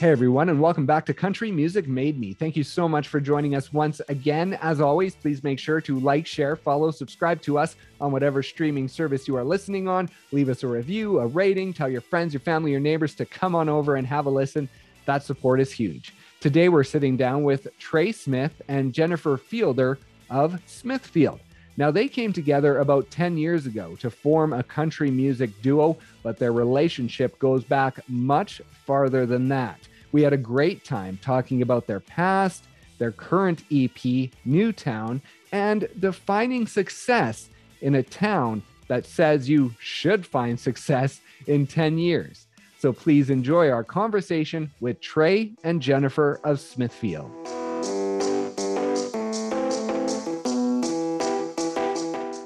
Hey 0.00 0.08
everyone, 0.08 0.48
and 0.48 0.58
welcome 0.58 0.86
back 0.86 1.04
to 1.04 1.12
Country 1.12 1.52
Music 1.52 1.86
Made 1.86 2.18
Me. 2.18 2.32
Thank 2.32 2.56
you 2.56 2.64
so 2.64 2.88
much 2.88 3.08
for 3.08 3.20
joining 3.20 3.54
us 3.54 3.70
once 3.70 4.00
again. 4.08 4.54
As 4.62 4.80
always, 4.80 5.14
please 5.14 5.44
make 5.44 5.58
sure 5.58 5.78
to 5.82 6.00
like, 6.00 6.26
share, 6.26 6.56
follow, 6.56 6.90
subscribe 6.90 7.42
to 7.42 7.58
us 7.58 7.76
on 8.00 8.10
whatever 8.10 8.42
streaming 8.42 8.88
service 8.88 9.28
you 9.28 9.36
are 9.36 9.44
listening 9.44 9.88
on. 9.88 10.08
Leave 10.32 10.48
us 10.48 10.62
a 10.62 10.66
review, 10.66 11.18
a 11.18 11.26
rating, 11.26 11.74
tell 11.74 11.90
your 11.90 12.00
friends, 12.00 12.32
your 12.32 12.40
family, 12.40 12.70
your 12.70 12.80
neighbors 12.80 13.14
to 13.16 13.26
come 13.26 13.54
on 13.54 13.68
over 13.68 13.96
and 13.96 14.06
have 14.06 14.24
a 14.24 14.30
listen. 14.30 14.70
That 15.04 15.22
support 15.22 15.60
is 15.60 15.70
huge. 15.70 16.14
Today, 16.40 16.70
we're 16.70 16.82
sitting 16.82 17.18
down 17.18 17.42
with 17.42 17.68
Trey 17.78 18.10
Smith 18.10 18.62
and 18.68 18.94
Jennifer 18.94 19.36
Fielder 19.36 19.98
of 20.30 20.58
Smithfield. 20.64 21.40
Now, 21.76 21.90
they 21.90 22.08
came 22.08 22.32
together 22.32 22.78
about 22.78 23.10
10 23.10 23.36
years 23.36 23.66
ago 23.66 23.96
to 24.00 24.10
form 24.10 24.54
a 24.54 24.62
country 24.62 25.10
music 25.10 25.50
duo, 25.60 25.98
but 26.22 26.38
their 26.38 26.54
relationship 26.54 27.38
goes 27.38 27.64
back 27.64 28.00
much 28.08 28.62
farther 28.86 29.26
than 29.26 29.48
that. 29.48 29.78
We 30.12 30.22
had 30.22 30.32
a 30.32 30.38
great 30.38 30.84
time 30.84 31.18
talking 31.22 31.62
about 31.62 31.86
their 31.86 32.00
past, 32.00 32.64
their 32.98 33.12
current 33.12 33.62
EP, 33.70 34.30
Newtown, 34.44 35.22
and 35.52 35.88
defining 36.00 36.66
success 36.66 37.48
in 37.80 37.94
a 37.94 38.02
town 38.02 38.62
that 38.88 39.06
says 39.06 39.48
you 39.48 39.72
should 39.78 40.26
find 40.26 40.58
success 40.58 41.20
in 41.46 41.64
10 41.66 41.96
years. 41.98 42.46
So 42.78 42.92
please 42.92 43.30
enjoy 43.30 43.70
our 43.70 43.84
conversation 43.84 44.72
with 44.80 45.00
Trey 45.00 45.52
and 45.62 45.80
Jennifer 45.80 46.40
of 46.42 46.58
Smithfield. 46.58 47.30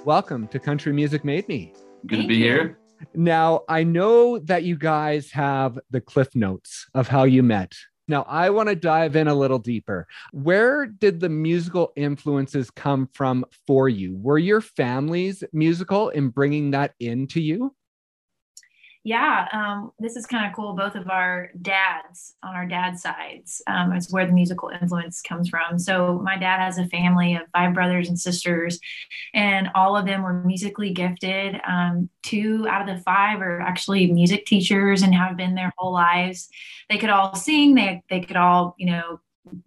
Welcome 0.04 0.48
to 0.48 0.58
Country 0.58 0.92
Music 0.92 1.24
Made 1.24 1.48
Me. 1.48 1.72
Good 2.06 2.20
to 2.20 2.28
be 2.28 2.36
here. 2.36 2.78
Now, 3.14 3.62
I 3.68 3.84
know 3.84 4.38
that 4.40 4.64
you 4.64 4.76
guys 4.76 5.30
have 5.32 5.78
the 5.90 6.00
cliff 6.00 6.34
notes 6.34 6.86
of 6.94 7.08
how 7.08 7.24
you 7.24 7.42
met. 7.42 7.74
Now, 8.06 8.24
I 8.28 8.50
want 8.50 8.68
to 8.68 8.76
dive 8.76 9.16
in 9.16 9.28
a 9.28 9.34
little 9.34 9.58
deeper. 9.58 10.06
Where 10.32 10.86
did 10.86 11.20
the 11.20 11.28
musical 11.30 11.92
influences 11.96 12.70
come 12.70 13.08
from 13.14 13.46
for 13.66 13.88
you? 13.88 14.16
Were 14.16 14.38
your 14.38 14.60
families 14.60 15.42
musical 15.52 16.10
in 16.10 16.28
bringing 16.28 16.72
that 16.72 16.94
into 17.00 17.40
you? 17.40 17.74
Yeah, 19.06 19.46
um, 19.52 19.92
this 19.98 20.16
is 20.16 20.24
kind 20.24 20.46
of 20.46 20.56
cool. 20.56 20.72
Both 20.72 20.94
of 20.94 21.10
our 21.10 21.50
dads 21.60 22.36
on 22.42 22.54
our 22.54 22.64
dad's 22.64 23.02
sides 23.02 23.60
um, 23.66 23.92
is 23.92 24.10
where 24.10 24.26
the 24.26 24.32
musical 24.32 24.70
influence 24.70 25.20
comes 25.20 25.50
from. 25.50 25.78
So 25.78 26.20
my 26.24 26.38
dad 26.38 26.58
has 26.60 26.78
a 26.78 26.86
family 26.86 27.34
of 27.34 27.42
five 27.52 27.74
brothers 27.74 28.08
and 28.08 28.18
sisters, 28.18 28.80
and 29.34 29.68
all 29.74 29.94
of 29.94 30.06
them 30.06 30.22
were 30.22 30.32
musically 30.32 30.94
gifted. 30.94 31.60
Um, 31.68 32.08
two 32.22 32.66
out 32.66 32.88
of 32.88 32.96
the 32.96 33.02
five 33.02 33.42
are 33.42 33.60
actually 33.60 34.10
music 34.10 34.46
teachers 34.46 35.02
and 35.02 35.14
have 35.14 35.36
been 35.36 35.54
their 35.54 35.74
whole 35.76 35.92
lives. 35.92 36.48
They 36.88 36.96
could 36.96 37.10
all 37.10 37.34
sing. 37.34 37.74
They 37.74 38.02
they 38.08 38.22
could 38.22 38.36
all 38.38 38.74
you 38.78 38.86
know 38.86 39.20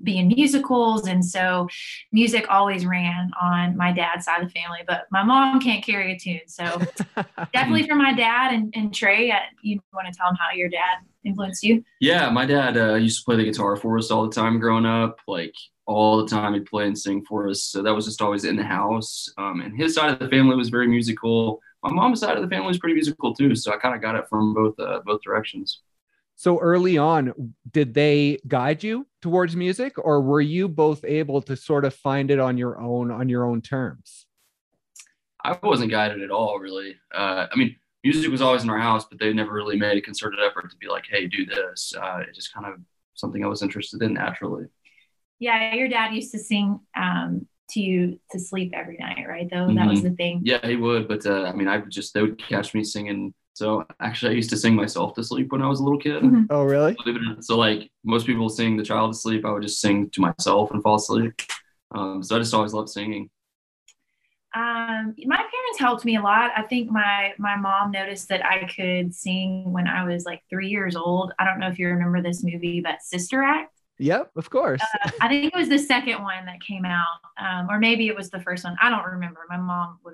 be 0.03 0.17
in 0.17 0.27
musicals 0.27 1.07
and 1.07 1.23
so 1.23 1.67
music 2.11 2.45
always 2.49 2.85
ran 2.85 3.29
on 3.39 3.75
my 3.77 3.91
dad's 3.91 4.25
side 4.25 4.41
of 4.41 4.47
the 4.47 4.59
family 4.59 4.79
but 4.87 5.05
my 5.11 5.23
mom 5.23 5.59
can't 5.59 5.83
carry 5.83 6.13
a 6.13 6.19
tune 6.19 6.41
so 6.47 6.81
definitely 7.53 7.87
for 7.87 7.95
my 7.95 8.13
dad 8.13 8.53
and, 8.53 8.73
and 8.75 8.93
trey 8.93 9.31
uh, 9.31 9.37
you 9.61 9.79
want 9.93 10.11
to 10.11 10.17
tell 10.17 10.27
them 10.27 10.37
how 10.39 10.55
your 10.55 10.69
dad 10.69 10.97
influenced 11.23 11.63
you? 11.63 11.83
Yeah 11.99 12.29
my 12.29 12.45
dad 12.45 12.77
uh, 12.77 12.95
used 12.95 13.19
to 13.19 13.25
play 13.25 13.35
the 13.35 13.43
guitar 13.43 13.75
for 13.75 13.97
us 13.97 14.11
all 14.11 14.27
the 14.27 14.33
time 14.33 14.59
growing 14.59 14.85
up 14.85 15.19
like 15.27 15.53
all 15.85 16.17
the 16.17 16.27
time 16.27 16.53
he'd 16.53 16.65
play 16.65 16.87
and 16.87 16.97
sing 16.97 17.23
for 17.25 17.47
us 17.47 17.63
so 17.63 17.81
that 17.81 17.93
was 17.93 18.05
just 18.05 18.21
always 18.21 18.45
in 18.45 18.55
the 18.55 18.63
house 18.63 19.29
um, 19.37 19.61
and 19.61 19.77
his 19.77 19.93
side 19.93 20.11
of 20.11 20.19
the 20.19 20.29
family 20.29 20.55
was 20.55 20.69
very 20.69 20.87
musical. 20.87 21.61
My 21.83 21.93
mom's 21.93 22.19
side 22.19 22.35
of 22.35 22.41
the 22.41 22.49
family 22.49 22.67
was 22.67 22.79
pretty 22.79 22.95
musical 22.95 23.33
too 23.33 23.55
so 23.55 23.71
i 23.71 23.77
kind 23.77 23.95
of 23.95 24.01
got 24.01 24.15
it 24.15 24.25
from 24.29 24.53
both 24.53 24.79
uh, 24.79 25.01
both 25.05 25.21
directions 25.21 25.81
so 26.37 26.59
early 26.59 26.99
on, 26.99 27.55
did 27.69 27.95
they 27.95 28.37
guide 28.47 28.83
you 28.83 29.07
towards 29.23 29.55
music 29.55 29.97
or 29.97 30.21
were 30.21 30.39
you 30.39 30.69
both 30.69 31.03
able 31.03 31.41
to 31.41 31.55
sort 31.55 31.83
of 31.83 31.95
find 31.95 32.29
it 32.29 32.37
on 32.37 32.59
your 32.59 32.79
own, 32.79 33.09
on 33.09 33.27
your 33.27 33.43
own 33.43 33.59
terms? 33.59 34.27
I 35.43 35.57
wasn't 35.63 35.89
guided 35.89 36.21
at 36.21 36.29
all, 36.29 36.59
really. 36.59 36.95
Uh, 37.11 37.47
I 37.51 37.55
mean, 37.55 37.75
music 38.03 38.29
was 38.29 38.43
always 38.43 38.61
in 38.61 38.69
our 38.69 38.77
house, 38.77 39.05
but 39.09 39.19
they 39.19 39.33
never 39.33 39.51
really 39.51 39.77
made 39.77 39.97
a 39.97 40.01
concerted 40.01 40.39
effort 40.39 40.69
to 40.69 40.77
be 40.77 40.87
like, 40.87 41.05
hey, 41.09 41.25
do 41.25 41.43
this. 41.43 41.91
Uh, 41.99 42.19
it's 42.27 42.37
just 42.37 42.53
kind 42.53 42.67
of 42.67 42.79
something 43.15 43.43
I 43.43 43.47
was 43.47 43.63
interested 43.63 44.03
in 44.03 44.13
naturally. 44.13 44.65
Yeah, 45.39 45.73
your 45.73 45.87
dad 45.87 46.13
used 46.13 46.31
to 46.33 46.39
sing 46.39 46.79
um, 46.95 47.47
to 47.71 47.79
you 47.79 48.19
to 48.29 48.39
sleep 48.39 48.73
every 48.75 48.97
night, 48.99 49.25
right? 49.27 49.49
Though 49.49 49.57
mm-hmm. 49.65 49.75
that 49.77 49.87
was 49.87 50.01
mm-hmm. 50.01 50.09
the 50.09 50.15
thing. 50.15 50.41
Yeah, 50.43 50.63
he 50.63 50.75
would, 50.75 51.07
but 51.07 51.25
uh, 51.25 51.45
I 51.45 51.53
mean, 51.53 51.67
I 51.67 51.77
would 51.77 51.89
just 51.89 52.13
they 52.13 52.21
would 52.21 52.37
catch 52.37 52.75
me 52.75 52.83
singing 52.83 53.33
so 53.57 53.83
actually, 53.99 54.33
I 54.33 54.35
used 54.35 54.51
to 54.51 54.57
sing 54.57 54.75
myself 54.75 55.15
to 55.15 55.23
sleep 55.23 55.51
when 55.51 55.63
I 55.63 55.67
was 55.67 55.79
a 55.79 55.83
little 55.83 55.97
kid. 55.97 56.21
Mm-hmm. 56.21 56.43
Oh, 56.51 56.61
really? 56.61 56.95
So 57.39 57.57
like 57.57 57.89
most 58.03 58.27
people 58.27 58.49
sing 58.49 58.77
the 58.77 58.83
child 58.83 59.13
to 59.13 59.17
sleep, 59.17 59.45
I 59.45 59.51
would 59.51 59.63
just 59.63 59.81
sing 59.81 60.11
to 60.11 60.21
myself 60.21 60.69
and 60.69 60.83
fall 60.83 60.97
asleep. 60.97 61.33
Um, 61.89 62.21
so 62.21 62.35
I 62.35 62.39
just 62.39 62.53
always 62.53 62.73
loved 62.73 62.89
singing. 62.89 63.31
Um, 64.55 65.15
my 65.25 65.37
parents 65.37 65.79
helped 65.79 66.05
me 66.05 66.17
a 66.17 66.21
lot. 66.21 66.51
I 66.55 66.61
think 66.61 66.91
my 66.91 67.33
my 67.39 67.55
mom 67.55 67.89
noticed 67.89 68.29
that 68.29 68.45
I 68.45 68.65
could 68.65 69.15
sing 69.15 69.73
when 69.73 69.87
I 69.87 70.05
was 70.05 70.23
like 70.23 70.43
three 70.51 70.69
years 70.69 70.95
old. 70.95 71.33
I 71.39 71.45
don't 71.45 71.59
know 71.59 71.67
if 71.67 71.79
you 71.79 71.87
remember 71.87 72.21
this 72.21 72.43
movie, 72.43 72.79
but 72.79 73.01
Sister 73.01 73.41
Act. 73.41 73.73
Yep, 73.97 74.33
of 74.35 74.51
course. 74.51 74.81
Uh, 75.03 75.09
I 75.19 75.29
think 75.29 75.51
it 75.51 75.57
was 75.57 75.69
the 75.69 75.79
second 75.79 76.21
one 76.21 76.45
that 76.45 76.61
came 76.61 76.85
out, 76.85 77.07
um, 77.39 77.71
or 77.71 77.79
maybe 77.79 78.07
it 78.07 78.15
was 78.15 78.29
the 78.29 78.39
first 78.39 78.63
one. 78.63 78.75
I 78.79 78.91
don't 78.91 79.05
remember. 79.13 79.39
My 79.49 79.57
mom 79.57 79.97
would 80.05 80.13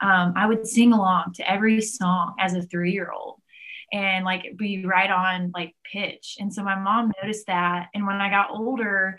um, 0.00 0.34
I 0.36 0.46
would 0.46 0.66
sing 0.66 0.92
along 0.92 1.34
to 1.34 1.50
every 1.50 1.80
song 1.80 2.34
as 2.38 2.54
a 2.54 2.62
three 2.62 2.92
year 2.92 3.10
old 3.10 3.40
and 3.92 4.24
like 4.24 4.56
be 4.56 4.84
right 4.84 5.10
on 5.10 5.50
like 5.54 5.74
pitch. 5.90 6.36
And 6.38 6.52
so 6.52 6.62
my 6.62 6.78
mom 6.78 7.12
noticed 7.22 7.46
that. 7.46 7.88
And 7.94 8.06
when 8.06 8.16
I 8.16 8.30
got 8.30 8.50
older, 8.50 9.18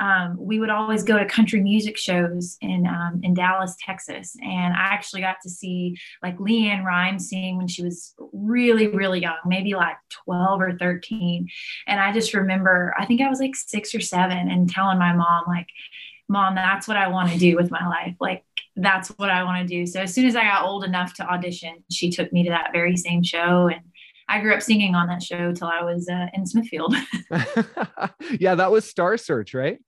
um, 0.00 0.36
we 0.38 0.60
would 0.60 0.70
always 0.70 1.02
go 1.02 1.18
to 1.18 1.24
country 1.26 1.60
music 1.60 1.96
shows 1.96 2.56
in 2.60 2.86
um, 2.86 3.20
in 3.24 3.34
Dallas, 3.34 3.76
Texas, 3.84 4.36
and 4.40 4.72
I 4.74 4.86
actually 4.92 5.22
got 5.22 5.36
to 5.42 5.50
see 5.50 5.96
like 6.22 6.38
LeAnn 6.38 6.84
Rimes 6.84 7.28
sing 7.28 7.56
when 7.56 7.66
she 7.66 7.82
was 7.82 8.14
really, 8.32 8.86
really 8.86 9.20
young, 9.20 9.38
maybe 9.44 9.74
like 9.74 9.96
twelve 10.08 10.60
or 10.60 10.76
thirteen. 10.78 11.48
And 11.88 11.98
I 11.98 12.12
just 12.12 12.32
remember, 12.32 12.94
I 12.96 13.06
think 13.06 13.20
I 13.20 13.28
was 13.28 13.40
like 13.40 13.56
six 13.56 13.92
or 13.94 14.00
seven, 14.00 14.48
and 14.48 14.70
telling 14.70 14.98
my 14.98 15.12
mom 15.14 15.44
like, 15.48 15.66
"Mom, 16.28 16.54
that's 16.54 16.86
what 16.86 16.96
I 16.96 17.08
want 17.08 17.32
to 17.32 17.38
do 17.38 17.56
with 17.56 17.72
my 17.72 17.86
life. 17.88 18.14
Like, 18.20 18.44
that's 18.78 19.08
what 19.10 19.30
I 19.30 19.42
want 19.44 19.66
to 19.66 19.74
do. 19.74 19.86
So 19.86 20.00
as 20.00 20.14
soon 20.14 20.26
as 20.26 20.36
I 20.36 20.44
got 20.44 20.64
old 20.64 20.84
enough 20.84 21.14
to 21.14 21.24
audition, 21.24 21.84
she 21.90 22.10
took 22.10 22.32
me 22.32 22.44
to 22.44 22.50
that 22.50 22.70
very 22.72 22.96
same 22.96 23.22
show 23.22 23.68
and 23.68 23.82
I 24.28 24.40
grew 24.40 24.54
up 24.54 24.62
singing 24.62 24.94
on 24.94 25.08
that 25.08 25.22
show 25.22 25.52
till 25.52 25.68
I 25.68 25.82
was 25.82 26.08
uh, 26.08 26.26
in 26.34 26.44
Smithfield. 26.46 26.94
yeah, 28.38 28.54
that 28.54 28.70
was 28.70 28.84
Star 28.84 29.16
Search, 29.16 29.54
right? 29.54 29.78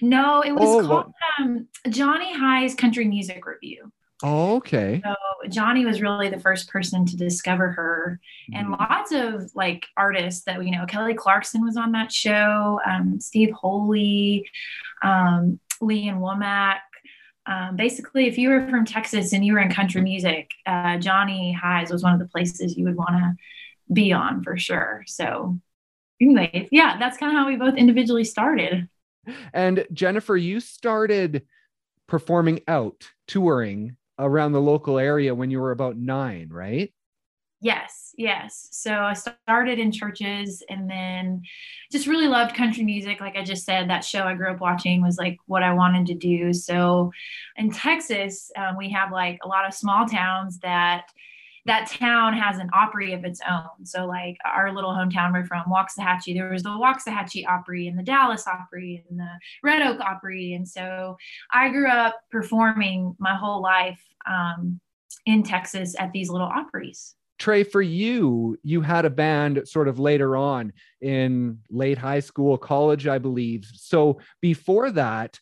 No, 0.00 0.40
it 0.40 0.52
was 0.52 0.84
oh, 0.84 0.86
called 0.86 1.12
um, 1.38 1.68
Johnny 1.88 2.34
High's 2.34 2.74
Country 2.74 3.04
Music 3.06 3.44
Revue. 3.44 3.90
Oh, 4.24 4.56
okay. 4.56 5.00
So 5.04 5.14
Johnny 5.48 5.84
was 5.84 6.02
really 6.02 6.28
the 6.28 6.40
first 6.40 6.68
person 6.68 7.06
to 7.06 7.16
discover 7.16 7.70
her, 7.70 8.18
and 8.52 8.66
mm-hmm. 8.66 8.92
lots 8.92 9.12
of 9.12 9.54
like 9.54 9.86
artists 9.96 10.44
that 10.44 10.58
we 10.58 10.72
know. 10.72 10.86
Kelly 10.86 11.14
Clarkson 11.14 11.64
was 11.64 11.76
on 11.76 11.92
that 11.92 12.10
show. 12.10 12.80
Um, 12.84 13.20
Steve 13.20 13.52
Holy, 13.52 14.48
um, 15.02 15.60
Lee 15.80 16.08
Ann 16.08 16.18
Womack, 16.18 16.78
um, 17.48 17.76
basically, 17.76 18.26
if 18.26 18.36
you 18.36 18.50
were 18.50 18.68
from 18.68 18.84
Texas 18.84 19.32
and 19.32 19.44
you 19.44 19.54
were 19.54 19.58
in 19.60 19.70
country 19.70 20.02
music, 20.02 20.50
uh, 20.66 20.98
Johnny 20.98 21.50
Highs 21.52 21.90
was 21.90 22.02
one 22.02 22.12
of 22.12 22.18
the 22.18 22.28
places 22.28 22.76
you 22.76 22.84
would 22.84 22.96
want 22.96 23.10
to 23.10 23.36
be 23.90 24.12
on 24.12 24.42
for 24.42 24.58
sure. 24.58 25.02
So, 25.06 25.58
anyways, 26.20 26.68
yeah, 26.70 26.98
that's 26.98 27.16
kind 27.16 27.32
of 27.32 27.38
how 27.38 27.48
we 27.48 27.56
both 27.56 27.76
individually 27.76 28.24
started. 28.24 28.88
And 29.54 29.86
Jennifer, 29.92 30.36
you 30.36 30.60
started 30.60 31.46
performing 32.06 32.60
out, 32.68 33.08
touring 33.26 33.96
around 34.18 34.52
the 34.52 34.60
local 34.60 34.98
area 34.98 35.34
when 35.34 35.50
you 35.50 35.60
were 35.60 35.70
about 35.70 35.96
nine, 35.96 36.48
right? 36.50 36.92
Yes, 37.60 38.14
yes. 38.16 38.68
So 38.70 38.92
I 38.92 39.14
started 39.14 39.80
in 39.80 39.90
churches 39.90 40.62
and 40.68 40.88
then 40.88 41.42
just 41.90 42.06
really 42.06 42.28
loved 42.28 42.54
country 42.54 42.84
music. 42.84 43.20
Like 43.20 43.36
I 43.36 43.42
just 43.42 43.64
said, 43.64 43.90
that 43.90 44.04
show 44.04 44.22
I 44.22 44.34
grew 44.34 44.52
up 44.52 44.60
watching 44.60 45.02
was 45.02 45.18
like 45.18 45.38
what 45.46 45.64
I 45.64 45.74
wanted 45.74 46.06
to 46.06 46.14
do. 46.14 46.52
So 46.52 47.10
in 47.56 47.72
Texas, 47.72 48.52
um, 48.56 48.76
we 48.76 48.90
have 48.90 49.10
like 49.10 49.40
a 49.42 49.48
lot 49.48 49.66
of 49.66 49.74
small 49.74 50.06
towns 50.06 50.60
that 50.60 51.06
that 51.66 51.90
town 51.90 52.32
has 52.32 52.58
an 52.58 52.70
Opry 52.72 53.12
of 53.12 53.24
its 53.24 53.40
own. 53.50 53.84
So 53.84 54.06
like 54.06 54.36
our 54.46 54.72
little 54.72 54.92
hometown 54.92 55.32
we're 55.32 55.44
from, 55.44 55.64
Waxahachie, 55.64 56.34
there 56.34 56.50
was 56.50 56.62
the 56.62 56.70
Waxahachie 56.70 57.46
Opry 57.46 57.88
and 57.88 57.98
the 57.98 58.04
Dallas 58.04 58.46
Opry 58.46 59.04
and 59.10 59.18
the 59.18 59.28
Red 59.62 59.82
Oak 59.82 60.00
Opry. 60.00 60.54
And 60.54 60.66
so 60.66 61.16
I 61.52 61.68
grew 61.70 61.88
up 61.88 62.14
performing 62.30 63.16
my 63.18 63.34
whole 63.34 63.60
life 63.60 64.00
um, 64.26 64.80
in 65.26 65.42
Texas 65.42 65.94
at 65.98 66.12
these 66.12 66.30
little 66.30 66.48
Opries. 66.48 67.16
Trey, 67.38 67.62
for 67.62 67.80
you, 67.80 68.58
you 68.62 68.80
had 68.80 69.04
a 69.04 69.10
band 69.10 69.62
sort 69.66 69.88
of 69.88 69.98
later 69.98 70.36
on 70.36 70.72
in 71.00 71.58
late 71.70 71.98
high 71.98 72.20
school, 72.20 72.58
college, 72.58 73.06
I 73.06 73.18
believe. 73.18 73.64
So 73.74 74.18
before 74.40 74.90
that, 74.92 75.38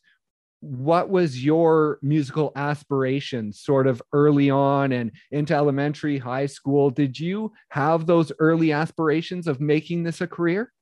what 0.60 1.08
was 1.08 1.42
your 1.42 1.98
musical 2.02 2.52
aspirations 2.56 3.60
sort 3.60 3.86
of 3.86 4.02
early 4.12 4.50
on 4.50 4.92
and 4.92 5.12
into 5.30 5.54
elementary, 5.54 6.18
high 6.18 6.46
school? 6.46 6.90
Did 6.90 7.18
you 7.18 7.52
have 7.70 8.06
those 8.06 8.32
early 8.38 8.72
aspirations 8.72 9.46
of 9.46 9.60
making 9.60 10.02
this 10.02 10.20
a 10.20 10.26
career? 10.26 10.72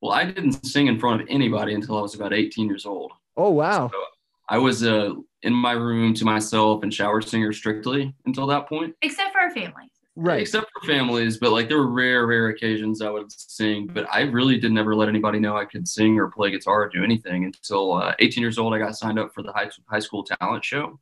Well, 0.00 0.12
I 0.12 0.24
didn't 0.24 0.64
sing 0.64 0.86
in 0.86 0.98
front 0.98 1.20
of 1.20 1.28
anybody 1.30 1.74
until 1.74 1.98
I 1.98 2.00
was 2.00 2.14
about 2.14 2.32
18 2.32 2.66
years 2.66 2.86
old. 2.86 3.12
Oh, 3.36 3.50
wow. 3.50 3.90
So 3.92 4.02
I 4.48 4.58
was 4.58 4.82
uh, 4.82 5.12
in 5.42 5.52
my 5.52 5.72
room 5.72 6.14
to 6.14 6.24
myself 6.24 6.82
and 6.82 6.92
shower 6.92 7.20
singer 7.20 7.52
strictly 7.52 8.14
until 8.24 8.46
that 8.46 8.68
point. 8.68 8.94
Except 9.02 9.32
for 9.32 9.40
our 9.40 9.50
families. 9.50 9.90
Right. 10.22 10.42
Except 10.42 10.70
for 10.74 10.86
families, 10.86 11.38
but 11.38 11.50
like 11.50 11.68
there 11.68 11.78
were 11.78 11.90
rare, 11.90 12.26
rare 12.26 12.48
occasions 12.48 13.00
I 13.00 13.08
would 13.08 13.32
sing. 13.32 13.86
But 13.86 14.06
I 14.12 14.20
really 14.20 14.58
did 14.58 14.70
never 14.70 14.94
let 14.94 15.08
anybody 15.08 15.38
know 15.38 15.56
I 15.56 15.64
could 15.64 15.88
sing 15.88 16.18
or 16.18 16.28
play 16.28 16.50
guitar 16.50 16.82
or 16.82 16.88
do 16.90 17.02
anything 17.02 17.46
until 17.46 17.94
uh, 17.94 18.14
18 18.18 18.42
years 18.42 18.58
old. 18.58 18.74
I 18.74 18.78
got 18.78 18.98
signed 18.98 19.18
up 19.18 19.32
for 19.32 19.42
the 19.42 19.50
high, 19.50 19.70
high 19.88 19.98
school 19.98 20.22
talent 20.22 20.62
show. 20.62 21.00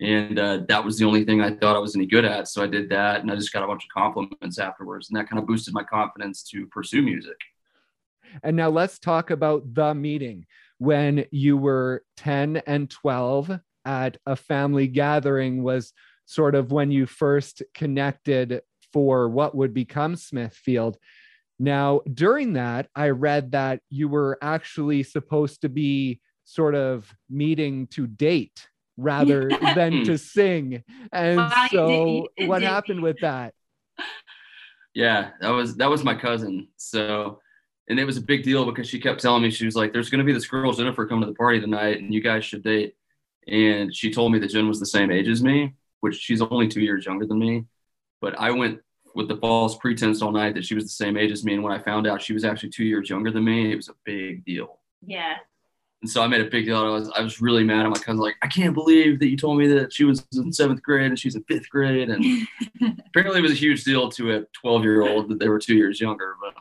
And 0.00 0.38
uh, 0.38 0.60
that 0.68 0.84
was 0.84 0.98
the 0.98 1.04
only 1.04 1.24
thing 1.24 1.40
I 1.40 1.50
thought 1.50 1.74
I 1.74 1.80
was 1.80 1.96
any 1.96 2.06
good 2.06 2.24
at. 2.24 2.46
So 2.46 2.62
I 2.62 2.68
did 2.68 2.88
that 2.90 3.22
and 3.22 3.30
I 3.32 3.34
just 3.34 3.52
got 3.52 3.64
a 3.64 3.66
bunch 3.66 3.82
of 3.82 3.90
compliments 3.90 4.60
afterwards. 4.60 5.10
And 5.10 5.18
that 5.18 5.28
kind 5.28 5.42
of 5.42 5.48
boosted 5.48 5.74
my 5.74 5.82
confidence 5.82 6.44
to 6.50 6.64
pursue 6.68 7.02
music. 7.02 7.38
And 8.44 8.56
now 8.56 8.68
let's 8.68 9.00
talk 9.00 9.30
about 9.30 9.74
the 9.74 9.96
meeting 9.96 10.46
when 10.78 11.24
you 11.32 11.56
were 11.56 12.04
10 12.18 12.58
and 12.68 12.88
12 12.88 13.58
at 13.84 14.16
a 14.26 14.36
family 14.36 14.86
gathering 14.86 15.64
was 15.64 15.92
sort 16.28 16.54
of 16.54 16.70
when 16.70 16.90
you 16.90 17.06
first 17.06 17.62
connected 17.74 18.60
for 18.92 19.30
what 19.30 19.54
would 19.54 19.72
become 19.72 20.14
Smithfield. 20.14 20.98
Now, 21.58 22.02
during 22.12 22.52
that, 22.52 22.88
I 22.94 23.08
read 23.08 23.52
that 23.52 23.80
you 23.88 24.08
were 24.08 24.36
actually 24.42 25.04
supposed 25.04 25.62
to 25.62 25.70
be 25.70 26.20
sort 26.44 26.74
of 26.74 27.10
meeting 27.30 27.86
to 27.88 28.06
date 28.06 28.68
rather 28.98 29.48
than 29.74 30.04
to 30.04 30.18
sing. 30.18 30.84
And 31.12 31.38
Well, 31.38 31.68
so, 31.72 31.86
did- 31.88 32.08
you 32.08 32.28
did 32.36 32.48
what 32.50 32.60
happened 32.62 33.02
with 33.02 33.16
that? 33.22 33.54
Yeah, 34.94 35.30
that 35.40 35.50
was 35.50 35.76
that 35.76 35.88
was 35.90 36.04
my 36.04 36.14
cousin. 36.14 36.68
So, 36.76 37.40
and 37.88 37.98
it 37.98 38.04
was 38.04 38.16
a 38.18 38.22
big 38.22 38.42
deal 38.42 38.66
because 38.66 38.86
she 38.88 39.00
kept 39.00 39.20
telling 39.20 39.42
me 39.42 39.50
she 39.50 39.64
was 39.64 39.76
like, 39.76 39.92
"There's 39.94 40.10
going 40.10 40.18
to 40.18 40.24
be 40.24 40.32
this 40.32 40.46
girl 40.46 40.72
Jennifer 40.72 41.06
coming 41.06 41.22
to 41.24 41.30
the 41.30 41.36
party 41.36 41.60
tonight, 41.60 42.00
and 42.00 42.12
you 42.12 42.20
guys 42.20 42.44
should 42.44 42.62
date." 42.62 42.94
And 43.46 43.94
she 43.94 44.12
told 44.12 44.32
me 44.32 44.38
that 44.40 44.50
Jen 44.50 44.68
was 44.68 44.80
the 44.80 44.86
same 44.86 45.10
age 45.10 45.28
as 45.28 45.42
me, 45.42 45.74
which 46.00 46.16
she's 46.16 46.42
only 46.42 46.68
two 46.68 46.80
years 46.80 47.06
younger 47.06 47.26
than 47.26 47.38
me. 47.38 47.64
But 48.20 48.38
I 48.38 48.50
went 48.50 48.80
with 49.14 49.28
the 49.28 49.36
false 49.36 49.76
pretense 49.76 50.22
all 50.22 50.32
night 50.32 50.54
that 50.54 50.64
she 50.64 50.74
was 50.74 50.84
the 50.84 50.90
same 50.90 51.16
age 51.16 51.32
as 51.32 51.44
me, 51.44 51.54
and 51.54 51.62
when 51.62 51.72
I 51.72 51.78
found 51.78 52.06
out 52.06 52.22
she 52.22 52.32
was 52.32 52.44
actually 52.44 52.70
two 52.70 52.84
years 52.84 53.10
younger 53.10 53.30
than 53.30 53.44
me, 53.44 53.72
it 53.72 53.76
was 53.76 53.88
a 53.88 53.94
big 54.04 54.44
deal. 54.44 54.78
Yeah. 55.04 55.36
And 56.02 56.10
so 56.10 56.22
I 56.22 56.28
made 56.28 56.40
a 56.40 56.48
big 56.50 56.66
deal. 56.66 56.78
I 56.78 56.88
was 56.88 57.10
I 57.10 57.22
was 57.22 57.40
really 57.40 57.64
mad 57.64 57.84
at 57.84 57.88
my 57.88 57.98
cousin. 57.98 58.18
Like, 58.18 58.36
I 58.42 58.46
can't 58.46 58.74
believe 58.74 59.18
that 59.18 59.28
you 59.28 59.36
told 59.36 59.58
me 59.58 59.66
that 59.68 59.92
she 59.92 60.04
was 60.04 60.24
in 60.32 60.52
seventh 60.52 60.80
grade 60.82 61.06
and 61.06 61.18
she's 61.18 61.34
in 61.34 61.42
fifth 61.44 61.68
grade. 61.68 62.08
And 62.08 62.24
apparently, 63.08 63.40
it 63.40 63.42
was 63.42 63.52
a 63.52 63.56
huge 63.56 63.82
deal 63.82 64.08
to 64.10 64.36
a 64.36 64.44
12 64.60 64.84
year 64.84 65.02
old 65.02 65.28
that 65.28 65.40
they 65.40 65.48
were 65.48 65.58
two 65.58 65.74
years 65.74 66.00
younger. 66.00 66.36
But 66.40 66.54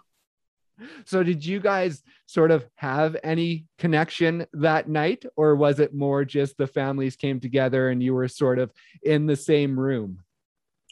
So, 1.05 1.23
did 1.23 1.45
you 1.45 1.59
guys 1.59 2.03
sort 2.27 2.51
of 2.51 2.65
have 2.75 3.15
any 3.23 3.65
connection 3.79 4.45
that 4.53 4.87
night, 4.87 5.25
or 5.35 5.55
was 5.55 5.79
it 5.79 5.93
more 5.95 6.23
just 6.25 6.57
the 6.57 6.67
families 6.67 7.15
came 7.15 7.39
together 7.39 7.89
and 7.89 8.01
you 8.03 8.13
were 8.13 8.27
sort 8.27 8.59
of 8.59 8.71
in 9.03 9.25
the 9.25 9.35
same 9.35 9.79
room? 9.79 10.19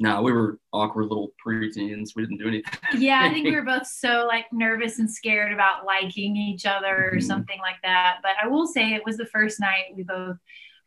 no, 0.01 0.21
we 0.21 0.33
were 0.33 0.59
awkward 0.73 1.03
little 1.03 1.31
preteens. 1.45 2.09
We 2.17 2.23
didn't 2.23 2.39
do 2.39 2.47
anything. 2.49 2.73
yeah, 2.97 3.21
I 3.23 3.29
think 3.31 3.45
we 3.45 3.51
were 3.55 3.61
both 3.61 3.87
so 3.87 4.25
like 4.27 4.45
nervous 4.51 4.99
and 4.99 5.09
scared 5.09 5.53
about 5.53 5.85
liking 5.85 6.35
each 6.35 6.65
other 6.65 7.11
or 7.13 7.17
Mhm. 7.17 7.23
something 7.23 7.59
like 7.59 7.77
that. 7.83 8.17
But 8.21 8.31
I 8.43 8.47
will 8.47 8.67
say 8.67 8.93
it 8.93 9.05
was 9.05 9.15
the 9.15 9.25
first 9.27 9.57
night 9.61 9.93
we 9.95 10.03
both 10.03 10.35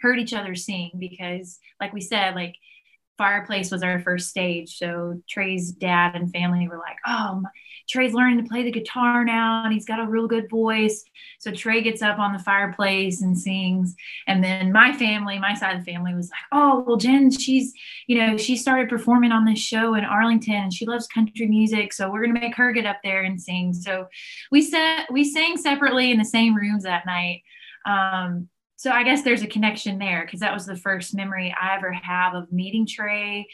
heard 0.03 0.19
each 0.19 0.35
other 0.35 0.55
sing 0.55 0.91
because, 0.99 1.59
like 1.81 1.95
we 1.95 2.03
said, 2.03 2.35
like 2.35 2.55
fireplace 3.19 3.71
was 3.71 3.83
our 3.83 4.01
first 4.01 4.29
stage. 4.29 4.79
So 4.79 5.21
Trey's 5.29 5.73
dad 5.73 6.15
and 6.15 6.33
family 6.33 6.69
were 6.69 6.79
like, 6.79 6.97
"Oh, 7.07 7.43
Trey's 7.91 8.15
learning 8.15 8.43
to 8.43 8.49
play 8.49 8.63
the 8.63 8.71
guitar 8.71 9.25
now, 9.25 9.65
and 9.65 9.73
he's 9.73 9.85
got 9.85 10.01
a 10.01 10.07
real 10.07 10.29
good 10.29 10.49
voice." 10.49 11.05
So 11.39 11.51
Trey 11.53 11.83
gets 11.83 12.01
up 12.01 12.19
on 12.19 12.33
the 12.33 12.39
fireplace 12.39 13.21
and 13.21 13.39
sings, 13.39 13.95
and 14.27 14.43
then 14.43 14.73
my 14.73 14.93
family, 14.93 15.39
my 15.39 15.55
side 15.55 15.77
of 15.77 15.85
the 15.85 15.93
family, 15.93 16.15
was 16.15 16.31
like, 16.31 16.41
"Oh, 16.53 16.85
well, 16.87 16.97
Jen, 16.97 17.31
she's 17.31 17.75
you 18.07 18.19
know, 18.19 18.37
she 18.37 18.57
started 18.57 18.89
performing 18.89 19.33
on 19.33 19.45
this 19.45 19.59
show 19.59 19.95
in 19.95 20.05
Arlington 20.05 20.55
and 20.55 20.73
she 20.73 20.87
loves 20.87 21.07
country 21.07 21.47
music. 21.47 21.93
So 21.93 22.11
we're 22.11 22.25
gonna 22.25 22.41
make 22.41 22.57
her 22.57 22.73
get 22.73 22.87
up 22.87 22.99
there 23.03 23.23
and 23.23 23.41
sing. 23.41 23.73
So 23.75 24.09
we 24.51 24.63
said 24.63 25.07
we 25.11 25.25
sang 25.25 25.57
separately 25.57 26.11
in 26.11 26.19
the 26.19 26.25
same 26.25 26.55
rooms 26.55 26.85
that 26.85 27.07
night. 27.07 27.43
Um, 27.87 28.49
so 28.79 28.93
I 28.93 29.03
guess 29.03 29.23
there's 29.23 29.43
a 29.43 29.49
connection 29.49 29.99
there 29.99 30.25
because 30.25 30.39
that 30.39 30.55
was 30.55 30.65
the 30.65 30.77
first 30.77 31.13
memory 31.13 31.53
I 31.61 31.75
ever 31.75 31.93
have 31.93 32.35
of 32.35 32.53
meeting 32.53 32.87
Trey, 32.87 33.49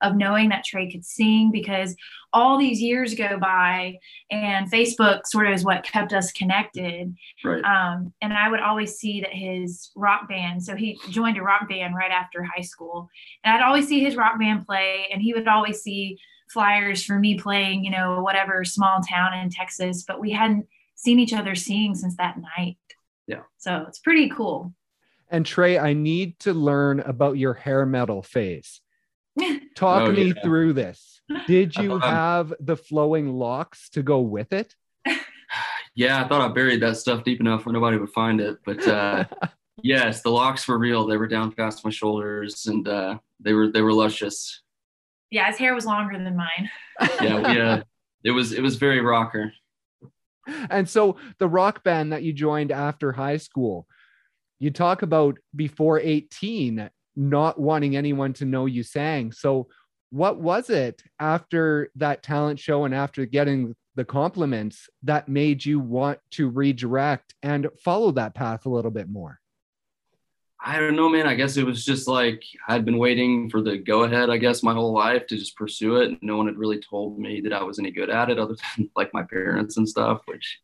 of 0.00 0.14
knowing 0.14 0.50
that 0.50 0.64
Trey 0.64 0.88
could 0.88 1.04
sing 1.04 1.50
because 1.52 1.96
all 2.32 2.56
these 2.56 2.80
years 2.80 3.16
go 3.16 3.40
by 3.40 3.98
and 4.30 4.70
Facebook 4.70 5.22
sort 5.26 5.48
of 5.48 5.54
is 5.54 5.64
what 5.64 5.82
kept 5.82 6.12
us 6.12 6.30
connected. 6.30 7.12
Right. 7.44 7.64
Um, 7.64 8.12
and 8.22 8.32
I 8.32 8.48
would 8.48 8.60
always 8.60 8.94
see 8.94 9.20
that 9.20 9.32
his 9.32 9.90
rock 9.96 10.28
band, 10.28 10.62
so 10.62 10.76
he 10.76 10.96
joined 11.10 11.38
a 11.38 11.42
rock 11.42 11.68
band 11.68 11.96
right 11.96 12.12
after 12.12 12.44
high 12.44 12.62
school. 12.62 13.08
And 13.42 13.56
I'd 13.56 13.66
always 13.66 13.88
see 13.88 13.98
his 13.98 14.14
rock 14.14 14.38
band 14.38 14.64
play, 14.64 15.08
and 15.12 15.20
he 15.20 15.34
would 15.34 15.48
always 15.48 15.82
see 15.82 16.18
flyers 16.52 17.02
for 17.02 17.18
me 17.18 17.36
playing, 17.36 17.84
you 17.84 17.90
know, 17.90 18.22
whatever 18.22 18.64
small 18.64 19.00
town 19.00 19.34
in 19.34 19.50
Texas, 19.50 20.04
but 20.06 20.20
we 20.20 20.30
hadn't 20.30 20.68
seen 20.94 21.18
each 21.18 21.32
other 21.32 21.56
sing 21.56 21.96
since 21.96 22.16
that 22.16 22.36
night. 22.56 22.76
Yeah. 23.28 23.42
So 23.58 23.84
it's 23.86 24.00
pretty 24.00 24.28
cool. 24.30 24.74
And 25.30 25.46
Trey, 25.46 25.78
I 25.78 25.92
need 25.92 26.38
to 26.40 26.52
learn 26.54 27.00
about 27.00 27.36
your 27.38 27.54
hair 27.54 27.86
metal 27.86 28.22
phase. 28.22 28.80
Talk 29.76 30.08
Oh, 30.08 30.12
me 30.12 30.32
yeah. 30.32 30.42
through 30.42 30.72
this. 30.72 31.20
Did 31.46 31.76
you 31.76 31.92
Um, 31.92 32.00
have 32.00 32.54
the 32.58 32.76
flowing 32.76 33.28
locks 33.34 33.90
to 33.90 34.02
go 34.02 34.20
with 34.20 34.52
it? 34.52 34.74
Yeah, 35.94 36.22
I 36.24 36.28
thought 36.28 36.48
I 36.48 36.52
buried 36.54 36.80
that 36.82 36.96
stuff 36.96 37.24
deep 37.24 37.40
enough 37.40 37.66
where 37.66 37.72
nobody 37.72 37.96
would 37.96 38.10
find 38.10 38.40
it. 38.40 38.58
But 38.64 38.86
uh, 38.86 39.24
yes, 39.82 40.22
the 40.22 40.30
locks 40.30 40.68
were 40.68 40.78
real. 40.78 41.06
They 41.06 41.16
were 41.16 41.26
down 41.26 41.50
past 41.50 41.84
my 41.84 41.90
shoulders, 41.90 42.66
and 42.66 42.86
uh, 42.86 43.18
they 43.40 43.52
were 43.52 43.66
they 43.66 43.82
were 43.82 43.92
luscious. 43.92 44.62
Yeah, 45.32 45.48
his 45.48 45.56
hair 45.56 45.74
was 45.74 45.86
longer 45.86 46.16
than 46.16 46.36
mine. 46.36 46.70
Yeah, 47.20 47.36
we, 47.52 47.60
uh, 47.60 47.82
it 48.24 48.30
was 48.30 48.52
it 48.52 48.62
was 48.62 48.76
very 48.76 49.00
rocker. 49.00 49.52
and 50.70 50.88
so 50.88 51.16
the 51.38 51.48
rock 51.48 51.82
band 51.82 52.12
that 52.12 52.22
you 52.22 52.32
joined 52.32 52.72
after 52.72 53.12
high 53.12 53.36
school, 53.36 53.86
you 54.58 54.70
talk 54.70 55.02
about 55.02 55.38
before 55.54 56.00
18 56.00 56.90
not 57.16 57.60
wanting 57.60 57.96
anyone 57.96 58.32
to 58.32 58.44
know 58.44 58.66
you 58.66 58.84
sang. 58.84 59.32
So 59.32 59.66
what 60.10 60.40
was 60.40 60.70
it 60.70 61.02
after 61.18 61.90
that 61.96 62.22
talent 62.22 62.60
show 62.60 62.84
and 62.84 62.94
after 62.94 63.26
getting 63.26 63.74
the 63.96 64.04
compliments 64.04 64.88
that 65.02 65.28
made 65.28 65.64
you 65.64 65.80
want 65.80 66.20
to 66.30 66.48
redirect 66.48 67.34
and 67.42 67.68
follow 67.82 68.12
that 68.12 68.34
path 68.34 68.66
a 68.66 68.70
little 68.70 68.92
bit 68.92 69.08
more? 69.08 69.40
I 70.60 70.80
don't 70.80 70.96
know, 70.96 71.08
man. 71.08 71.26
I 71.26 71.34
guess 71.34 71.56
it 71.56 71.64
was 71.64 71.84
just 71.84 72.08
like 72.08 72.42
I'd 72.66 72.84
been 72.84 72.98
waiting 72.98 73.48
for 73.48 73.62
the 73.62 73.78
go 73.78 74.02
ahead, 74.02 74.28
I 74.28 74.38
guess, 74.38 74.62
my 74.62 74.74
whole 74.74 74.92
life 74.92 75.26
to 75.28 75.36
just 75.36 75.56
pursue 75.56 75.96
it. 75.96 76.10
And 76.10 76.18
no 76.20 76.36
one 76.36 76.46
had 76.46 76.58
really 76.58 76.80
told 76.80 77.18
me 77.18 77.40
that 77.42 77.52
I 77.52 77.62
was 77.62 77.78
any 77.78 77.92
good 77.92 78.10
at 78.10 78.30
it 78.30 78.38
other 78.38 78.56
than 78.76 78.90
like 78.96 79.14
my 79.14 79.22
parents 79.22 79.76
and 79.76 79.88
stuff, 79.88 80.22
which 80.26 80.60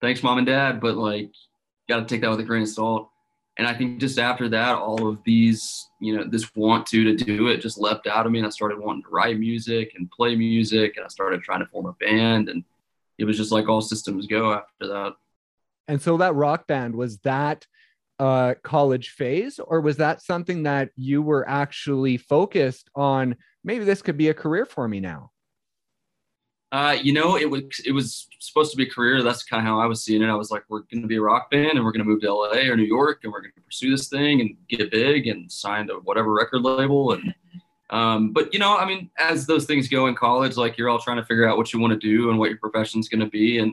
thanks, 0.00 0.22
mom 0.22 0.38
and 0.38 0.46
dad. 0.46 0.80
But 0.80 0.96
like, 0.96 1.30
got 1.88 2.00
to 2.00 2.04
take 2.04 2.20
that 2.20 2.30
with 2.30 2.40
a 2.40 2.44
grain 2.44 2.62
of 2.62 2.68
salt. 2.68 3.10
And 3.56 3.66
I 3.66 3.74
think 3.74 3.98
just 3.98 4.18
after 4.18 4.48
that, 4.50 4.76
all 4.76 5.08
of 5.08 5.18
these, 5.24 5.88
you 6.00 6.16
know, 6.16 6.24
this 6.24 6.54
want 6.54 6.86
to 6.88 7.02
to 7.04 7.16
do 7.16 7.48
it 7.48 7.58
just 7.58 7.78
leapt 7.78 8.06
out 8.06 8.24
of 8.24 8.30
me. 8.30 8.38
And 8.38 8.46
I 8.46 8.50
started 8.50 8.78
wanting 8.78 9.02
to 9.02 9.08
write 9.08 9.38
music 9.38 9.92
and 9.96 10.10
play 10.10 10.36
music. 10.36 10.96
And 10.96 11.04
I 11.04 11.08
started 11.08 11.42
trying 11.42 11.60
to 11.60 11.66
form 11.66 11.86
a 11.86 11.92
band. 11.94 12.50
And 12.50 12.62
it 13.16 13.24
was 13.24 13.36
just 13.36 13.50
like 13.50 13.68
all 13.68 13.80
systems 13.80 14.28
go 14.28 14.52
after 14.52 14.86
that. 14.86 15.14
And 15.88 16.00
so 16.00 16.18
that 16.18 16.34
rock 16.34 16.68
band 16.68 16.94
was 16.94 17.18
that 17.20 17.66
uh, 18.18 18.54
college 18.62 19.10
phase, 19.10 19.58
or 19.58 19.80
was 19.80 19.96
that 19.98 20.22
something 20.22 20.64
that 20.64 20.90
you 20.96 21.22
were 21.22 21.48
actually 21.48 22.16
focused 22.16 22.90
on? 22.94 23.36
Maybe 23.64 23.84
this 23.84 24.02
could 24.02 24.16
be 24.16 24.28
a 24.28 24.34
career 24.34 24.64
for 24.64 24.88
me 24.88 25.00
now. 25.00 25.30
Uh, 26.70 26.96
you 27.00 27.12
know, 27.14 27.36
it 27.36 27.50
was 27.50 27.62
it 27.86 27.92
was 27.92 28.28
supposed 28.40 28.70
to 28.70 28.76
be 28.76 28.82
a 28.82 28.90
career. 28.90 29.22
That's 29.22 29.42
kind 29.42 29.60
of 29.60 29.66
how 29.66 29.80
I 29.80 29.86
was 29.86 30.04
seeing 30.04 30.22
it. 30.22 30.28
I 30.28 30.34
was 30.34 30.50
like, 30.50 30.64
we're 30.68 30.82
going 30.92 31.00
to 31.00 31.08
be 31.08 31.16
a 31.16 31.22
rock 31.22 31.50
band, 31.50 31.72
and 31.76 31.84
we're 31.84 31.92
going 31.92 32.04
to 32.04 32.10
move 32.10 32.20
to 32.20 32.32
LA 32.32 32.68
or 32.68 32.76
New 32.76 32.84
York, 32.84 33.20
and 33.22 33.32
we're 33.32 33.40
going 33.40 33.52
to 33.54 33.60
pursue 33.62 33.90
this 33.90 34.08
thing 34.08 34.42
and 34.42 34.54
get 34.68 34.90
big 34.90 35.28
and 35.28 35.50
sign 35.50 35.86
to 35.86 35.94
whatever 36.04 36.32
record 36.32 36.62
label. 36.62 37.12
And 37.12 37.34
um, 37.90 38.32
but 38.32 38.52
you 38.52 38.58
know, 38.58 38.76
I 38.76 38.84
mean, 38.84 39.10
as 39.18 39.46
those 39.46 39.64
things 39.64 39.88
go 39.88 40.08
in 40.08 40.14
college, 40.14 40.56
like 40.56 40.76
you're 40.76 40.90
all 40.90 40.98
trying 40.98 41.16
to 41.16 41.24
figure 41.24 41.48
out 41.48 41.56
what 41.56 41.72
you 41.72 41.80
want 41.80 41.92
to 41.92 41.98
do 41.98 42.28
and 42.28 42.38
what 42.38 42.50
your 42.50 42.58
profession's 42.58 43.08
going 43.08 43.20
to 43.20 43.30
be. 43.30 43.58
And 43.58 43.72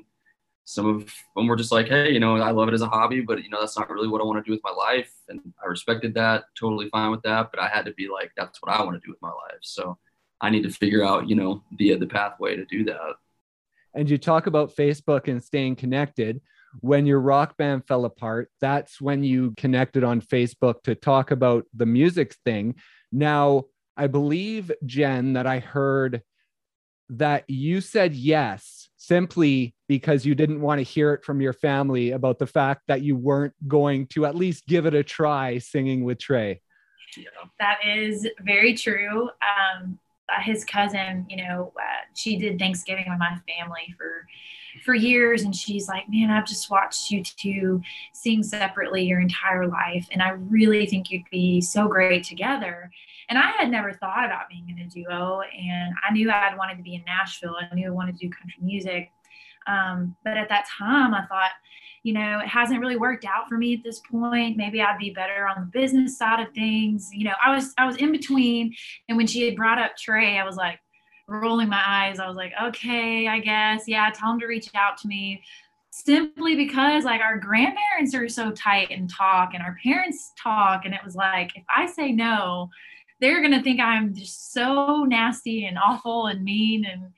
some 0.66 0.88
of 0.88 1.14
them 1.36 1.48
were 1.48 1.56
just 1.56 1.72
like, 1.72 1.88
hey, 1.88 2.12
you 2.12 2.20
know, 2.20 2.38
I 2.38 2.50
love 2.50 2.68
it 2.68 2.74
as 2.74 2.82
a 2.82 2.88
hobby, 2.90 3.22
but 3.22 3.44
you 3.44 3.50
know, 3.50 3.60
that's 3.60 3.78
not 3.78 3.90
really 3.90 4.08
what 4.08 4.20
I 4.20 4.26
want 4.26 4.44
to 4.44 4.50
do 4.50 4.52
with 4.52 4.64
my 4.64 4.72
life. 4.72 5.14
And 5.30 5.40
I 5.64 5.68
respected 5.68 6.16
that, 6.16 6.46
totally 6.60 6.90
fine 6.90 7.12
with 7.12 7.22
that. 7.22 7.52
But 7.52 7.62
I 7.62 7.68
had 7.68 7.86
to 7.86 7.94
be 7.94 8.10
like, 8.12 8.32
that's 8.36 8.62
what 8.62 8.74
I 8.74 8.84
want 8.84 9.00
to 9.00 9.06
do 9.06 9.12
with 9.12 9.22
my 9.22 9.30
life. 9.30 9.62
So 9.62 9.98
I 10.42 10.50
need 10.50 10.64
to 10.64 10.72
figure 10.72 11.04
out, 11.04 11.30
you 11.30 11.36
know, 11.36 11.64
the 11.78 11.96
the 11.96 12.08
pathway 12.08 12.56
to 12.56 12.66
do 12.66 12.84
that. 12.86 13.16
and 13.94 14.10
you 14.10 14.18
talk 14.18 14.48
about 14.48 14.76
Facebook 14.76 15.28
and 15.28 15.42
staying 15.42 15.76
connected. 15.78 16.42
When 16.82 17.06
your 17.06 17.22
rock 17.22 17.56
band 17.58 17.88
fell 17.88 18.04
apart, 18.04 18.50
that's 18.60 19.00
when 19.00 19.24
you 19.24 19.54
connected 19.56 20.04
on 20.04 20.20
Facebook 20.20 20.84
to 20.84 20.96
talk 20.96 21.32
about 21.32 21.66
the 21.74 21.86
music 21.86 22.36
thing. 22.44 22.76
Now, 23.12 23.66
I 23.96 24.08
believe, 24.08 24.72
Jen, 24.86 25.34
that 25.34 25.48
I 25.48 25.60
heard 25.60 26.22
that 27.10 27.46
you 27.48 27.80
said 27.82 28.14
yes 28.16 28.85
simply 29.08 29.76
because 29.88 30.26
you 30.26 30.36
didn't 30.36 30.62
want 30.62 30.80
to 30.80 30.84
hear 30.84 31.14
it 31.14 31.24
from 31.24 31.42
your 31.42 31.54
family 31.54 32.12
about 32.12 32.40
the 32.40 32.48
fact 32.48 32.82
that 32.88 33.02
you 33.02 33.16
weren't 33.16 33.54
going 33.68 34.08
to 34.08 34.26
at 34.26 34.36
least 34.36 34.66
give 34.68 34.86
it 34.86 34.94
a 34.94 35.04
try 35.04 35.58
singing 35.58 36.04
with 36.04 36.20
Trey. 36.20 36.62
That 37.60 37.78
is 37.86 38.28
very 38.44 38.74
true. 38.74 39.24
Um, 39.24 40.00
uh, 40.28 40.42
his 40.42 40.66
cousin, 40.66 41.26
you 41.30 41.38
know, 41.38 41.72
uh, 41.80 42.06
she 42.16 42.38
did 42.38 42.58
Thanksgiving 42.58 43.06
with 43.08 43.20
my 43.20 43.38
family 43.48 43.94
for 43.98 44.26
for 44.84 44.94
years, 44.94 45.44
and 45.44 45.56
she's 45.56 45.88
like, 45.88 46.04
"Man, 46.10 46.30
I've 46.30 46.48
just 46.48 46.70
watched 46.70 47.10
you 47.12 47.24
two 47.24 47.82
sing 48.14 48.44
separately 48.44 49.04
your 49.04 49.22
entire 49.22 49.68
life, 49.68 50.08
and 50.12 50.22
I 50.22 50.32
really 50.32 50.86
think 50.86 51.12
you'd 51.12 51.30
be 51.32 51.62
so 51.62 51.88
great 51.88 52.24
together." 52.24 52.92
And 53.30 53.40
I 53.40 53.52
had 53.58 53.72
never 53.72 53.94
thought 53.94 54.26
about 54.26 54.50
being 54.50 54.70
in 54.70 54.86
a 54.86 54.90
duo, 54.90 55.42
and 55.42 55.94
I 56.08 56.14
knew 56.14 56.30
I'd 56.30 56.58
wanted 56.58 56.78
to 56.78 56.84
be 56.84 56.96
in 56.96 57.04
Nashville. 57.06 57.56
I 57.60 57.74
knew 57.74 57.88
I 57.88 57.92
wanted 57.92 58.18
to 58.18 58.28
do 58.28 58.32
country 58.32 58.60
music, 58.62 59.12
um, 59.68 60.16
but 60.24 60.38
at 60.38 60.50
that 60.50 60.66
time, 60.68 61.14
I 61.14 61.26
thought, 61.26 61.52
you 62.04 62.14
know, 62.14 62.40
it 62.40 62.48
hasn't 62.48 62.80
really 62.80 62.98
worked 62.98 63.26
out 63.26 63.50
for 63.50 63.58
me 63.58 63.74
at 63.74 63.84
this 63.84 64.00
point. 64.12 64.58
Maybe 64.58 64.82
I'd 64.82 65.00
be 65.00 65.10
better 65.10 65.48
on 65.48 65.62
the 65.62 65.80
business 65.80 66.18
side 66.18 66.46
of 66.46 66.54
things. 66.54 67.10
You 67.12 67.26
know, 67.26 67.34
I 67.44 67.54
was 67.54 67.74
I 67.78 67.86
was 67.86 67.98
in 67.98 68.12
between. 68.12 68.76
And 69.10 69.18
when 69.18 69.28
she 69.28 69.44
had 69.46 69.56
brought 69.56 69.80
up 69.80 69.98
Trey, 69.98 70.38
I 70.38 70.44
was 70.44 70.56
like 70.56 70.80
rolling 71.28 71.70
my 71.70 71.82
eyes. 71.84 72.20
I 72.20 72.28
was 72.28 72.38
like, 72.38 72.54
okay, 72.62 73.28
I 73.28 73.40
guess. 73.40 73.86
Yeah, 73.88 74.12
tell 74.14 74.32
him 74.32 74.40
to 74.42 74.46
reach 74.46 74.70
out 74.76 74.98
to 75.00 75.08
me. 75.08 75.44
Simply 75.90 76.56
because 76.56 77.06
like 77.06 77.22
our 77.22 77.40
grandparents 77.40 78.14
are 78.14 78.30
so 78.30 78.52
tight 78.52 78.92
and 78.92 79.10
talk 79.10 79.54
and 79.54 79.64
our 79.64 79.78
parents 79.82 80.32
talk. 80.42 80.86
And 80.86 80.94
it 80.94 81.00
was 81.04 81.16
like, 81.16 81.56
if 81.56 81.64
I 81.76 81.88
say 81.88 82.12
no, 82.12 82.70
they're 83.20 83.42
gonna 83.42 83.64
think 83.64 83.80
I'm 83.80 84.14
just 84.14 84.54
so 84.54 85.04
nasty 85.04 85.66
and 85.66 85.78
awful 85.78 86.28
and 86.28 86.44
mean 86.44 86.86
and 86.86 87.12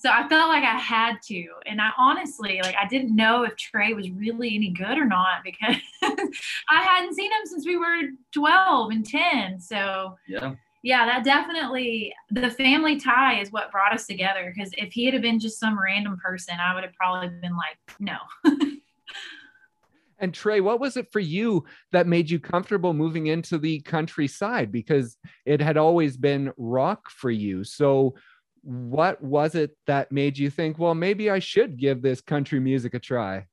so 0.00 0.10
I 0.10 0.28
felt 0.28 0.48
like 0.48 0.62
I 0.62 0.76
had 0.76 1.16
to. 1.24 1.48
And 1.66 1.80
I 1.80 1.90
honestly, 1.98 2.60
like, 2.62 2.76
I 2.80 2.86
didn't 2.86 3.14
know 3.14 3.42
if 3.42 3.56
Trey 3.56 3.94
was 3.94 4.10
really 4.10 4.54
any 4.54 4.70
good 4.70 4.96
or 4.96 5.04
not 5.04 5.38
because 5.44 5.76
I 6.70 6.82
hadn't 6.82 7.14
seen 7.14 7.30
him 7.30 7.46
since 7.46 7.66
we 7.66 7.76
were 7.76 8.02
12 8.32 8.90
and 8.92 9.04
10. 9.04 9.60
So, 9.60 10.16
yeah. 10.26 10.54
Yeah, 10.84 11.06
that 11.06 11.24
definitely 11.24 12.14
the 12.30 12.50
family 12.50 13.00
tie 13.00 13.40
is 13.40 13.50
what 13.50 13.72
brought 13.72 13.92
us 13.92 14.06
together. 14.06 14.52
Because 14.54 14.72
if 14.78 14.92
he 14.92 15.06
had 15.06 15.20
been 15.20 15.40
just 15.40 15.58
some 15.58 15.76
random 15.78 16.16
person, 16.24 16.54
I 16.60 16.72
would 16.72 16.84
have 16.84 16.94
probably 16.94 17.28
been 17.40 17.56
like, 17.56 17.76
no. 17.98 18.16
And 20.18 20.34
Trey, 20.34 20.60
what 20.60 20.80
was 20.80 20.96
it 20.96 21.12
for 21.12 21.20
you 21.20 21.64
that 21.92 22.06
made 22.06 22.28
you 22.30 22.40
comfortable 22.40 22.92
moving 22.92 23.28
into 23.28 23.58
the 23.58 23.80
countryside? 23.80 24.72
Because 24.72 25.16
it 25.46 25.60
had 25.60 25.76
always 25.76 26.16
been 26.16 26.52
rock 26.56 27.10
for 27.10 27.30
you. 27.30 27.64
So, 27.64 28.14
what 28.62 29.22
was 29.22 29.54
it 29.54 29.76
that 29.86 30.10
made 30.10 30.36
you 30.36 30.50
think, 30.50 30.78
well, 30.78 30.94
maybe 30.94 31.30
I 31.30 31.38
should 31.38 31.76
give 31.76 32.02
this 32.02 32.20
country 32.20 32.58
music 32.58 32.94
a 32.94 32.98
try? 32.98 33.46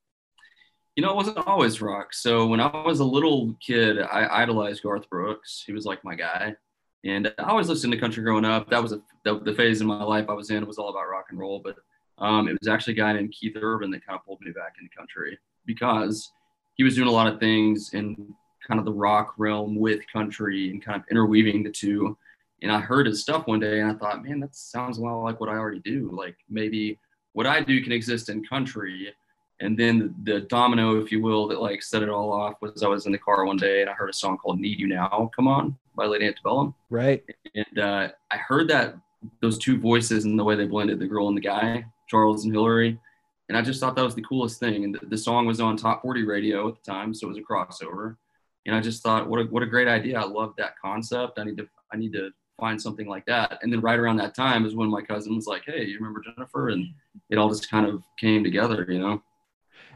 You 0.95 1.03
know, 1.03 1.11
it 1.11 1.15
wasn't 1.15 1.37
always 1.45 1.81
rock. 1.81 2.13
So 2.13 2.47
when 2.47 2.59
I 2.59 2.83
was 2.83 3.01
a 3.01 3.05
little 3.05 3.55
kid, 3.65 3.99
I 3.99 4.27
idolized 4.41 4.81
Garth 4.81 5.09
Brooks. 5.09 5.63
He 5.65 5.73
was 5.73 5.85
like 5.85 6.03
my 6.03 6.15
guy. 6.15 6.55
And 7.03 7.33
I 7.37 7.43
always 7.43 7.69
listened 7.69 7.93
to 7.93 7.99
country 7.99 8.23
growing 8.23 8.45
up. 8.45 8.69
That 8.69 8.81
was 8.81 8.93
a, 8.93 9.01
the, 9.23 9.53
phase 9.53 9.81
in 9.81 9.87
my 9.87 10.03
life 10.03 10.25
I 10.27 10.33
was 10.33 10.49
in. 10.49 10.63
It 10.63 10.67
was 10.67 10.77
all 10.77 10.89
about 10.89 11.07
rock 11.09 11.25
and 11.29 11.37
roll. 11.37 11.61
But 11.63 11.75
um, 12.17 12.47
it 12.47 12.57
was 12.59 12.67
actually 12.67 12.93
a 12.93 12.97
guy 12.97 13.13
named 13.13 13.33
Keith 13.37 13.57
Urban 13.61 13.91
that 13.91 14.05
kind 14.05 14.17
of 14.17 14.25
pulled 14.25 14.41
me 14.41 14.51
back 14.51 14.75
into 14.79 14.95
country 14.95 15.37
because 15.65 16.31
he 16.75 16.83
was 16.83 16.95
doing 16.95 17.07
a 17.07 17.11
lot 17.11 17.27
of 17.27 17.39
things 17.39 17.93
in 17.93 18.33
kind 18.67 18.79
of 18.79 18.85
the 18.85 18.93
rock 18.93 19.33
realm 19.37 19.75
with 19.75 20.01
country 20.11 20.69
and 20.69 20.83
kind 20.83 20.99
of 20.99 21.07
interweaving 21.09 21.63
the 21.63 21.71
two 21.71 22.17
and 22.61 22.71
I 22.71 22.79
heard 22.79 23.05
his 23.05 23.21
stuff 23.21 23.47
one 23.47 23.59
day 23.59 23.81
and 23.81 23.91
I 23.91 23.93
thought, 23.95 24.23
man, 24.23 24.39
that 24.39 24.55
sounds 24.55 24.97
a 24.97 25.01
lot 25.01 25.21
like 25.21 25.39
what 25.39 25.49
I 25.49 25.53
already 25.53 25.79
do. 25.79 26.09
Like 26.11 26.35
maybe 26.49 26.99
what 27.33 27.45
I 27.45 27.61
do 27.61 27.81
can 27.83 27.91
exist 27.91 28.29
in 28.29 28.43
country. 28.43 29.13
And 29.59 29.77
then 29.77 29.99
the, 29.99 30.33
the, 30.33 30.39
domino, 30.41 30.99
if 30.99 31.11
you 31.11 31.21
will, 31.21 31.47
that 31.49 31.61
like 31.61 31.83
set 31.83 32.01
it 32.01 32.09
all 32.09 32.31
off 32.31 32.55
was 32.61 32.81
I 32.81 32.87
was 32.87 33.05
in 33.05 33.11
the 33.11 33.17
car 33.17 33.45
one 33.45 33.57
day 33.57 33.81
and 33.81 33.89
I 33.89 33.93
heard 33.93 34.09
a 34.09 34.13
song 34.13 34.37
called 34.37 34.59
Need 34.59 34.79
You 34.79 34.87
Now 34.87 35.29
Come 35.35 35.47
On 35.47 35.77
by 35.95 36.05
Lady 36.05 36.25
Antebellum. 36.25 36.73
Right. 36.89 37.23
And 37.53 37.79
uh, 37.79 38.09
I 38.31 38.37
heard 38.37 38.67
that 38.69 38.95
those 39.41 39.57
two 39.57 39.79
voices 39.79 40.25
and 40.25 40.37
the 40.37 40.43
way 40.43 40.55
they 40.55 40.65
blended 40.65 40.99
the 40.99 41.07
girl 41.07 41.27
and 41.27 41.37
the 41.37 41.41
guy, 41.41 41.85
Charles 42.07 42.45
and 42.45 42.53
Hillary. 42.53 42.99
And 43.47 43.57
I 43.57 43.61
just 43.61 43.79
thought 43.79 43.95
that 43.95 44.03
was 44.03 44.15
the 44.15 44.23
coolest 44.23 44.59
thing. 44.59 44.83
And 44.83 44.95
the, 44.95 45.05
the 45.05 45.17
song 45.17 45.45
was 45.45 45.59
on 45.59 45.77
top 45.77 46.01
40 46.01 46.23
radio 46.23 46.67
at 46.67 46.75
the 46.75 46.91
time. 46.91 47.13
So 47.13 47.27
it 47.27 47.29
was 47.29 47.37
a 47.37 47.41
crossover. 47.41 48.17
And 48.65 48.75
I 48.75 48.81
just 48.81 49.03
thought, 49.03 49.29
what 49.29 49.39
a, 49.39 49.43
what 49.43 49.61
a 49.61 49.67
great 49.67 49.87
idea. 49.87 50.19
I 50.19 50.25
love 50.25 50.53
that 50.57 50.77
concept. 50.79 51.37
I 51.37 51.43
need 51.43 51.57
to, 51.57 51.67
I 51.93 51.97
need 51.97 52.13
to 52.13 52.31
find 52.59 52.81
something 52.81 53.07
like 53.07 53.25
that. 53.25 53.59
And 53.61 53.71
then 53.71 53.81
right 53.81 53.99
around 53.99 54.17
that 54.17 54.35
time 54.35 54.65
is 54.65 54.75
when 54.75 54.89
my 54.89 55.01
cousin 55.01 55.35
was 55.35 55.45
like, 55.45 55.63
Hey, 55.65 55.85
you 55.85 55.97
remember 55.97 56.21
Jennifer? 56.21 56.69
And 56.69 56.87
it 57.29 57.37
all 57.37 57.49
just 57.49 57.69
kind 57.69 57.85
of 57.85 58.03
came 58.19 58.43
together, 58.43 58.85
you 58.89 58.99
know? 58.99 59.21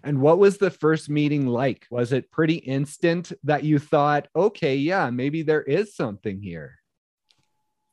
And 0.03 0.21
what 0.21 0.39
was 0.39 0.57
the 0.57 0.69
first 0.69 1.09
meeting 1.09 1.47
like? 1.47 1.87
Was 1.89 2.13
it 2.13 2.31
pretty 2.31 2.55
instant 2.55 3.33
that 3.43 3.63
you 3.63 3.79
thought, 3.79 4.27
okay, 4.35 4.75
yeah, 4.75 5.09
maybe 5.09 5.41
there 5.41 5.63
is 5.63 5.95
something 5.95 6.41
here? 6.41 6.78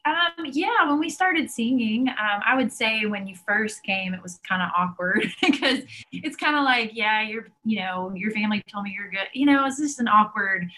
Um, 0.06 0.46
yeah, 0.52 0.88
when 0.88 1.00
we 1.00 1.10
started 1.10 1.50
singing, 1.50 2.08
um, 2.08 2.40
I 2.46 2.54
would 2.54 2.72
say 2.72 3.06
when 3.06 3.26
you 3.26 3.34
first 3.34 3.82
came, 3.82 4.14
it 4.14 4.22
was 4.22 4.38
kind 4.48 4.62
of 4.62 4.70
awkward 4.76 5.26
because 5.42 5.80
it's 6.12 6.36
kind 6.36 6.56
of 6.56 6.62
like, 6.62 6.92
yeah, 6.94 7.22
you're, 7.22 7.48
you 7.64 7.80
know, 7.80 8.12
your 8.14 8.30
family 8.30 8.62
told 8.72 8.84
me 8.84 8.94
you're 8.96 9.10
good. 9.10 9.28
You 9.32 9.46
know, 9.46 9.66
it's 9.66 9.80
just 9.80 9.98
an 9.98 10.06
awkward 10.06 10.68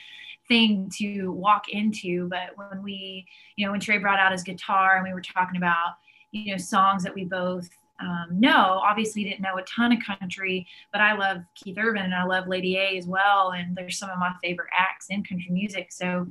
thing 0.48 0.90
to 0.96 1.30
walk 1.32 1.68
into. 1.68 2.26
But 2.30 2.56
when 2.56 2.82
we, 2.82 3.26
you 3.56 3.66
know, 3.66 3.72
when 3.72 3.80
Trey 3.80 3.98
brought 3.98 4.18
out 4.18 4.32
his 4.32 4.42
guitar 4.42 4.96
and 4.96 5.04
we 5.04 5.12
were 5.12 5.20
talking 5.20 5.58
about, 5.58 5.96
you 6.32 6.52
know, 6.52 6.58
songs 6.58 7.02
that 7.02 7.14
we 7.14 7.24
both 7.24 7.68
um, 8.00 8.26
know, 8.30 8.80
obviously 8.84 9.24
didn't 9.24 9.40
know 9.40 9.56
a 9.58 9.62
ton 9.62 9.92
of 9.92 9.98
country, 10.04 10.66
but 10.92 11.00
I 11.00 11.14
love 11.14 11.38
Keith 11.54 11.76
Urban 11.78 12.04
and 12.04 12.14
I 12.14 12.24
love 12.24 12.46
Lady 12.46 12.76
A 12.76 12.96
as 12.96 13.06
well. 13.06 13.52
And 13.52 13.76
they're 13.76 13.90
some 13.90 14.10
of 14.10 14.18
my 14.18 14.32
favorite 14.42 14.68
acts 14.76 15.06
in 15.10 15.24
country 15.24 15.50
music. 15.50 15.90
So 15.90 16.26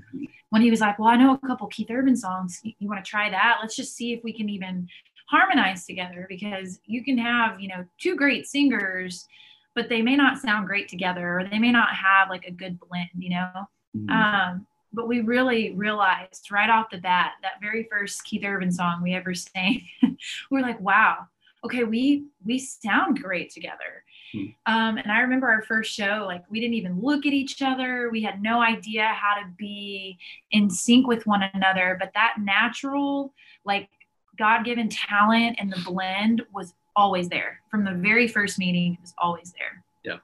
when 0.49 0.61
he 0.61 0.71
was 0.71 0.79
like, 0.79 0.97
well, 0.97 1.09
I 1.09 1.17
know 1.17 1.33
a 1.33 1.47
couple 1.47 1.67
Keith 1.67 1.91
Urban 1.91 2.15
songs, 2.15 2.59
you, 2.63 2.73
you 2.79 2.87
want 2.87 3.03
to 3.03 3.09
try 3.09 3.29
that? 3.29 3.57
Let's 3.61 3.75
just 3.75 3.95
see 3.95 4.13
if 4.13 4.23
we 4.23 4.31
can 4.31 4.49
even 4.49 4.87
harmonize 5.27 5.85
together 5.85 6.25
because 6.29 6.79
you 6.85 7.03
can 7.03 7.17
have, 7.17 7.59
you 7.59 7.67
know, 7.67 7.85
two 7.99 8.15
great 8.15 8.47
singers, 8.47 9.27
but 9.75 9.89
they 9.89 10.01
may 10.01 10.15
not 10.15 10.39
sound 10.39 10.67
great 10.67 10.87
together 10.87 11.39
or 11.39 11.43
they 11.49 11.59
may 11.59 11.71
not 11.71 11.89
have 11.89 12.29
like 12.29 12.45
a 12.45 12.51
good 12.51 12.79
blend, 12.79 13.09
you 13.17 13.31
know? 13.31 13.67
Mm-hmm. 13.95 14.09
Um, 14.09 14.67
but 14.93 15.07
we 15.09 15.19
really 15.19 15.71
realized 15.71 16.49
right 16.49 16.69
off 16.69 16.89
the 16.89 16.97
bat 16.97 17.33
that 17.41 17.61
very 17.61 17.87
first 17.91 18.23
Keith 18.23 18.43
Urban 18.45 18.71
song 18.71 19.01
we 19.03 19.13
ever 19.13 19.33
sang, 19.33 19.85
we're 20.51 20.61
like, 20.61 20.79
wow, 20.79 21.27
okay, 21.67 21.83
we 21.83 22.25
we 22.45 22.57
sound 22.57 23.21
great 23.21 23.51
together. 23.51 24.03
Mm-hmm. 24.33 24.73
Um, 24.73 24.97
and 24.97 25.11
I 25.11 25.19
remember 25.19 25.47
our 25.49 25.61
first 25.61 25.93
show, 25.93 26.23
like 26.25 26.43
we 26.49 26.59
didn't 26.59 26.75
even 26.75 27.01
look 27.01 27.25
at 27.25 27.33
each 27.33 27.61
other. 27.61 28.09
We 28.09 28.23
had 28.23 28.41
no 28.41 28.61
idea 28.61 29.07
how 29.07 29.35
to 29.35 29.47
be 29.57 30.17
in 30.51 30.69
sync 30.69 31.07
with 31.07 31.27
one 31.27 31.43
another. 31.53 31.97
But 31.99 32.11
that 32.13 32.35
natural, 32.39 33.33
like 33.65 33.89
God 34.37 34.63
given 34.63 34.89
talent 34.89 35.57
and 35.59 35.71
the 35.71 35.81
blend 35.85 36.41
was 36.53 36.73
always 36.95 37.27
there 37.29 37.59
from 37.69 37.83
the 37.83 37.93
very 37.93 38.27
first 38.27 38.57
meeting. 38.57 38.93
It 38.93 39.01
was 39.01 39.13
always 39.17 39.53
there 39.53 39.83
Yeah. 40.03 40.19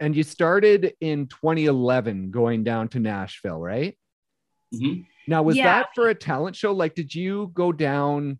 and 0.00 0.16
you 0.16 0.22
started 0.22 0.94
in 1.00 1.26
2011 1.26 2.30
going 2.30 2.64
down 2.64 2.88
to 2.88 3.00
Nashville, 3.00 3.60
right? 3.60 3.96
Mm-hmm. 4.74 5.02
Now, 5.28 5.42
was 5.42 5.56
yeah. 5.56 5.64
that 5.64 5.88
for 5.94 6.08
a 6.08 6.14
talent 6.14 6.56
show? 6.56 6.72
Like, 6.72 6.94
did 6.94 7.14
you 7.14 7.52
go 7.54 7.70
down 7.70 8.38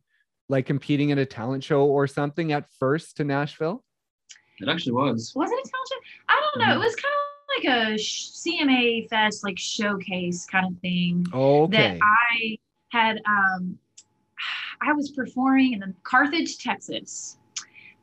like 0.50 0.66
competing 0.66 1.10
in 1.10 1.18
a 1.18 1.26
talent 1.26 1.64
show 1.64 1.84
or 1.84 2.06
something 2.06 2.52
at 2.52 2.70
first 2.78 3.16
to 3.18 3.24
Nashville? 3.24 3.84
It 4.58 4.68
actually 4.68 4.92
was. 4.92 5.32
Was 5.34 5.50
it 5.50 5.54
a 5.54 5.70
talent 5.70 5.88
show? 5.88 5.96
I 6.28 6.40
don't 6.40 6.60
know. 6.60 6.74
Mm-hmm. 6.74 6.82
It 6.82 6.84
was 6.84 6.96
kind 6.96 7.14
of 7.14 7.30
like 7.56 7.88
a 7.88 7.94
CMA 7.94 9.08
Fest, 9.08 9.44
like 9.44 9.58
showcase 9.58 10.46
kind 10.46 10.66
of 10.66 10.78
thing. 10.80 11.26
okay. 11.32 11.98
That 11.98 11.98
I 12.02 12.58
had, 12.90 13.20
um, 13.26 13.78
I 14.82 14.92
was 14.92 15.10
performing 15.12 15.74
in 15.74 15.94
Carthage, 16.02 16.58
Texas. 16.58 17.38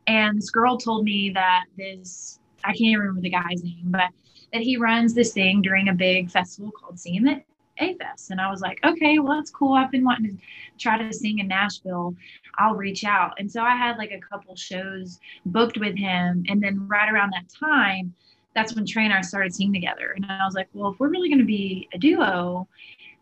And 0.07 0.37
this 0.37 0.49
girl 0.49 0.77
told 0.77 1.03
me 1.03 1.31
that 1.31 1.65
this 1.77 2.39
I 2.63 2.69
can't 2.69 2.81
even 2.81 2.99
remember 2.99 3.21
the 3.21 3.29
guy's 3.29 3.63
name, 3.63 3.85
but 3.85 4.09
that 4.53 4.61
he 4.61 4.77
runs 4.77 5.13
this 5.13 5.33
thing 5.33 5.61
during 5.61 5.89
a 5.89 5.93
big 5.93 6.31
festival 6.31 6.71
called 6.71 6.95
CMA 6.95 7.43
Fest. 7.77 8.31
And 8.31 8.41
I 8.41 8.49
was 8.49 8.61
like, 8.61 8.79
okay, 8.85 9.19
well, 9.19 9.37
that's 9.37 9.51
cool. 9.51 9.73
I've 9.73 9.91
been 9.91 10.03
wanting 10.03 10.37
to 10.37 10.43
try 10.77 10.97
to 10.97 11.13
sing 11.13 11.39
in 11.39 11.47
Nashville. 11.47 12.15
I'll 12.57 12.75
reach 12.75 13.03
out. 13.03 13.33
And 13.39 13.51
so 13.51 13.61
I 13.61 13.75
had 13.75 13.97
like 13.97 14.11
a 14.11 14.19
couple 14.19 14.55
shows 14.55 15.19
booked 15.45 15.77
with 15.77 15.95
him. 15.95 16.43
And 16.47 16.61
then 16.61 16.87
right 16.87 17.11
around 17.11 17.31
that 17.33 17.47
time, 17.49 18.13
that's 18.55 18.73
when 18.73 18.85
Trey 18.85 19.05
and 19.05 19.13
I 19.13 19.21
started 19.21 19.53
singing 19.53 19.73
together. 19.73 20.13
And 20.15 20.25
I 20.25 20.45
was 20.45 20.55
like, 20.55 20.67
well, 20.73 20.91
if 20.91 20.99
we're 20.99 21.09
really 21.09 21.29
going 21.29 21.39
to 21.39 21.45
be 21.45 21.87
a 21.93 21.97
duo, 21.97 22.67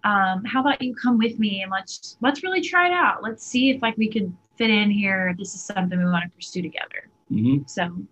um, 0.06 0.46
how 0.46 0.62
about 0.62 0.82
you 0.82 0.96
come 0.96 1.18
with 1.18 1.40
me 1.40 1.64
and 1.64 1.72
let's 1.72 2.18
let's 2.22 2.44
really 2.44 2.62
try 2.62 2.88
it 2.88 2.94
out. 2.94 3.24
Let's 3.24 3.46
see 3.46 3.72
if 3.72 3.82
like 3.82 3.98
we 3.98 4.10
could 4.10 4.34
fit 4.56 4.70
in 4.70 4.90
here. 4.90 5.36
This 5.38 5.56
is 5.56 5.62
something 5.62 5.98
we 5.98 6.06
want 6.06 6.24
to 6.24 6.30
pursue 6.30 6.62
together. 6.62 7.10
Mm-hmm. 7.32 7.64
So 7.66 8.06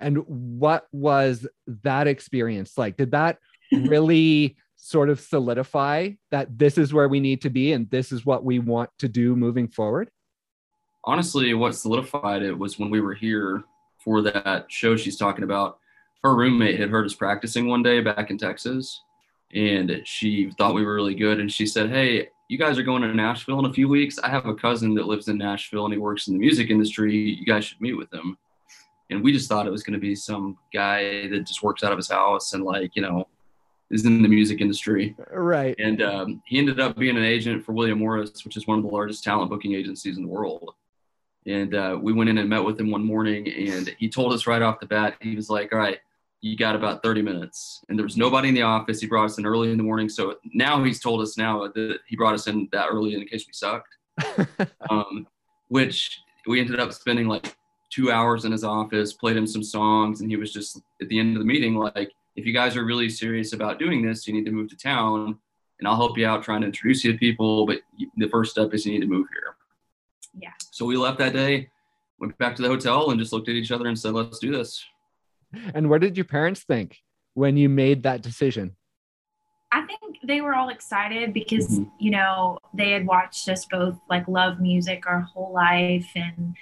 and 0.00 0.18
what 0.26 0.88
was 0.92 1.46
that 1.66 2.06
experience 2.08 2.76
like? 2.76 2.96
Did 2.96 3.12
that 3.12 3.38
really 3.70 4.56
sort 4.84 5.08
of 5.08 5.20
solidify 5.20 6.10
that 6.30 6.58
this 6.58 6.76
is 6.76 6.92
where 6.92 7.08
we 7.08 7.20
need 7.20 7.40
to 7.42 7.50
be 7.50 7.72
and 7.72 7.88
this 7.90 8.10
is 8.10 8.26
what 8.26 8.44
we 8.44 8.58
want 8.58 8.90
to 8.98 9.08
do 9.08 9.36
moving 9.36 9.68
forward? 9.68 10.10
honestly, 11.04 11.54
what 11.54 11.74
solidified 11.74 12.42
it 12.42 12.56
was 12.56 12.78
when 12.78 12.90
we 12.90 13.00
were 13.00 13.14
here 13.14 13.64
for 13.98 14.22
that 14.22 14.66
show 14.68 14.96
she's 14.96 15.16
talking 15.16 15.44
about. 15.44 15.78
Her 16.22 16.34
roommate 16.36 16.78
had 16.78 16.90
heard 16.90 17.06
us 17.06 17.14
practicing 17.14 17.66
one 17.66 17.82
day 17.82 18.00
back 18.00 18.30
in 18.30 18.38
Texas, 18.38 19.02
and 19.52 20.02
she 20.04 20.50
thought 20.56 20.74
we 20.74 20.84
were 20.84 20.94
really 20.94 21.14
good. 21.14 21.40
And 21.40 21.50
she 21.50 21.66
said, 21.66 21.90
Hey, 21.90 22.28
you 22.48 22.58
guys 22.58 22.78
are 22.78 22.84
going 22.84 23.02
to 23.02 23.14
Nashville 23.14 23.58
in 23.58 23.66
a 23.66 23.72
few 23.72 23.88
weeks. 23.88 24.18
I 24.18 24.28
have 24.28 24.46
a 24.46 24.54
cousin 24.54 24.94
that 24.94 25.06
lives 25.06 25.28
in 25.28 25.38
Nashville 25.38 25.84
and 25.84 25.94
he 25.94 25.98
works 25.98 26.28
in 26.28 26.34
the 26.34 26.40
music 26.40 26.70
industry. 26.70 27.16
You 27.16 27.44
guys 27.46 27.64
should 27.64 27.80
meet 27.80 27.94
with 27.94 28.12
him. 28.12 28.36
And 29.10 29.22
we 29.22 29.32
just 29.32 29.48
thought 29.48 29.66
it 29.66 29.70
was 29.70 29.82
going 29.82 29.94
to 29.94 30.00
be 30.00 30.14
some 30.14 30.56
guy 30.72 31.28
that 31.28 31.46
just 31.46 31.62
works 31.62 31.82
out 31.82 31.92
of 31.92 31.98
his 31.98 32.10
house 32.10 32.52
and, 32.52 32.64
like, 32.64 32.94
you 32.94 33.02
know, 33.02 33.26
is 33.92 34.06
in 34.06 34.22
the 34.22 34.28
music 34.28 34.60
industry. 34.60 35.14
Right. 35.30 35.76
And 35.78 36.02
um, 36.02 36.42
he 36.46 36.58
ended 36.58 36.80
up 36.80 36.96
being 36.96 37.16
an 37.16 37.24
agent 37.24 37.64
for 37.64 37.72
William 37.72 37.98
Morris, 37.98 38.44
which 38.44 38.56
is 38.56 38.66
one 38.66 38.78
of 38.78 38.84
the 38.84 38.90
largest 38.90 39.22
talent 39.22 39.50
booking 39.50 39.74
agencies 39.74 40.16
in 40.16 40.22
the 40.22 40.28
world. 40.28 40.74
And 41.46 41.74
uh, 41.74 41.98
we 42.00 42.12
went 42.12 42.30
in 42.30 42.38
and 42.38 42.48
met 42.48 42.64
with 42.64 42.80
him 42.80 42.90
one 42.90 43.04
morning, 43.04 43.48
and 43.48 43.94
he 43.98 44.08
told 44.08 44.32
us 44.32 44.46
right 44.46 44.62
off 44.62 44.80
the 44.80 44.86
bat, 44.86 45.16
he 45.20 45.34
was 45.34 45.50
like, 45.50 45.72
All 45.72 45.78
right, 45.78 45.98
you 46.40 46.56
got 46.56 46.74
about 46.74 47.02
30 47.02 47.20
minutes. 47.22 47.84
And 47.88 47.98
there 47.98 48.04
was 48.04 48.16
nobody 48.16 48.48
in 48.48 48.54
the 48.54 48.62
office. 48.62 49.00
He 49.00 49.06
brought 49.06 49.26
us 49.26 49.38
in 49.38 49.46
early 49.46 49.70
in 49.70 49.76
the 49.76 49.82
morning. 49.82 50.08
So 50.08 50.36
now 50.54 50.82
he's 50.82 51.00
told 51.00 51.20
us 51.20 51.36
now 51.36 51.68
that 51.68 51.98
he 52.06 52.16
brought 52.16 52.34
us 52.34 52.46
in 52.46 52.68
that 52.72 52.88
early 52.90 53.14
in 53.14 53.26
case 53.26 53.44
we 53.46 53.52
sucked, 53.52 53.96
um, 54.90 55.26
which 55.68 56.20
we 56.46 56.60
ended 56.60 56.80
up 56.80 56.92
spending 56.92 57.28
like 57.28 57.56
two 57.90 58.10
hours 58.10 58.44
in 58.44 58.52
his 58.52 58.64
office, 58.64 59.12
played 59.12 59.36
him 59.36 59.46
some 59.46 59.62
songs. 59.62 60.20
And 60.20 60.30
he 60.30 60.36
was 60.36 60.52
just 60.52 60.80
at 61.00 61.08
the 61.08 61.18
end 61.18 61.36
of 61.36 61.40
the 61.40 61.46
meeting, 61.46 61.74
like, 61.74 62.12
if 62.36 62.46
you 62.46 62.52
guys 62.52 62.76
are 62.76 62.84
really 62.84 63.08
serious 63.08 63.52
about 63.52 63.78
doing 63.78 64.06
this, 64.06 64.26
you 64.26 64.32
need 64.32 64.44
to 64.46 64.52
move 64.52 64.70
to 64.70 64.76
town 64.76 65.38
and 65.78 65.88
I'll 65.88 65.96
help 65.96 66.16
you 66.16 66.26
out 66.26 66.42
trying 66.42 66.60
to 66.60 66.68
introduce 66.68 67.04
you 67.04 67.12
to 67.12 67.18
people. 67.18 67.66
But 67.66 67.80
the 68.16 68.28
first 68.28 68.52
step 68.52 68.72
is 68.72 68.86
you 68.86 68.92
need 68.92 69.00
to 69.00 69.06
move 69.06 69.26
here. 69.32 69.56
Yeah. 70.38 70.52
So 70.70 70.86
we 70.86 70.96
left 70.96 71.18
that 71.18 71.32
day, 71.32 71.68
went 72.18 72.38
back 72.38 72.56
to 72.56 72.62
the 72.62 72.68
hotel 72.68 73.10
and 73.10 73.18
just 73.18 73.32
looked 73.32 73.48
at 73.48 73.54
each 73.54 73.72
other 73.72 73.86
and 73.86 73.98
said, 73.98 74.14
let's 74.14 74.38
do 74.38 74.52
this. 74.52 74.84
And 75.74 75.90
what 75.90 76.00
did 76.00 76.16
your 76.16 76.24
parents 76.24 76.62
think 76.62 76.98
when 77.34 77.56
you 77.56 77.68
made 77.68 78.04
that 78.04 78.22
decision? 78.22 78.76
I 79.72 79.84
think 79.86 80.18
they 80.22 80.40
were 80.40 80.54
all 80.54 80.68
excited 80.68 81.32
because, 81.32 81.66
mm-hmm. 81.66 81.90
you 81.98 82.10
know, 82.10 82.58
they 82.72 82.92
had 82.92 83.06
watched 83.06 83.48
us 83.48 83.66
both 83.66 83.98
like 84.08 84.28
love 84.28 84.60
music 84.60 85.06
our 85.06 85.20
whole 85.20 85.52
life 85.52 86.08
and 86.14 86.54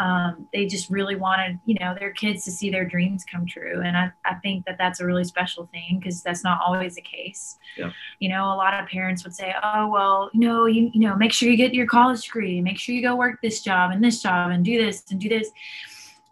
um, 0.00 0.48
they 0.52 0.66
just 0.66 0.90
really 0.90 1.14
wanted, 1.14 1.60
you 1.66 1.76
know, 1.78 1.94
their 1.98 2.10
kids 2.12 2.44
to 2.46 2.50
see 2.50 2.70
their 2.70 2.84
dreams 2.84 3.24
come 3.30 3.46
true. 3.46 3.82
And 3.84 3.96
I, 3.96 4.10
I 4.24 4.34
think 4.36 4.64
that 4.66 4.78
that's 4.78 4.98
a 5.00 5.06
really 5.06 5.24
special 5.24 5.68
thing 5.72 6.00
because 6.00 6.22
that's 6.22 6.42
not 6.42 6.60
always 6.66 6.96
the 6.96 7.02
case. 7.02 7.58
Yeah. 7.76 7.92
You 8.18 8.30
know, 8.30 8.46
a 8.46 8.56
lot 8.56 8.74
of 8.74 8.88
parents 8.88 9.22
would 9.24 9.34
say, 9.34 9.54
oh, 9.62 9.88
well, 9.88 10.30
you 10.32 10.40
know, 10.40 10.66
you, 10.66 10.90
you 10.92 11.00
know, 11.00 11.14
make 11.16 11.32
sure 11.32 11.48
you 11.48 11.56
get 11.56 11.74
your 11.74 11.86
college 11.86 12.24
degree, 12.24 12.60
make 12.60 12.78
sure 12.78 12.94
you 12.94 13.02
go 13.02 13.14
work 13.14 13.40
this 13.42 13.62
job 13.62 13.92
and 13.92 14.02
this 14.02 14.22
job 14.22 14.50
and 14.50 14.64
do 14.64 14.82
this 14.82 15.04
and 15.10 15.20
do 15.20 15.28
this 15.28 15.50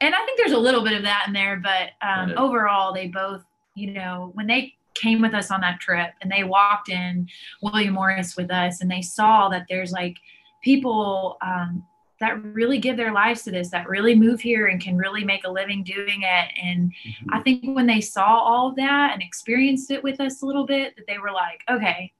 and 0.00 0.14
I 0.14 0.24
think 0.24 0.38
there's 0.38 0.52
a 0.52 0.58
little 0.58 0.84
bit 0.84 0.92
of 0.92 1.02
that 1.02 1.24
in 1.26 1.32
there, 1.32 1.56
but 1.56 1.90
um, 2.06 2.28
right. 2.28 2.36
overall, 2.36 2.92
they 2.92 3.08
both, 3.08 3.42
you 3.74 3.92
know, 3.92 4.30
when 4.34 4.46
they 4.46 4.74
came 4.94 5.20
with 5.20 5.34
us 5.34 5.50
on 5.50 5.60
that 5.60 5.80
trip 5.80 6.10
and 6.20 6.30
they 6.30 6.44
walked 6.44 6.88
in 6.88 7.28
William 7.62 7.94
Morris 7.94 8.36
with 8.36 8.50
us 8.50 8.80
and 8.80 8.90
they 8.90 9.02
saw 9.02 9.48
that 9.48 9.66
there's 9.68 9.92
like 9.92 10.16
people 10.62 11.36
um, 11.42 11.84
that 12.20 12.42
really 12.42 12.78
give 12.78 12.96
their 12.96 13.12
lives 13.12 13.44
to 13.44 13.50
this, 13.50 13.70
that 13.70 13.88
really 13.88 14.14
move 14.14 14.40
here 14.40 14.66
and 14.66 14.80
can 14.80 14.96
really 14.96 15.24
make 15.24 15.44
a 15.44 15.50
living 15.50 15.84
doing 15.84 16.22
it. 16.22 16.50
And 16.60 16.90
mm-hmm. 16.90 17.32
I 17.32 17.40
think 17.40 17.64
when 17.76 17.86
they 17.86 18.00
saw 18.00 18.38
all 18.38 18.68
of 18.68 18.76
that 18.76 19.12
and 19.12 19.22
experienced 19.22 19.90
it 19.90 20.02
with 20.02 20.20
us 20.20 20.42
a 20.42 20.46
little 20.46 20.66
bit, 20.66 20.96
that 20.96 21.06
they 21.06 21.18
were 21.18 21.30
like, 21.30 21.62
okay, 21.70 22.12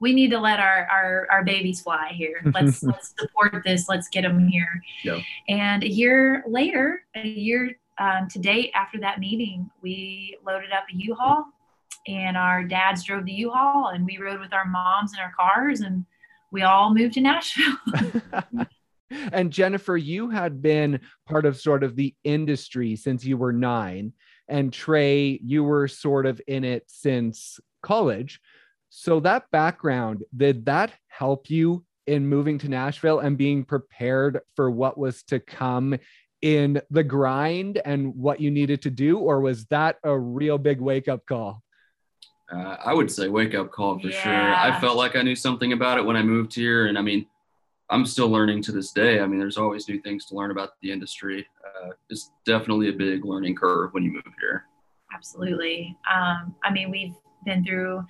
we 0.00 0.12
need 0.12 0.30
to 0.30 0.38
let 0.38 0.60
our 0.60 0.86
our, 0.90 1.26
our 1.30 1.44
babies 1.44 1.80
fly 1.80 2.10
here. 2.12 2.40
Let's 2.54 2.82
let's 2.82 3.14
support 3.18 3.62
this. 3.64 3.88
Let's 3.88 4.08
get 4.08 4.22
them 4.22 4.46
here. 4.46 4.82
Yep. 5.02 5.22
And 5.48 5.82
a 5.82 5.88
year 5.88 6.44
later, 6.46 7.02
a 7.16 7.26
year 7.26 7.76
um, 7.98 8.28
to 8.28 8.38
date 8.38 8.70
after 8.74 9.00
that 9.00 9.18
meeting, 9.18 9.70
we 9.82 10.38
loaded 10.46 10.70
up 10.70 10.84
a 10.92 10.96
U-Haul, 10.96 11.46
and 12.06 12.36
our 12.36 12.62
dads 12.62 13.02
drove 13.02 13.24
the 13.24 13.32
U-Haul, 13.32 13.88
and 13.88 14.06
we 14.06 14.18
rode 14.18 14.38
with 14.40 14.52
our 14.52 14.66
moms 14.66 15.14
in 15.14 15.18
our 15.18 15.32
cars, 15.36 15.80
and 15.80 16.06
we 16.52 16.62
all 16.62 16.94
moved 16.94 17.14
to 17.14 17.20
Nashville. 17.20 17.76
and 19.10 19.50
Jennifer, 19.50 19.96
you 19.96 20.30
had 20.30 20.60
been 20.62 21.00
part 21.26 21.46
of 21.46 21.60
sort 21.60 21.84
of 21.84 21.96
the 21.96 22.14
industry 22.24 22.96
since 22.96 23.24
you 23.24 23.36
were 23.36 23.52
nine, 23.52 24.12
and 24.48 24.72
Trey, 24.72 25.38
you 25.42 25.64
were 25.64 25.88
sort 25.88 26.26
of 26.26 26.40
in 26.46 26.64
it 26.64 26.84
since 26.86 27.60
college. 27.82 28.40
So 28.90 29.20
that 29.20 29.50
background, 29.50 30.24
did 30.34 30.64
that 30.66 30.92
help 31.08 31.50
you 31.50 31.84
in 32.06 32.26
moving 32.26 32.58
to 32.58 32.68
Nashville 32.68 33.18
and 33.20 33.36
being 33.36 33.64
prepared 33.64 34.40
for 34.56 34.70
what 34.70 34.96
was 34.96 35.22
to 35.24 35.38
come 35.38 35.98
in 36.40 36.80
the 36.90 37.04
grind 37.04 37.80
and 37.84 38.14
what 38.14 38.40
you 38.40 38.50
needed 38.50 38.82
to 38.82 38.90
do? 38.90 39.18
Or 39.18 39.40
was 39.40 39.66
that 39.66 39.96
a 40.04 40.18
real 40.18 40.56
big 40.56 40.80
wake 40.80 41.08
up 41.08 41.26
call? 41.26 41.62
Uh, 42.50 42.76
I 42.82 42.94
would 42.94 43.10
say 43.10 43.28
wake 43.28 43.54
up 43.54 43.70
call 43.70 43.98
for 43.98 44.08
yeah. 44.08 44.22
sure. 44.22 44.72
I 44.72 44.80
felt 44.80 44.96
like 44.96 45.16
I 45.16 45.22
knew 45.22 45.36
something 45.36 45.74
about 45.74 45.98
it 45.98 46.04
when 46.04 46.16
I 46.16 46.22
moved 46.22 46.54
here. 46.54 46.86
And 46.86 46.96
I 46.96 47.02
mean, 47.02 47.26
I'm 47.90 48.04
still 48.04 48.28
learning 48.28 48.62
to 48.64 48.72
this 48.72 48.92
day. 48.92 49.20
I 49.20 49.26
mean, 49.26 49.38
there's 49.38 49.56
always 49.56 49.88
new 49.88 50.00
things 50.00 50.26
to 50.26 50.34
learn 50.34 50.50
about 50.50 50.70
the 50.82 50.92
industry. 50.92 51.46
Uh, 51.64 51.90
it's 52.10 52.32
definitely 52.44 52.90
a 52.90 52.92
big 52.92 53.24
learning 53.24 53.56
curve 53.56 53.92
when 53.94 54.02
you 54.02 54.12
move 54.12 54.22
here. 54.40 54.64
Absolutely. 55.14 55.96
Um, 56.12 56.54
I 56.62 56.70
mean, 56.70 56.90
we've 56.90 57.14
been 57.44 57.64
through 57.64 58.04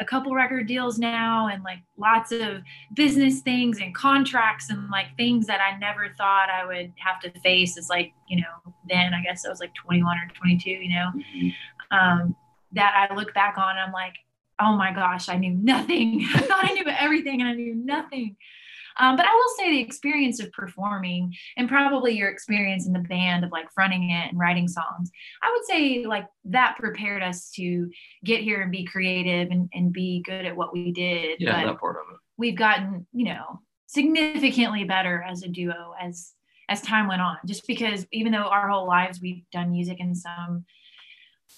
a 0.00 0.04
couple 0.04 0.34
record 0.34 0.66
deals 0.66 0.98
now 0.98 1.48
and 1.48 1.62
like 1.62 1.78
lots 1.96 2.32
of 2.32 2.62
business 2.94 3.40
things 3.40 3.80
and 3.80 3.94
contracts 3.94 4.70
and 4.70 4.90
like 4.90 5.06
things 5.16 5.46
that 5.46 5.60
I 5.60 5.78
never 5.78 6.12
thought 6.18 6.48
I 6.50 6.66
would 6.66 6.92
have 6.96 7.20
to 7.20 7.40
face 7.40 7.78
as 7.78 7.88
like, 7.88 8.12
you 8.28 8.38
know, 8.40 8.72
then 8.88 9.14
I 9.14 9.22
guess 9.22 9.46
I 9.46 9.50
was 9.50 9.60
like 9.60 9.72
21 9.74 10.16
or 10.16 10.28
22, 10.34 10.70
you 10.70 10.88
know, 10.88 11.12
mm-hmm. 11.14 11.96
um, 11.96 12.36
that 12.72 13.08
I 13.10 13.14
look 13.14 13.32
back 13.34 13.56
on, 13.56 13.76
I'm 13.76 13.92
like, 13.92 14.14
oh 14.60 14.76
my 14.76 14.92
gosh, 14.92 15.28
I 15.28 15.36
knew 15.36 15.54
nothing. 15.54 16.26
I 16.34 16.40
thought 16.40 16.64
I 16.64 16.72
knew 16.72 16.86
everything 16.86 17.40
and 17.40 17.50
I 17.50 17.54
knew 17.54 17.74
nothing. 17.74 18.36
Um, 18.98 19.16
but 19.16 19.26
I 19.26 19.34
will 19.34 19.54
say 19.56 19.70
the 19.70 19.80
experience 19.80 20.40
of 20.40 20.52
performing 20.52 21.34
and 21.56 21.68
probably 21.68 22.16
your 22.16 22.28
experience 22.28 22.86
in 22.86 22.92
the 22.92 23.00
band 23.00 23.44
of 23.44 23.50
like 23.50 23.72
fronting 23.72 24.10
it 24.10 24.30
and 24.30 24.38
writing 24.38 24.68
songs, 24.68 25.10
I 25.42 25.50
would 25.50 25.64
say 25.66 26.06
like 26.06 26.26
that 26.46 26.76
prepared 26.78 27.22
us 27.22 27.50
to 27.52 27.90
get 28.24 28.42
here 28.42 28.60
and 28.60 28.70
be 28.70 28.84
creative 28.84 29.50
and, 29.50 29.68
and 29.74 29.92
be 29.92 30.22
good 30.22 30.44
at 30.44 30.56
what 30.56 30.72
we 30.72 30.92
did. 30.92 31.40
Yeah, 31.40 31.60
but 31.60 31.72
that 31.72 31.80
part 31.80 31.96
of 31.96 32.14
it. 32.14 32.20
We've 32.36 32.56
gotten, 32.56 33.06
you 33.12 33.24
know, 33.26 33.60
significantly 33.86 34.84
better 34.84 35.22
as 35.22 35.42
a 35.42 35.48
duo 35.48 35.94
as 36.00 36.32
as 36.68 36.80
time 36.80 37.08
went 37.08 37.20
on. 37.20 37.36
Just 37.46 37.66
because 37.66 38.06
even 38.12 38.32
though 38.32 38.48
our 38.48 38.68
whole 38.68 38.86
lives 38.86 39.20
we've 39.20 39.44
done 39.52 39.70
music 39.70 40.00
in 40.00 40.14
some 40.14 40.64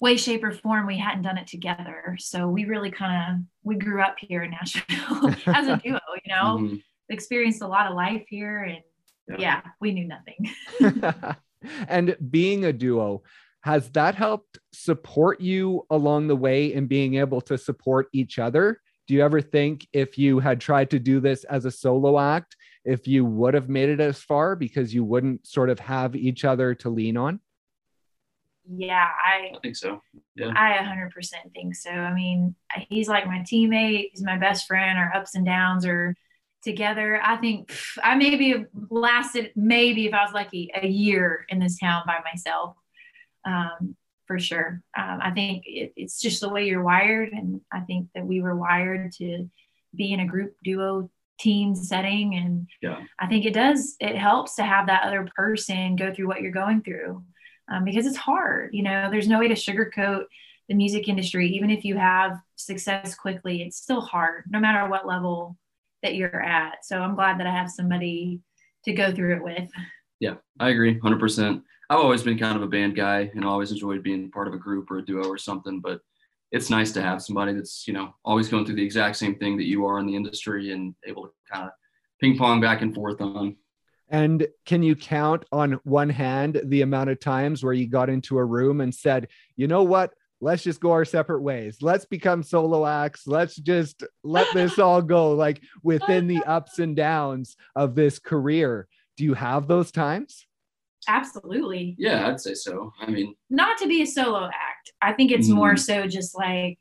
way, 0.01 0.15
shape, 0.17 0.43
or 0.43 0.51
form, 0.51 0.85
we 0.85 0.97
hadn't 0.97 1.23
done 1.23 1.37
it 1.37 1.47
together. 1.47 2.15
So 2.19 2.47
we 2.47 2.65
really 2.65 2.91
kind 2.91 3.31
of 3.31 3.45
we 3.63 3.75
grew 3.75 4.01
up 4.01 4.15
here 4.19 4.43
in 4.43 4.51
Nashville 4.51 5.33
as 5.47 5.67
a 5.67 5.77
duo, 5.77 5.99
you 6.25 6.33
know. 6.33 6.57
Mm-hmm 6.57 6.75
experienced 7.09 7.61
a 7.61 7.67
lot 7.67 7.87
of 7.87 7.95
life 7.95 8.25
here 8.27 8.63
and 8.63 8.79
yeah, 9.29 9.35
yeah 9.39 9.61
we 9.79 9.91
knew 9.91 10.07
nothing. 10.07 10.49
and 11.87 12.15
being 12.29 12.65
a 12.65 12.73
duo, 12.73 13.23
has 13.61 13.89
that 13.91 14.15
helped 14.15 14.59
support 14.71 15.41
you 15.41 15.85
along 15.89 16.27
the 16.27 16.35
way 16.35 16.73
in 16.73 16.87
being 16.87 17.15
able 17.15 17.41
to 17.41 17.57
support 17.57 18.07
each 18.13 18.39
other? 18.39 18.81
Do 19.07 19.13
you 19.13 19.23
ever 19.23 19.41
think 19.41 19.87
if 19.93 20.17
you 20.17 20.39
had 20.39 20.59
tried 20.59 20.89
to 20.91 20.99
do 20.99 21.19
this 21.19 21.43
as 21.45 21.65
a 21.65 21.71
solo 21.71 22.19
act, 22.19 22.55
if 22.85 23.07
you 23.07 23.25
would 23.25 23.53
have 23.53 23.69
made 23.69 23.89
it 23.89 23.99
as 23.99 24.21
far 24.21 24.55
because 24.55 24.93
you 24.93 25.03
wouldn't 25.03 25.47
sort 25.47 25.69
of 25.69 25.79
have 25.79 26.15
each 26.15 26.45
other 26.45 26.75
to 26.75 26.89
lean 26.89 27.17
on? 27.17 27.39
Yeah, 28.69 29.05
I, 29.05 29.55
I 29.55 29.59
think 29.61 29.77
so. 29.77 30.01
Yeah. 30.35 30.51
I 30.55 30.73
100% 30.73 31.11
think 31.53 31.75
so. 31.75 31.89
I 31.89 32.13
mean, 32.13 32.53
he's 32.89 33.07
like 33.07 33.25
my 33.25 33.39
teammate, 33.39 34.09
he's 34.11 34.23
my 34.23 34.37
best 34.37 34.67
friend. 34.67 34.97
Our 34.97 35.13
ups 35.15 35.35
and 35.35 35.45
downs 35.45 35.85
are 35.85 36.15
together. 36.67 37.19
I 37.23 37.37
think 37.37 37.71
I 38.03 38.15
maybe 38.15 38.65
lasted 38.89 39.51
maybe 39.55 40.05
if 40.05 40.13
I 40.13 40.23
was 40.23 40.33
lucky 40.33 40.69
a 40.75 40.85
year 40.85 41.45
in 41.49 41.59
this 41.59 41.79
town 41.79 42.03
by 42.05 42.19
myself. 42.29 42.75
Um, 43.45 43.95
for 44.27 44.37
sure. 44.39 44.81
Um, 44.97 45.19
I 45.23 45.31
think 45.31 45.63
it, 45.65 45.93
it's 45.95 46.19
just 46.19 46.41
the 46.41 46.49
way 46.49 46.67
you're 46.67 46.83
wired, 46.83 47.29
and 47.31 47.61
I 47.71 47.79
think 47.79 48.09
that 48.13 48.25
we 48.25 48.41
were 48.41 48.57
wired 48.57 49.13
to 49.13 49.49
be 49.95 50.11
in 50.11 50.19
a 50.19 50.27
group 50.27 50.53
duo 50.63 51.09
team 51.39 51.73
setting, 51.73 52.35
and 52.35 52.67
yeah. 52.81 52.99
I 53.19 53.27
think 53.27 53.45
it 53.45 53.53
does. 53.53 53.95
It 54.01 54.17
helps 54.17 54.55
to 54.55 54.63
have 54.63 54.87
that 54.87 55.03
other 55.03 55.29
person 55.35 55.95
go 55.95 56.13
through 56.13 56.27
what 56.27 56.41
you're 56.41 56.51
going 56.51 56.81
through 56.81 57.23
um, 57.71 57.85
because 57.85 58.05
it's 58.05 58.17
hard. 58.17 58.71
You 58.73 58.83
know, 58.83 59.09
there's 59.09 59.29
no 59.29 59.39
way 59.39 59.47
to 59.47 59.53
sugarcoat 59.53 60.25
the 60.67 60.75
music 60.75 61.07
industry. 61.07 61.47
Even 61.49 61.69
if 61.69 61.85
you 61.85 61.95
have 61.95 62.37
success 62.57 63.15
quickly, 63.15 63.61
it's 63.61 63.77
still 63.77 64.01
hard, 64.01 64.43
no 64.49 64.59
matter 64.59 64.89
what 64.89 65.07
level 65.07 65.57
that 66.03 66.15
you're 66.15 66.41
at. 66.41 66.85
So 66.85 66.99
I'm 66.99 67.15
glad 67.15 67.39
that 67.39 67.47
I 67.47 67.51
have 67.51 67.69
somebody 67.69 68.41
to 68.85 68.93
go 68.93 69.11
through 69.11 69.37
it 69.37 69.43
with. 69.43 69.69
Yeah, 70.19 70.35
I 70.59 70.69
agree 70.69 70.99
100%. 70.99 71.61
I've 71.89 71.99
always 71.99 72.23
been 72.23 72.37
kind 72.37 72.57
of 72.57 72.63
a 72.63 72.67
band 72.67 72.95
guy 72.95 73.31
and 73.33 73.45
always 73.45 73.71
enjoyed 73.71 74.03
being 74.03 74.31
part 74.31 74.47
of 74.47 74.53
a 74.53 74.57
group 74.57 74.91
or 74.91 74.97
a 74.97 75.05
duo 75.05 75.27
or 75.27 75.37
something, 75.37 75.79
but 75.79 76.01
it's 76.51 76.69
nice 76.69 76.91
to 76.93 77.01
have 77.01 77.21
somebody 77.21 77.53
that's, 77.53 77.87
you 77.87 77.93
know, 77.93 78.13
always 78.23 78.47
going 78.47 78.65
through 78.65 78.75
the 78.75 78.83
exact 78.83 79.17
same 79.17 79.35
thing 79.35 79.57
that 79.57 79.67
you 79.67 79.85
are 79.85 79.99
in 79.99 80.05
the 80.05 80.15
industry 80.15 80.71
and 80.71 80.95
able 81.05 81.23
to 81.23 81.31
kind 81.51 81.65
of 81.65 81.71
ping 82.19 82.37
pong 82.37 82.61
back 82.61 82.81
and 82.81 82.95
forth 82.95 83.21
on. 83.21 83.55
And 84.09 84.47
can 84.65 84.83
you 84.83 84.95
count 84.95 85.43
on 85.51 85.73
one 85.83 86.09
hand 86.09 86.61
the 86.65 86.81
amount 86.81 87.09
of 87.09 87.19
times 87.19 87.63
where 87.63 87.73
you 87.73 87.87
got 87.87 88.09
into 88.09 88.37
a 88.37 88.45
room 88.45 88.79
and 88.79 88.95
said, 88.95 89.27
you 89.57 89.67
know 89.67 89.83
what? 89.83 90.13
Let's 90.39 90.63
just 90.63 90.79
go 90.79 90.91
our 90.91 91.05
separate 91.05 91.41
ways. 91.41 91.77
Let's 91.81 92.05
become 92.05 92.43
solo 92.43 92.85
acts. 92.85 93.25
Let's 93.25 93.55
just 93.55 94.03
let 94.23 94.47
this 94.53 94.77
all 94.79 95.01
go 95.01 95.31
like 95.31 95.61
within 95.83 96.27
the 96.27 96.43
ups 96.45 96.79
and 96.79 96.95
downs 96.95 97.55
of 97.75 97.95
this 97.95 98.19
career. 98.19 98.87
Do 99.17 99.23
you 99.23 99.33
have 99.33 99.67
those 99.67 99.91
times? 99.91 100.45
Absolutely. 101.07 101.95
Yeah, 101.97 102.27
I'd 102.27 102.39
say 102.39 102.53
so. 102.53 102.91
I 102.99 103.09
mean, 103.09 103.35
not 103.49 103.77
to 103.79 103.87
be 103.87 104.01
a 104.01 104.05
solo 104.05 104.45
act. 104.45 104.91
I 105.01 105.13
think 105.13 105.31
it's 105.31 105.49
mm. 105.49 105.55
more 105.55 105.77
so 105.77 106.05
just 106.07 106.37
like 106.37 106.77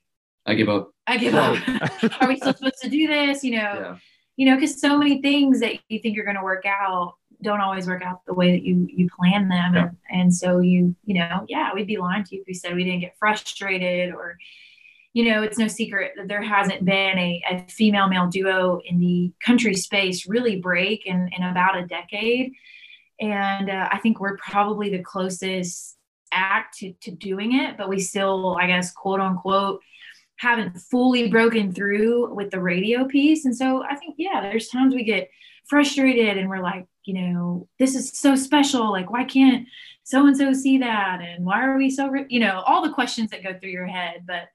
I 0.47 0.55
give 0.55 0.69
up. 0.69 0.91
I 1.07 1.17
give 1.17 1.35
up. 1.35 1.57
Are 2.21 2.29
we 2.29 2.37
still 2.37 2.55
supposed 2.55 2.83
to 2.83 2.89
do 2.89 3.07
this? 3.07 3.43
You 3.43 3.53
know, 3.53 3.59
yeah. 3.59 3.97
you 4.37 4.47
know, 4.47 4.55
because 4.57 4.81
so 4.81 4.97
many 4.99 5.23
things 5.23 5.61
that 5.61 5.79
you 5.89 5.99
think 6.01 6.15
you're 6.15 6.25
going 6.25 6.37
to 6.37 6.43
work 6.43 6.65
out 6.67 7.15
don't 7.43 7.61
always 7.61 7.87
work 7.87 8.03
out 8.03 8.25
the 8.27 8.35
way 8.35 8.53
that 8.53 8.63
you 8.63 8.89
you 8.91 9.09
plan 9.19 9.49
them, 9.49 9.75
yeah. 9.75 9.81
and, 9.83 10.21
and 10.21 10.35
so 10.35 10.59
you 10.59 10.95
you 11.05 11.15
know, 11.15 11.45
yeah, 11.49 11.73
we'd 11.75 11.87
be 11.87 11.99
lying 11.99 12.25
to 12.25 12.35
you 12.35 12.41
if 12.43 12.47
we 12.47 12.55
said 12.55 12.75
we 12.75 12.85
didn't 12.85 13.01
get 13.01 13.19
frustrated 13.19 14.15
or. 14.15 14.39
You 15.13 15.33
know, 15.33 15.43
it's 15.43 15.57
no 15.57 15.67
secret 15.67 16.13
that 16.19 16.29
there 16.29 16.43
hasn't 16.43 16.85
been 16.85 17.19
a, 17.19 17.43
a 17.51 17.67
female 17.71 18.07
male 18.07 18.27
duo 18.27 18.83
in 18.85 19.01
the 19.01 19.33
country 19.43 19.75
space 19.75 20.29
really 20.29 20.61
break 20.61 21.07
in, 21.07 21.31
in 21.35 21.43
about 21.43 21.79
a 21.79 21.87
decade. 21.87 22.53
And 23.19 23.71
uh, 23.71 23.89
I 23.91 23.99
think 24.01 24.21
we're 24.21 24.37
probably 24.37 24.91
the 24.91 25.03
closest 25.03 25.97
act 26.33 26.77
to, 26.81 26.93
to 27.01 27.13
doing 27.13 27.59
it, 27.59 27.79
but 27.79 27.89
we 27.89 27.99
still, 27.99 28.59
I 28.61 28.67
guess, 28.67 28.93
quote 28.93 29.21
unquote, 29.21 29.81
haven't 30.37 30.79
fully 30.79 31.29
broken 31.29 31.73
through 31.73 32.35
with 32.35 32.51
the 32.51 32.61
radio 32.61 33.07
piece. 33.07 33.45
And 33.45 33.57
so 33.57 33.83
I 33.85 33.97
think, 33.97 34.17
yeah, 34.19 34.41
there's 34.43 34.69
times 34.69 34.95
we 34.95 35.03
get 35.03 35.31
frustrated 35.69 36.37
and 36.37 36.49
we're 36.49 36.63
like, 36.63 36.87
you 37.05 37.15
know, 37.15 37.69
this 37.79 37.95
is 37.95 38.11
so 38.11 38.37
special. 38.37 38.91
Like, 38.91 39.11
why 39.11 39.25
can't 39.25 39.67
so 40.05 40.27
and 40.27 40.37
so 40.37 40.53
see 40.53 40.79
that? 40.79 41.21
And 41.21 41.45
why 41.45 41.65
are 41.65 41.77
we 41.77 41.91
so, 41.91 42.13
you 42.29 42.41
know, 42.41 42.63
all 42.67 42.83
the 42.83 42.93
questions 42.93 43.31
that 43.31 43.43
go 43.43 43.59
through 43.59 43.71
your 43.71 43.87
head. 43.87 44.25
But, 44.27 44.49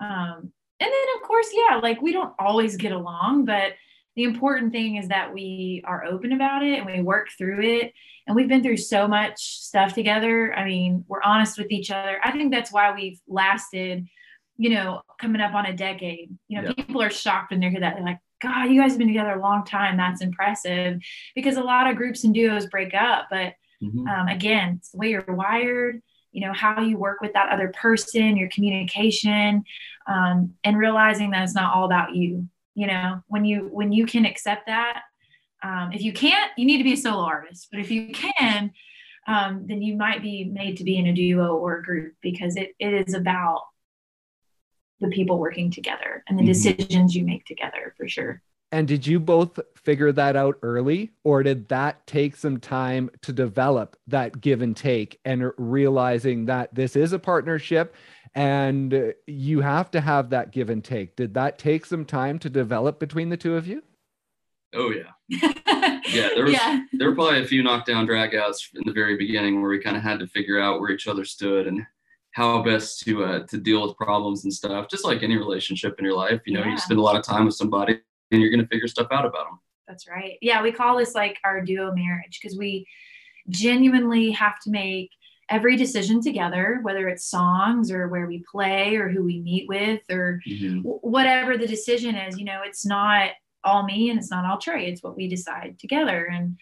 um, 0.00 0.52
and 0.80 0.90
then 0.90 1.04
of 1.16 1.22
course, 1.22 1.48
yeah, 1.52 1.76
like 1.76 2.02
we 2.02 2.12
don't 2.12 2.34
always 2.38 2.76
get 2.76 2.92
along, 2.92 3.44
but 3.44 3.74
the 4.16 4.24
important 4.24 4.72
thing 4.72 4.96
is 4.96 5.08
that 5.08 5.32
we 5.32 5.82
are 5.84 6.04
open 6.04 6.32
about 6.32 6.62
it 6.62 6.78
and 6.78 6.86
we 6.86 7.02
work 7.02 7.28
through 7.36 7.60
it. 7.62 7.92
And 8.26 8.34
we've 8.34 8.48
been 8.48 8.62
through 8.62 8.78
so 8.78 9.06
much 9.06 9.60
stuff 9.60 9.92
together. 9.92 10.54
I 10.54 10.64
mean, 10.64 11.04
we're 11.08 11.22
honest 11.22 11.58
with 11.58 11.70
each 11.70 11.90
other. 11.90 12.18
I 12.24 12.32
think 12.32 12.52
that's 12.52 12.72
why 12.72 12.94
we've 12.94 13.20
lasted 13.28 14.06
you 14.56 14.70
know, 14.70 15.02
coming 15.20 15.40
up 15.40 15.54
on 15.54 15.66
a 15.66 15.76
decade. 15.76 16.36
You 16.48 16.60
know, 16.60 16.68
yeah. 16.68 16.84
people 16.84 17.02
are 17.02 17.10
shocked 17.10 17.50
when 17.50 17.60
they 17.60 17.70
hear 17.70 17.80
that. 17.80 17.96
They're 17.96 18.04
like, 18.04 18.20
God, 18.40 18.64
you 18.64 18.80
guys 18.80 18.92
have 18.92 18.98
been 18.98 19.08
together 19.08 19.32
a 19.32 19.40
long 19.40 19.64
time. 19.64 19.96
That's 19.96 20.22
impressive. 20.22 21.00
Because 21.34 21.56
a 21.56 21.62
lot 21.62 21.88
of 21.88 21.96
groups 21.96 22.24
and 22.24 22.34
duos 22.34 22.66
break 22.66 22.94
up. 22.94 23.26
But 23.30 23.54
mm-hmm. 23.82 24.06
um, 24.06 24.28
again, 24.28 24.76
it's 24.78 24.90
the 24.90 24.98
way 24.98 25.10
you're 25.10 25.24
wired, 25.28 26.02
you 26.32 26.40
know, 26.40 26.52
how 26.52 26.80
you 26.80 26.98
work 26.98 27.20
with 27.20 27.32
that 27.32 27.50
other 27.50 27.72
person, 27.74 28.36
your 28.36 28.48
communication, 28.50 29.64
um, 30.06 30.54
and 30.62 30.78
realizing 30.78 31.30
that 31.30 31.42
it's 31.42 31.54
not 31.54 31.74
all 31.74 31.84
about 31.84 32.14
you. 32.14 32.48
You 32.74 32.88
know, 32.88 33.22
when 33.28 33.44
you 33.44 33.68
when 33.72 33.92
you 33.92 34.04
can 34.04 34.26
accept 34.26 34.66
that, 34.66 35.02
um, 35.62 35.92
if 35.92 36.02
you 36.02 36.12
can't, 36.12 36.50
you 36.56 36.66
need 36.66 36.78
to 36.78 36.84
be 36.84 36.94
a 36.94 36.96
solo 36.96 37.22
artist. 37.22 37.68
But 37.70 37.80
if 37.80 37.90
you 37.90 38.12
can, 38.12 38.72
um, 39.26 39.64
then 39.66 39.80
you 39.80 39.96
might 39.96 40.22
be 40.22 40.44
made 40.44 40.76
to 40.78 40.84
be 40.84 40.98
in 40.98 41.06
a 41.06 41.12
duo 41.12 41.56
or 41.56 41.78
a 41.78 41.82
group 41.82 42.14
because 42.20 42.56
it, 42.56 42.74
it 42.78 43.08
is 43.08 43.14
about 43.14 43.62
the 45.00 45.08
people 45.08 45.38
working 45.38 45.70
together 45.70 46.22
and 46.28 46.38
the 46.38 46.42
mm-hmm. 46.42 46.52
decisions 46.52 47.14
you 47.14 47.24
make 47.24 47.44
together 47.44 47.94
for 47.96 48.08
sure. 48.08 48.42
And 48.72 48.88
did 48.88 49.06
you 49.06 49.20
both 49.20 49.60
figure 49.76 50.10
that 50.10 50.34
out 50.34 50.58
early, 50.62 51.12
or 51.22 51.44
did 51.44 51.68
that 51.68 52.04
take 52.08 52.34
some 52.34 52.58
time 52.58 53.08
to 53.22 53.32
develop 53.32 53.96
that 54.08 54.40
give 54.40 54.62
and 54.62 54.76
take 54.76 55.20
and 55.24 55.52
realizing 55.56 56.46
that 56.46 56.74
this 56.74 56.96
is 56.96 57.12
a 57.12 57.18
partnership 57.20 57.94
and 58.34 59.14
you 59.28 59.60
have 59.60 59.92
to 59.92 60.00
have 60.00 60.30
that 60.30 60.50
give 60.50 60.70
and 60.70 60.82
take? 60.82 61.14
Did 61.14 61.34
that 61.34 61.56
take 61.56 61.86
some 61.86 62.04
time 62.04 62.40
to 62.40 62.50
develop 62.50 62.98
between 62.98 63.28
the 63.28 63.36
two 63.36 63.54
of 63.56 63.68
you? 63.68 63.80
Oh, 64.74 64.90
yeah. 64.90 65.12
yeah, 66.08 66.30
there 66.34 66.44
was 66.44 66.54
yeah. 66.54 66.82
there 66.94 67.08
were 67.08 67.14
probably 67.14 67.40
a 67.40 67.46
few 67.46 67.62
knockdown 67.62 68.08
dragouts 68.08 68.70
in 68.74 68.82
the 68.84 68.92
very 68.92 69.16
beginning 69.16 69.60
where 69.60 69.70
we 69.70 69.78
kind 69.78 69.96
of 69.96 70.02
had 70.02 70.18
to 70.18 70.26
figure 70.26 70.58
out 70.58 70.80
where 70.80 70.90
each 70.90 71.06
other 71.06 71.24
stood 71.24 71.68
and 71.68 71.86
how 72.34 72.62
best 72.62 73.00
to 73.04 73.24
uh, 73.24 73.46
to 73.46 73.56
deal 73.56 73.86
with 73.86 73.96
problems 73.96 74.42
and 74.42 74.52
stuff. 74.52 74.88
Just 74.88 75.04
like 75.04 75.22
any 75.22 75.36
relationship 75.36 75.94
in 75.98 76.04
your 76.04 76.16
life, 76.16 76.40
you 76.44 76.54
know, 76.54 76.64
yeah. 76.64 76.72
you 76.72 76.78
spend 76.78 76.98
a 76.98 77.02
lot 77.02 77.16
of 77.16 77.22
time 77.22 77.46
with 77.46 77.54
somebody, 77.54 78.00
and 78.30 78.40
you're 78.40 78.50
gonna 78.50 78.66
figure 78.66 78.88
stuff 78.88 79.06
out 79.12 79.24
about 79.24 79.46
them. 79.46 79.60
That's 79.86 80.08
right. 80.08 80.36
Yeah, 80.42 80.60
we 80.60 80.72
call 80.72 80.98
this 80.98 81.14
like 81.14 81.38
our 81.44 81.60
duo 81.60 81.94
marriage 81.94 82.40
because 82.42 82.58
we 82.58 82.86
genuinely 83.48 84.32
have 84.32 84.58
to 84.60 84.70
make 84.70 85.10
every 85.48 85.76
decision 85.76 86.20
together, 86.20 86.80
whether 86.82 87.08
it's 87.08 87.24
songs 87.24 87.90
or 87.92 88.08
where 88.08 88.26
we 88.26 88.42
play 88.50 88.96
or 88.96 89.08
who 89.08 89.22
we 89.22 89.40
meet 89.40 89.68
with 89.68 90.00
or 90.10 90.40
mm-hmm. 90.48 90.78
w- 90.78 90.98
whatever 91.02 91.56
the 91.56 91.66
decision 91.68 92.16
is. 92.16 92.36
You 92.36 92.46
know, 92.46 92.62
it's 92.64 92.84
not 92.84 93.30
all 93.62 93.84
me 93.84 94.10
and 94.10 94.18
it's 94.18 94.30
not 94.30 94.44
all 94.44 94.58
Trey. 94.58 94.86
It's 94.86 95.04
what 95.04 95.16
we 95.16 95.28
decide 95.28 95.78
together 95.78 96.24
and 96.24 96.56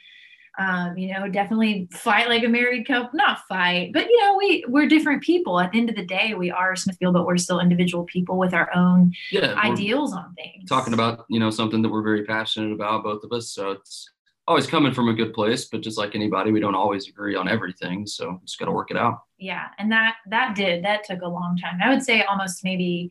um, 0.59 0.97
you 0.99 1.13
know, 1.13 1.29
definitely 1.29 1.89
fight 1.93 2.29
like 2.29 2.45
a 2.45 2.49
married 2.49 2.87
couple, 2.87 3.11
not 3.15 3.41
fight, 3.49 3.93
but 3.93 4.07
you 4.07 4.21
know, 4.21 4.37
we 4.37 4.65
we're 4.69 4.87
different 4.87 5.23
people. 5.23 5.59
At 5.59 5.73
the 5.73 5.79
end 5.79 5.89
of 5.89 5.97
the 5.97 6.05
day, 6.05 6.35
we 6.35 6.51
are 6.51 6.77
Smithfield, 6.77 7.15
but 7.15 7.27
we're 7.27 7.39
still 7.39 7.61
individual 7.61 8.05
people 8.05 8.39
with 8.39 8.53
our 8.53 8.71
own 8.75 9.13
yeah, 9.31 9.55
ideals 9.55 10.13
on 10.13 10.35
things. 10.35 10.69
Talking 10.69 10.93
about, 10.93 11.25
you 11.29 11.41
know, 11.41 11.51
something 11.51 11.81
that 11.83 11.89
we're 11.89 12.03
very 12.03 12.25
passionate 12.25 12.73
about, 12.73 13.03
both 13.03 13.25
of 13.25 13.33
us. 13.33 13.51
So 13.51 13.71
it's 13.71 14.11
always 14.47 14.67
coming 14.67 14.93
from 14.93 15.09
a 15.09 15.15
good 15.15 15.33
place, 15.33 15.67
but 15.67 15.81
just 15.81 15.97
like 15.97 16.15
anybody, 16.15 16.53
we 16.53 16.61
don't 16.61 16.75
always 16.75 17.09
agree 17.09 17.35
on 17.35 17.49
everything. 17.49 18.07
So 18.07 18.39
just 18.45 18.59
gotta 18.59 18.73
work 18.73 18.91
it 18.91 18.97
out. 18.97 19.21
Yeah. 19.39 19.69
And 19.79 19.91
that 19.91 20.17
that 20.29 20.55
did, 20.55 20.85
that 20.85 21.05
took 21.05 21.23
a 21.23 21.29
long 21.29 21.57
time. 21.57 21.79
I 21.83 21.89
would 21.89 22.03
say 22.03 22.23
almost 22.25 22.63
maybe 22.63 23.11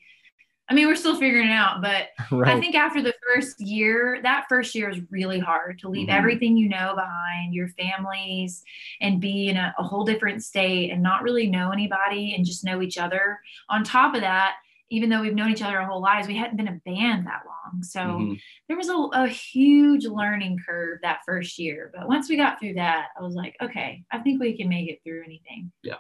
I 0.72 0.74
mean, 0.74 0.88
we're 0.88 0.96
still 0.96 1.18
figuring 1.18 1.50
it 1.50 1.52
out, 1.52 1.82
but 1.82 2.12
right. 2.32 2.56
I 2.56 2.58
think 2.58 2.76
after 2.76 3.02
the 3.02 3.14
first 3.28 3.60
year, 3.60 4.22
that 4.24 4.46
first 4.48 4.74
year 4.74 4.90
is 4.90 5.02
really 5.10 5.38
hard 5.38 5.80
to 5.80 5.90
leave 5.90 6.08
mm-hmm. 6.08 6.18
everything 6.18 6.56
you 6.56 6.70
know 6.70 6.94
behind, 6.96 7.54
your 7.54 7.68
families, 7.68 8.64
and 9.02 9.20
be 9.20 9.50
in 9.50 9.58
a, 9.58 9.76
a, 9.78 9.84
whole 9.84 10.06
different 10.06 10.42
state 10.42 10.90
and 10.90 11.04
not 11.04 11.24
really 11.24 11.48
know 11.48 11.72
anybody 11.72 12.34
and 12.36 12.46
just 12.46 12.64
know 12.64 12.82
each 12.82 12.98
other. 12.98 13.38
On 13.70 13.84
top 13.84 14.16
of 14.16 14.22
that, 14.22 14.56
even 14.90 15.10
though 15.10 15.20
we've 15.20 15.36
known 15.36 15.52
each 15.52 15.62
other 15.62 15.78
our 15.78 15.86
whole 15.86 16.02
lives, 16.02 16.26
we 16.26 16.38
hadn't 16.38 16.56
been 16.56 16.70
a 16.70 16.82
band 16.86 17.28
that 17.28 17.42
long. 17.46 17.84
So 17.84 18.00
mm-hmm. 18.00 18.34
there 18.70 18.78
was 18.78 18.88
a, 18.88 18.96
a 18.96 19.28
huge 19.28 20.06
learning 20.06 20.60
curve 20.66 21.00
that 21.02 21.20
first 21.26 21.60
year. 21.60 21.92
But 21.94 22.08
once 22.08 22.30
we 22.30 22.38
got 22.38 22.62
through 22.62 22.76
that, 22.76 23.08
I 23.20 23.22
was 23.22 23.36
like, 23.36 23.58
okay, 23.62 24.06
I 24.10 24.20
think 24.20 24.40
we 24.40 24.56
can 24.56 24.70
make 24.70 24.90
it 24.90 25.00
through 25.04 25.24
anything. 25.26 25.74
Yeah. 25.84 25.96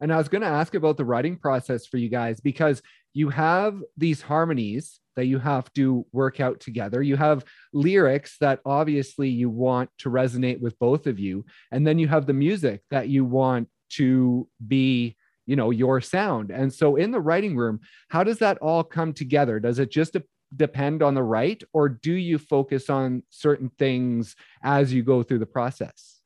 And 0.00 0.10
I 0.12 0.16
was 0.16 0.28
going 0.28 0.42
to 0.42 0.48
ask 0.48 0.74
about 0.74 0.96
the 0.96 1.04
writing 1.04 1.36
process 1.36 1.86
for 1.86 1.98
you 1.98 2.08
guys 2.08 2.40
because 2.40 2.82
you 3.16 3.30
have 3.30 3.82
these 3.96 4.20
harmonies 4.20 5.00
that 5.14 5.24
you 5.24 5.38
have 5.38 5.72
to 5.72 6.04
work 6.12 6.38
out 6.38 6.60
together. 6.60 7.02
You 7.02 7.16
have 7.16 7.46
lyrics 7.72 8.36
that 8.42 8.60
obviously 8.66 9.30
you 9.30 9.48
want 9.48 9.88
to 10.00 10.10
resonate 10.10 10.60
with 10.60 10.78
both 10.78 11.06
of 11.06 11.18
you. 11.18 11.46
And 11.72 11.86
then 11.86 11.98
you 11.98 12.08
have 12.08 12.26
the 12.26 12.34
music 12.34 12.82
that 12.90 13.08
you 13.08 13.24
want 13.24 13.70
to 13.92 14.46
be, 14.68 15.16
you 15.46 15.56
know, 15.56 15.70
your 15.70 16.02
sound. 16.02 16.50
And 16.50 16.70
so 16.70 16.96
in 16.96 17.10
the 17.10 17.18
writing 17.18 17.56
room, 17.56 17.80
how 18.10 18.22
does 18.22 18.40
that 18.40 18.58
all 18.58 18.84
come 18.84 19.14
together? 19.14 19.60
Does 19.60 19.78
it 19.78 19.90
just 19.90 20.14
depend 20.54 21.02
on 21.02 21.14
the 21.14 21.22
write 21.22 21.62
or 21.72 21.88
do 21.88 22.12
you 22.12 22.36
focus 22.36 22.90
on 22.90 23.22
certain 23.30 23.70
things 23.78 24.36
as 24.62 24.92
you 24.92 25.02
go 25.02 25.22
through 25.22 25.38
the 25.38 25.46
process? 25.46 26.20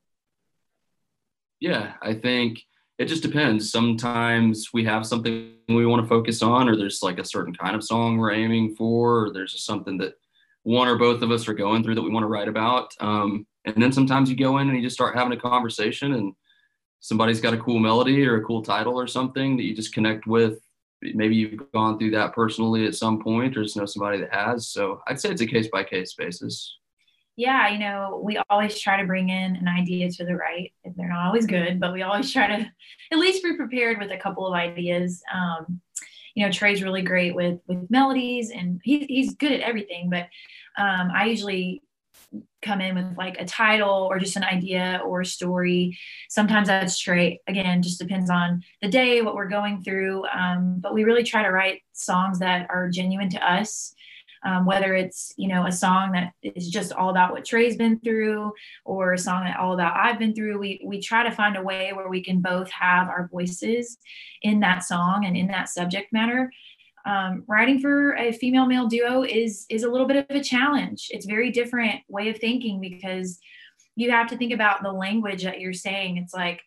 Yeah, 1.60 1.92
I 2.02 2.14
think 2.14 2.64
it 3.00 3.08
just 3.08 3.22
depends. 3.22 3.72
Sometimes 3.72 4.74
we 4.74 4.84
have 4.84 5.06
something 5.06 5.54
we 5.68 5.86
want 5.86 6.02
to 6.02 6.08
focus 6.08 6.42
on, 6.42 6.68
or 6.68 6.76
there's 6.76 7.02
like 7.02 7.18
a 7.18 7.24
certain 7.24 7.54
kind 7.54 7.74
of 7.74 7.82
song 7.82 8.18
we're 8.18 8.30
aiming 8.30 8.76
for, 8.76 9.24
or 9.24 9.32
there's 9.32 9.52
just 9.52 9.64
something 9.64 9.96
that 9.96 10.12
one 10.64 10.86
or 10.86 10.98
both 10.98 11.22
of 11.22 11.30
us 11.30 11.48
are 11.48 11.54
going 11.54 11.82
through 11.82 11.94
that 11.94 12.02
we 12.02 12.10
want 12.10 12.24
to 12.24 12.28
write 12.28 12.46
about. 12.46 12.92
Um, 13.00 13.46
and 13.64 13.82
then 13.82 13.90
sometimes 13.90 14.28
you 14.28 14.36
go 14.36 14.58
in 14.58 14.68
and 14.68 14.76
you 14.76 14.82
just 14.82 14.96
start 14.96 15.16
having 15.16 15.32
a 15.32 15.40
conversation, 15.40 16.12
and 16.12 16.34
somebody's 17.00 17.40
got 17.40 17.54
a 17.54 17.58
cool 17.58 17.78
melody 17.78 18.26
or 18.26 18.36
a 18.36 18.44
cool 18.44 18.62
title 18.62 19.00
or 19.00 19.06
something 19.06 19.56
that 19.56 19.62
you 19.62 19.74
just 19.74 19.94
connect 19.94 20.26
with. 20.26 20.58
Maybe 21.00 21.36
you've 21.36 21.72
gone 21.72 21.98
through 21.98 22.10
that 22.10 22.34
personally 22.34 22.86
at 22.86 22.94
some 22.94 23.18
point, 23.18 23.56
or 23.56 23.62
just 23.62 23.78
know 23.78 23.86
somebody 23.86 24.20
that 24.20 24.34
has. 24.34 24.68
So 24.68 25.00
I'd 25.08 25.18
say 25.18 25.30
it's 25.30 25.40
a 25.40 25.46
case 25.46 25.68
by 25.72 25.84
case 25.84 26.12
basis 26.12 26.76
yeah, 27.40 27.70
you 27.70 27.78
know, 27.78 28.20
we 28.22 28.38
always 28.50 28.78
try 28.78 29.00
to 29.00 29.06
bring 29.06 29.30
in 29.30 29.56
an 29.56 29.66
idea 29.66 30.10
to 30.10 30.24
the 30.26 30.36
write. 30.36 30.74
They're 30.84 31.08
not 31.08 31.26
always 31.26 31.46
good, 31.46 31.80
but 31.80 31.94
we 31.94 32.02
always 32.02 32.30
try 32.34 32.46
to 32.48 32.70
at 33.10 33.18
least 33.18 33.42
be 33.42 33.56
prepared 33.56 33.98
with 33.98 34.10
a 34.10 34.18
couple 34.18 34.46
of 34.46 34.52
ideas. 34.52 35.22
Um, 35.32 35.80
you 36.34 36.44
know, 36.44 36.52
Trey's 36.52 36.82
really 36.82 37.00
great 37.00 37.34
with 37.34 37.58
with 37.66 37.90
melodies, 37.90 38.50
and 38.50 38.78
he, 38.84 39.06
he's 39.06 39.34
good 39.34 39.52
at 39.52 39.60
everything. 39.60 40.10
But 40.10 40.28
um, 40.76 41.10
I 41.14 41.26
usually 41.26 41.82
come 42.60 42.82
in 42.82 42.94
with 42.94 43.16
like 43.16 43.40
a 43.40 43.46
title 43.46 44.06
or 44.10 44.18
just 44.18 44.36
an 44.36 44.44
idea 44.44 45.00
or 45.02 45.22
a 45.22 45.26
story. 45.26 45.98
Sometimes 46.28 46.68
that's 46.68 46.92
straight. 46.92 47.38
Again, 47.46 47.80
just 47.80 47.98
depends 47.98 48.28
on 48.28 48.62
the 48.82 48.88
day, 48.88 49.22
what 49.22 49.34
we're 49.34 49.48
going 49.48 49.82
through. 49.82 50.26
Um, 50.26 50.76
but 50.78 50.92
we 50.92 51.04
really 51.04 51.24
try 51.24 51.42
to 51.42 51.50
write 51.50 51.80
songs 51.94 52.38
that 52.40 52.68
are 52.68 52.90
genuine 52.90 53.30
to 53.30 53.50
us 53.50 53.94
um, 54.44 54.64
whether 54.64 54.94
it's 54.94 55.32
you 55.36 55.48
know 55.48 55.66
a 55.66 55.72
song 55.72 56.12
that 56.12 56.32
is 56.42 56.68
just 56.68 56.92
all 56.92 57.10
about 57.10 57.32
what 57.32 57.44
Trey's 57.44 57.76
been 57.76 57.98
through, 58.00 58.52
or 58.84 59.12
a 59.12 59.18
song 59.18 59.44
that 59.44 59.58
all 59.58 59.74
about 59.74 59.96
I've 59.96 60.18
been 60.18 60.34
through. 60.34 60.58
We 60.58 60.80
we 60.84 61.00
try 61.00 61.22
to 61.22 61.30
find 61.30 61.56
a 61.56 61.62
way 61.62 61.92
where 61.92 62.08
we 62.08 62.22
can 62.22 62.40
both 62.40 62.70
have 62.70 63.08
our 63.08 63.28
voices 63.30 63.98
in 64.42 64.60
that 64.60 64.84
song 64.84 65.24
and 65.26 65.36
in 65.36 65.48
that 65.48 65.68
subject 65.68 66.12
matter. 66.12 66.50
Um, 67.06 67.44
writing 67.46 67.80
for 67.80 68.14
a 68.16 68.32
female 68.32 68.66
male 68.66 68.86
duo 68.86 69.22
is 69.24 69.66
is 69.68 69.82
a 69.82 69.90
little 69.90 70.06
bit 70.06 70.28
of 70.28 70.36
a 70.36 70.42
challenge. 70.42 71.08
It's 71.10 71.26
very 71.26 71.50
different 71.50 72.00
way 72.08 72.28
of 72.28 72.38
thinking 72.38 72.80
because 72.80 73.38
you 73.96 74.10
have 74.10 74.28
to 74.28 74.36
think 74.36 74.52
about 74.52 74.82
the 74.82 74.92
language 74.92 75.44
that 75.44 75.60
you're 75.60 75.72
saying. 75.72 76.16
It's 76.16 76.34
like 76.34 76.60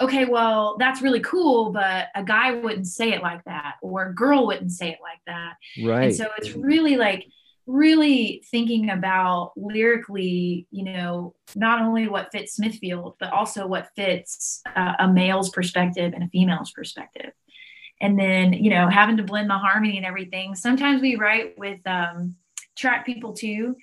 okay, 0.00 0.24
well, 0.24 0.76
that's 0.78 1.02
really 1.02 1.20
cool, 1.20 1.70
but 1.70 2.08
a 2.14 2.22
guy 2.22 2.52
wouldn't 2.52 2.86
say 2.86 3.12
it 3.12 3.22
like 3.22 3.44
that, 3.44 3.76
or 3.82 4.06
a 4.06 4.14
girl 4.14 4.46
wouldn't 4.46 4.72
say 4.72 4.90
it 4.90 4.98
like 5.02 5.20
that. 5.26 5.54
Right. 5.82 6.04
And 6.04 6.14
so 6.14 6.28
it's 6.38 6.54
really 6.54 6.96
like, 6.96 7.26
really 7.66 8.42
thinking 8.50 8.90
about 8.90 9.52
lyrically, 9.56 10.66
you 10.70 10.82
know, 10.82 11.34
not 11.54 11.80
only 11.80 12.08
what 12.08 12.32
fits 12.32 12.54
Smithfield, 12.54 13.14
but 13.20 13.32
also 13.32 13.66
what 13.66 13.90
fits 13.94 14.60
uh, 14.74 14.94
a 14.98 15.06
male's 15.06 15.50
perspective 15.50 16.12
and 16.12 16.24
a 16.24 16.28
female's 16.28 16.72
perspective. 16.72 17.30
And 18.00 18.18
then, 18.18 18.54
you 18.54 18.70
know, 18.70 18.88
having 18.88 19.18
to 19.18 19.22
blend 19.22 19.50
the 19.50 19.58
harmony 19.58 19.98
and 19.98 20.06
everything. 20.06 20.54
Sometimes 20.56 21.00
we 21.00 21.16
write 21.16 21.58
with 21.58 21.78
um, 21.86 22.34
track 22.76 23.06
people 23.06 23.34
too, 23.34 23.76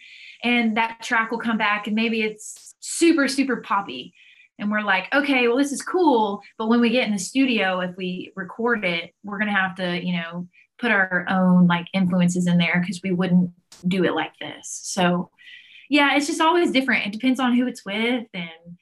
and 0.44 0.76
that 0.76 1.02
track 1.02 1.32
will 1.32 1.38
come 1.38 1.58
back 1.58 1.88
and 1.88 1.96
maybe 1.96 2.24
it's 2.24 2.76
super, 2.80 3.28
super 3.28 3.58
poppy 3.58 4.14
and 4.60 4.72
we're 4.72 4.82
like 4.82 5.06
okay 5.14 5.48
well 5.48 5.58
this 5.58 5.72
is 5.72 5.82
cool. 5.82 6.42
But 6.58 6.68
when 6.68 6.82
we 6.82 6.90
get 6.90 7.06
in 7.06 7.14
the 7.14 7.20
studio 7.20 7.80
if 7.82 7.96
we 7.96 8.32
record 8.36 8.86
it 8.86 9.14
we're 9.24 9.40
going 9.40 9.52
to 9.52 9.60
have 9.60 9.76
to 9.76 10.04
you 10.06 10.14
know 10.14 10.48
put 10.80 10.92
our 10.92 11.26
own 11.30 11.68
like 11.68 11.88
influences 11.94 12.48
in 12.48 12.58
there 12.58 12.80
because 12.80 13.02
we 13.04 13.12
wouldn't 13.12 13.52
do 13.88 14.04
it 14.04 14.14
like 14.14 14.34
this. 14.40 14.70
So 14.84 15.30
yeah 15.90 16.16
it's 16.16 16.28
just 16.28 16.42
always 16.42 16.72
different. 16.72 17.08
It 17.08 17.14
depends 17.14 17.40
on 17.40 17.56
who 17.56 17.68
it's 17.68 17.86
with 17.86 18.26
and 18.34 18.78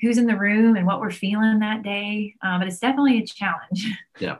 who's 0.00 0.18
in 0.18 0.26
the 0.26 0.36
room 0.36 0.76
and 0.76 0.86
what 0.86 1.00
we're 1.00 1.10
feeling 1.10 1.60
that 1.60 1.82
day. 1.82 2.34
Um, 2.42 2.60
but 2.60 2.68
it's 2.68 2.80
definitely 2.80 3.18
a 3.18 3.26
challenge. 3.26 3.86
Yeah. 4.20 4.36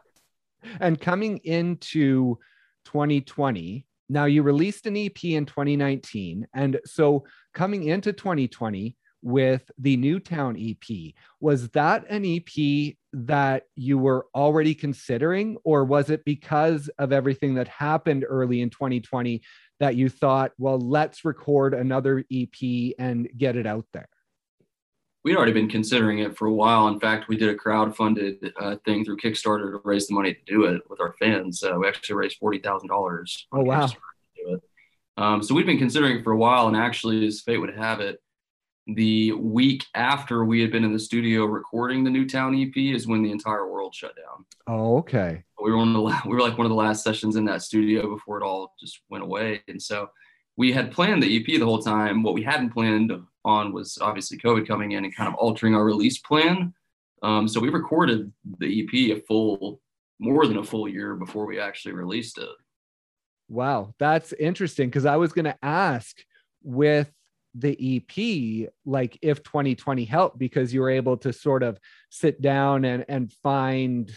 And 0.80 0.98
coming 0.98 1.38
into 1.38 2.38
2020 2.84 3.86
now 4.08 4.26
you 4.26 4.42
released 4.42 4.86
an 4.86 4.96
ep 4.96 5.24
in 5.24 5.46
2019 5.46 6.46
and 6.54 6.78
so 6.84 7.24
coming 7.52 7.84
into 7.84 8.12
2020 8.12 8.96
with 9.24 9.70
the 9.78 9.96
Newtown 9.96 10.56
EP. 10.60 11.14
Was 11.40 11.70
that 11.70 12.04
an 12.10 12.24
EP 12.24 12.94
that 13.14 13.64
you 13.74 13.98
were 13.98 14.26
already 14.34 14.74
considering, 14.74 15.56
or 15.64 15.84
was 15.84 16.10
it 16.10 16.24
because 16.24 16.88
of 16.98 17.10
everything 17.10 17.54
that 17.54 17.66
happened 17.66 18.24
early 18.28 18.60
in 18.60 18.70
2020 18.70 19.42
that 19.80 19.96
you 19.96 20.10
thought, 20.10 20.52
well, 20.58 20.78
let's 20.78 21.24
record 21.24 21.72
another 21.74 22.22
EP 22.30 22.94
and 22.98 23.28
get 23.36 23.56
it 23.56 23.66
out 23.66 23.86
there? 23.94 24.08
We'd 25.24 25.36
already 25.36 25.52
been 25.52 25.70
considering 25.70 26.18
it 26.18 26.36
for 26.36 26.46
a 26.46 26.52
while. 26.52 26.86
In 26.88 27.00
fact, 27.00 27.28
we 27.28 27.38
did 27.38 27.48
a 27.48 27.54
crowd-funded 27.54 28.52
uh, 28.60 28.76
thing 28.84 29.06
through 29.06 29.16
Kickstarter 29.16 29.72
to 29.72 29.80
raise 29.82 30.06
the 30.06 30.14
money 30.14 30.34
to 30.34 30.40
do 30.44 30.64
it 30.64 30.82
with 30.90 31.00
our 31.00 31.14
fans. 31.18 31.62
Uh, 31.62 31.76
we 31.78 31.88
actually 31.88 32.16
raised 32.16 32.36
forty 32.36 32.58
thousand 32.58 32.88
dollars. 32.88 33.46
Oh 33.50 33.62
wow! 33.62 33.88
Um, 35.16 35.42
so 35.42 35.54
we've 35.54 35.64
been 35.64 35.78
considering 35.78 36.18
it 36.18 36.24
for 36.24 36.32
a 36.32 36.36
while, 36.36 36.68
and 36.68 36.76
actually, 36.76 37.26
as 37.26 37.40
fate 37.40 37.56
would 37.56 37.74
have 37.74 38.00
it, 38.00 38.20
the 38.86 39.32
week 39.32 39.84
after 39.94 40.44
we 40.44 40.60
had 40.60 40.70
been 40.70 40.84
in 40.84 40.92
the 40.92 40.98
studio 40.98 41.46
recording 41.46 42.04
the 42.04 42.10
Newtown 42.10 42.54
EP 42.54 42.76
is 42.76 43.06
when 43.06 43.22
the 43.22 43.30
entire 43.30 43.70
world 43.70 43.94
shut 43.94 44.14
down. 44.16 44.44
Oh, 44.66 44.98
okay. 44.98 45.42
We 45.62 45.70
were 45.70 45.78
on 45.78 45.92
the 45.92 46.00
we 46.26 46.34
were 46.34 46.42
like 46.42 46.58
one 46.58 46.66
of 46.66 46.70
the 46.70 46.76
last 46.76 47.02
sessions 47.02 47.36
in 47.36 47.44
that 47.46 47.62
studio 47.62 48.14
before 48.14 48.38
it 48.38 48.44
all 48.44 48.74
just 48.78 49.00
went 49.08 49.24
away, 49.24 49.62
and 49.68 49.80
so 49.80 50.10
we 50.56 50.72
had 50.72 50.92
planned 50.92 51.22
the 51.22 51.36
EP 51.36 51.46
the 51.46 51.64
whole 51.64 51.82
time. 51.82 52.22
What 52.22 52.34
we 52.34 52.42
hadn't 52.42 52.70
planned 52.70 53.12
on 53.44 53.72
was 53.72 53.98
obviously 54.00 54.38
COVID 54.38 54.66
coming 54.66 54.92
in 54.92 55.04
and 55.04 55.14
kind 55.14 55.28
of 55.28 55.34
altering 55.34 55.74
our 55.74 55.84
release 55.84 56.18
plan. 56.18 56.72
Um, 57.22 57.48
so 57.48 57.60
we 57.60 57.70
recorded 57.70 58.32
the 58.58 58.82
EP 58.82 59.16
a 59.16 59.20
full, 59.22 59.80
more 60.18 60.46
than 60.46 60.58
a 60.58 60.64
full 60.64 60.86
year 60.88 61.16
before 61.16 61.46
we 61.46 61.58
actually 61.58 61.94
released 61.94 62.38
it. 62.38 62.48
Wow, 63.48 63.94
that's 63.98 64.32
interesting 64.34 64.88
because 64.88 65.06
I 65.06 65.16
was 65.16 65.32
going 65.32 65.46
to 65.46 65.56
ask 65.62 66.18
with 66.62 67.10
the 67.54 67.96
EP, 67.96 68.70
like 68.84 69.18
if 69.22 69.42
2020 69.42 70.04
helped 70.04 70.38
because 70.38 70.74
you 70.74 70.80
were 70.80 70.90
able 70.90 71.16
to 71.18 71.32
sort 71.32 71.62
of 71.62 71.78
sit 72.10 72.40
down 72.40 72.84
and 72.84 73.04
and 73.08 73.32
find 73.32 74.12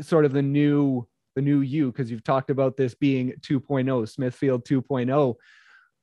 sort 0.00 0.24
of 0.24 0.32
the 0.32 0.42
new 0.42 1.06
the 1.34 1.42
new 1.42 1.60
you 1.60 1.90
because 1.90 2.10
you've 2.10 2.24
talked 2.24 2.50
about 2.50 2.76
this 2.76 2.94
being 2.94 3.32
2.0 3.42 4.08
Smithfield 4.08 4.64
2.0 4.64 5.34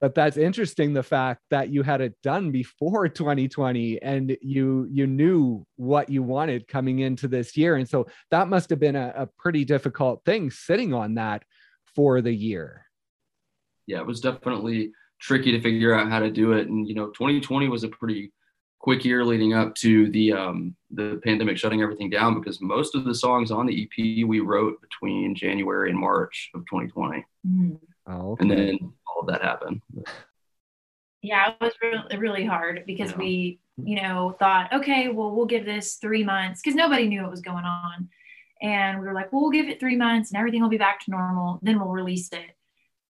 but 0.02 0.16
that's 0.16 0.36
interesting 0.36 0.94
the 0.94 1.04
fact 1.04 1.42
that 1.52 1.70
you 1.70 1.84
had 1.84 2.02
it 2.02 2.16
done 2.24 2.52
before 2.52 3.08
2020 3.08 4.02
and 4.02 4.36
you 4.42 4.88
you 4.92 5.08
knew 5.08 5.66
what 5.78 6.10
you 6.10 6.24
wanted 6.24 6.68
coming 6.68 7.00
into 7.00 7.28
this 7.28 7.56
year. 7.56 7.76
And 7.76 7.88
so 7.88 8.08
that 8.32 8.50
must 8.50 8.72
have 8.72 8.80
been 8.80 8.96
a, 8.96 9.14
a 9.16 9.28
pretty 9.38 9.64
difficult 9.64 10.26
thing 10.26 10.50
sitting 10.50 10.94
on 10.94 11.16
that 11.16 11.44
for 11.96 12.20
the 12.22 12.34
year. 12.34 12.88
Yeah 13.86 14.00
it 14.00 14.08
was 14.08 14.20
definitely 14.20 14.92
tricky 15.22 15.52
to 15.52 15.62
figure 15.62 15.94
out 15.94 16.10
how 16.10 16.20
to 16.20 16.30
do 16.30 16.54
it. 16.54 16.68
And 16.68 16.88
you 16.88 16.96
know, 16.96 17.08
2020 17.08 17.70
was 17.70 17.84
a 17.84 17.88
pretty 17.88 18.34
quick 18.80 19.06
year 19.06 19.24
leading 19.24 19.54
up 19.54 19.76
to 19.76 20.10
the 20.12 20.34
um, 20.34 20.76
the 20.90 21.22
pandemic 21.24 21.58
shutting 21.58 21.82
everything 21.82 22.10
down 22.10 22.40
because 22.40 22.60
most 22.60 22.96
of 22.96 23.06
the 23.06 23.16
songs 23.16 23.52
on 23.52 23.66
the 23.66 23.84
EP 23.84 24.28
we 24.28 24.40
wrote 24.40 24.82
between 24.82 25.36
January 25.36 25.90
and 25.90 26.00
March 26.00 26.50
of 26.54 26.62
2020. 26.62 27.26
Mm. 27.48 27.80
Oh, 28.08 28.32
okay. 28.32 28.42
And 28.42 28.52
then 28.52 28.94
all 29.08 29.22
of 29.22 29.28
that 29.28 29.42
happened. 29.42 29.82
Yeah, 31.22 31.52
it 31.52 31.58
was 31.62 31.74
really, 31.84 32.18
really 32.18 32.46
hard 32.46 32.84
because 32.88 33.12
yeah. 33.12 33.18
we, 33.18 33.60
you 33.78 34.02
know, 34.02 34.36
thought, 34.40 34.74
okay, 34.74 35.10
well, 35.10 35.36
we'll 35.36 35.46
give 35.46 35.66
this 35.66 35.98
three 35.98 36.24
months 36.24 36.62
because 36.62 36.76
nobody 36.76 37.08
knew 37.08 37.22
what 37.22 37.30
was 37.30 37.42
going 37.42 37.64
on. 37.64 38.10
And 38.60 39.00
we 39.00 39.06
were 39.06 39.14
like, 39.14 39.32
well, 39.32 39.44
we'll 39.44 39.52
give 39.52 39.70
it 39.70 39.80
three 39.80 39.96
months 39.96 40.32
and 40.32 40.40
everything 40.40 40.64
will 40.64 40.70
be 40.70 40.80
back 40.80 41.00
to 41.02 41.12
normal. 41.12 41.60
Then 41.62 41.80
we'll 41.80 41.90
release 41.90 42.30
it. 42.32 42.56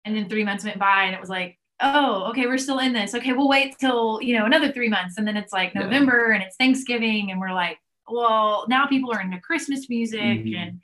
And 0.05 0.15
then 0.15 0.27
three 0.27 0.43
months 0.43 0.63
went 0.63 0.79
by 0.79 1.03
and 1.03 1.13
it 1.13 1.21
was 1.21 1.29
like, 1.29 1.58
oh, 1.81 2.25
okay, 2.29 2.45
we're 2.47 2.57
still 2.57 2.79
in 2.79 2.93
this. 2.93 3.15
Okay, 3.15 3.33
we'll 3.33 3.47
wait 3.47 3.77
till, 3.79 4.19
you 4.21 4.37
know, 4.37 4.45
another 4.45 4.71
three 4.71 4.89
months. 4.89 5.17
And 5.17 5.27
then 5.27 5.37
it's 5.37 5.53
like 5.53 5.73
November 5.75 6.27
yeah. 6.29 6.35
and 6.35 6.43
it's 6.43 6.55
Thanksgiving. 6.57 7.31
And 7.31 7.39
we're 7.39 7.53
like, 7.53 7.77
well, 8.07 8.65
now 8.67 8.85
people 8.87 9.11
are 9.13 9.21
into 9.21 9.39
Christmas 9.39 9.89
music. 9.89 10.19
Mm-hmm. 10.19 10.55
And 10.55 10.81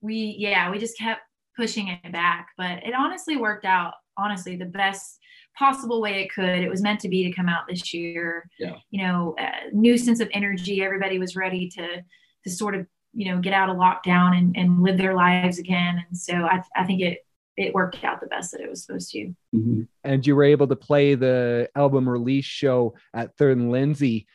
we, 0.00 0.36
yeah, 0.38 0.70
we 0.70 0.78
just 0.78 0.98
kept 0.98 1.22
pushing 1.56 1.88
it 1.88 2.12
back. 2.12 2.48
But 2.56 2.84
it 2.84 2.94
honestly 2.94 3.36
worked 3.36 3.64
out, 3.64 3.94
honestly, 4.16 4.56
the 4.56 4.64
best 4.64 5.18
possible 5.58 6.00
way 6.00 6.22
it 6.22 6.32
could. 6.32 6.60
It 6.60 6.70
was 6.70 6.82
meant 6.82 7.00
to 7.00 7.08
be 7.08 7.24
to 7.24 7.32
come 7.32 7.48
out 7.48 7.66
this 7.68 7.92
year. 7.92 8.48
Yeah. 8.60 8.76
You 8.90 9.02
know, 9.02 9.34
new 9.72 9.98
sense 9.98 10.20
of 10.20 10.28
energy. 10.32 10.82
Everybody 10.82 11.18
was 11.18 11.34
ready 11.34 11.68
to, 11.70 12.04
to 12.44 12.50
sort 12.50 12.76
of, 12.76 12.86
you 13.12 13.32
know, 13.32 13.40
get 13.40 13.54
out 13.54 13.70
of 13.70 13.76
lockdown 13.76 14.36
and, 14.36 14.56
and 14.56 14.82
live 14.82 14.98
their 14.98 15.14
lives 15.14 15.58
again. 15.58 16.04
And 16.08 16.16
so 16.16 16.34
I, 16.34 16.62
I 16.76 16.84
think 16.84 17.00
it, 17.00 17.24
it 17.58 17.74
worked 17.74 18.02
out 18.04 18.20
the 18.20 18.26
best 18.26 18.52
that 18.52 18.60
it 18.60 18.70
was 18.70 18.84
supposed 18.84 19.10
to. 19.10 19.34
Mm-hmm. 19.54 19.82
And 20.04 20.26
you 20.26 20.36
were 20.36 20.44
able 20.44 20.68
to 20.68 20.76
play 20.76 21.16
the 21.16 21.68
album 21.74 22.08
release 22.08 22.44
show 22.44 22.94
at 23.12 23.36
Third 23.36 23.58
and 23.58 23.70
Lindsley. 23.70 24.26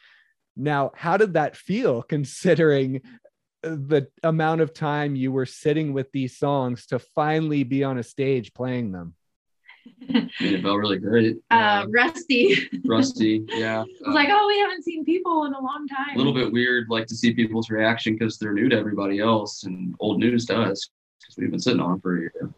Now, 0.57 0.91
how 0.93 1.17
did 1.17 1.33
that 1.33 1.55
feel 1.55 2.01
considering 2.15 3.01
the 3.61 4.07
amount 4.23 4.59
of 4.59 4.73
time 4.73 5.15
you 5.15 5.31
were 5.31 5.45
sitting 5.45 5.93
with 5.93 6.11
these 6.11 6.37
songs 6.37 6.85
to 6.87 6.99
finally 6.99 7.63
be 7.63 7.83
on 7.83 7.97
a 7.97 8.03
stage 8.03 8.53
playing 8.53 8.91
them? 8.91 9.15
it 10.01 10.61
felt 10.61 10.77
really 10.77 10.97
great. 10.97 11.37
Uh, 11.49 11.85
rusty. 11.89 12.69
rusty, 12.85 13.45
yeah. 13.47 13.81
I 13.81 14.07
was 14.07 14.15
like, 14.15 14.29
oh, 14.31 14.47
we 14.47 14.59
haven't 14.59 14.83
seen 14.83 15.05
people 15.05 15.45
in 15.45 15.53
a 15.53 15.61
long 15.61 15.87
time. 15.87 16.15
A 16.15 16.17
little 16.17 16.33
bit 16.33 16.51
weird, 16.51 16.87
like 16.89 17.07
to 17.07 17.15
see 17.15 17.33
people's 17.33 17.69
reaction 17.69 18.17
because 18.17 18.37
they're 18.37 18.53
new 18.53 18.67
to 18.67 18.77
everybody 18.77 19.19
else 19.19 19.63
and 19.63 19.95
old 19.99 20.19
news 20.19 20.45
to 20.47 20.57
us 20.57 20.89
because 21.21 21.37
we've 21.37 21.51
been 21.51 21.59
sitting 21.59 21.81
on 21.81 21.99
for 22.01 22.17
a 22.17 22.19
year 22.21 22.53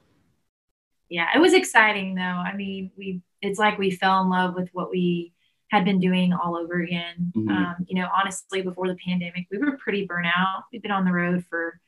yeah, 1.15 1.29
it 1.33 1.39
was 1.39 1.53
exciting 1.53 2.13
though. 2.13 2.21
I 2.21 2.53
mean, 2.53 2.91
we 2.97 3.21
it's 3.41 3.57
like 3.57 3.77
we 3.77 3.89
fell 3.89 4.21
in 4.21 4.29
love 4.29 4.53
with 4.53 4.67
what 4.73 4.91
we 4.91 5.31
had 5.71 5.85
been 5.85 6.01
doing 6.01 6.33
all 6.33 6.57
over 6.57 6.81
again. 6.81 7.31
Mm-hmm. 7.33 7.49
Um, 7.49 7.75
you 7.87 8.01
know, 8.01 8.09
honestly, 8.13 8.61
before 8.61 8.89
the 8.89 8.97
pandemic, 9.07 9.47
we 9.49 9.57
were 9.57 9.77
pretty 9.77 10.05
burnt 10.05 10.27
out. 10.27 10.63
We've 10.73 10.81
been 10.81 10.91
on 10.91 11.05
the 11.05 11.13
road 11.13 11.45
for 11.49 11.79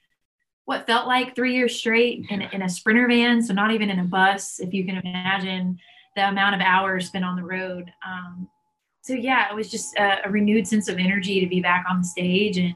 what 0.63 0.88
felt 0.88 1.08
like 1.08 1.36
three 1.36 1.56
years 1.56 1.76
straight 1.76 2.26
in, 2.30 2.42
in 2.42 2.62
a 2.62 2.70
sprinter 2.70 3.06
van, 3.06 3.42
so 3.42 3.54
not 3.54 3.72
even 3.72 3.90
in 3.90 4.00
a 4.00 4.06
bus, 4.06 4.62
if 4.62 4.74
you 4.74 4.86
can 4.86 4.96
imagine 4.96 5.78
the 6.16 6.30
amount 6.30 6.56
of 6.56 6.62
hours 6.62 7.08
spent 7.08 7.26
on 7.26 7.36
the 7.36 7.44
road. 7.44 7.92
Um, 8.08 8.48
so 9.02 9.12
yeah, 9.12 9.50
it 9.50 9.56
was 9.56 9.70
just 9.70 9.94
a, 9.98 10.26
a, 10.26 10.30
renewed 10.30 10.70
sense 10.70 10.88
of 10.88 11.00
energy 11.00 11.42
to 11.42 11.48
be 11.48 11.60
back 11.60 11.86
on 11.90 12.00
the 12.00 12.08
stage 12.08 12.58
and. 12.58 12.74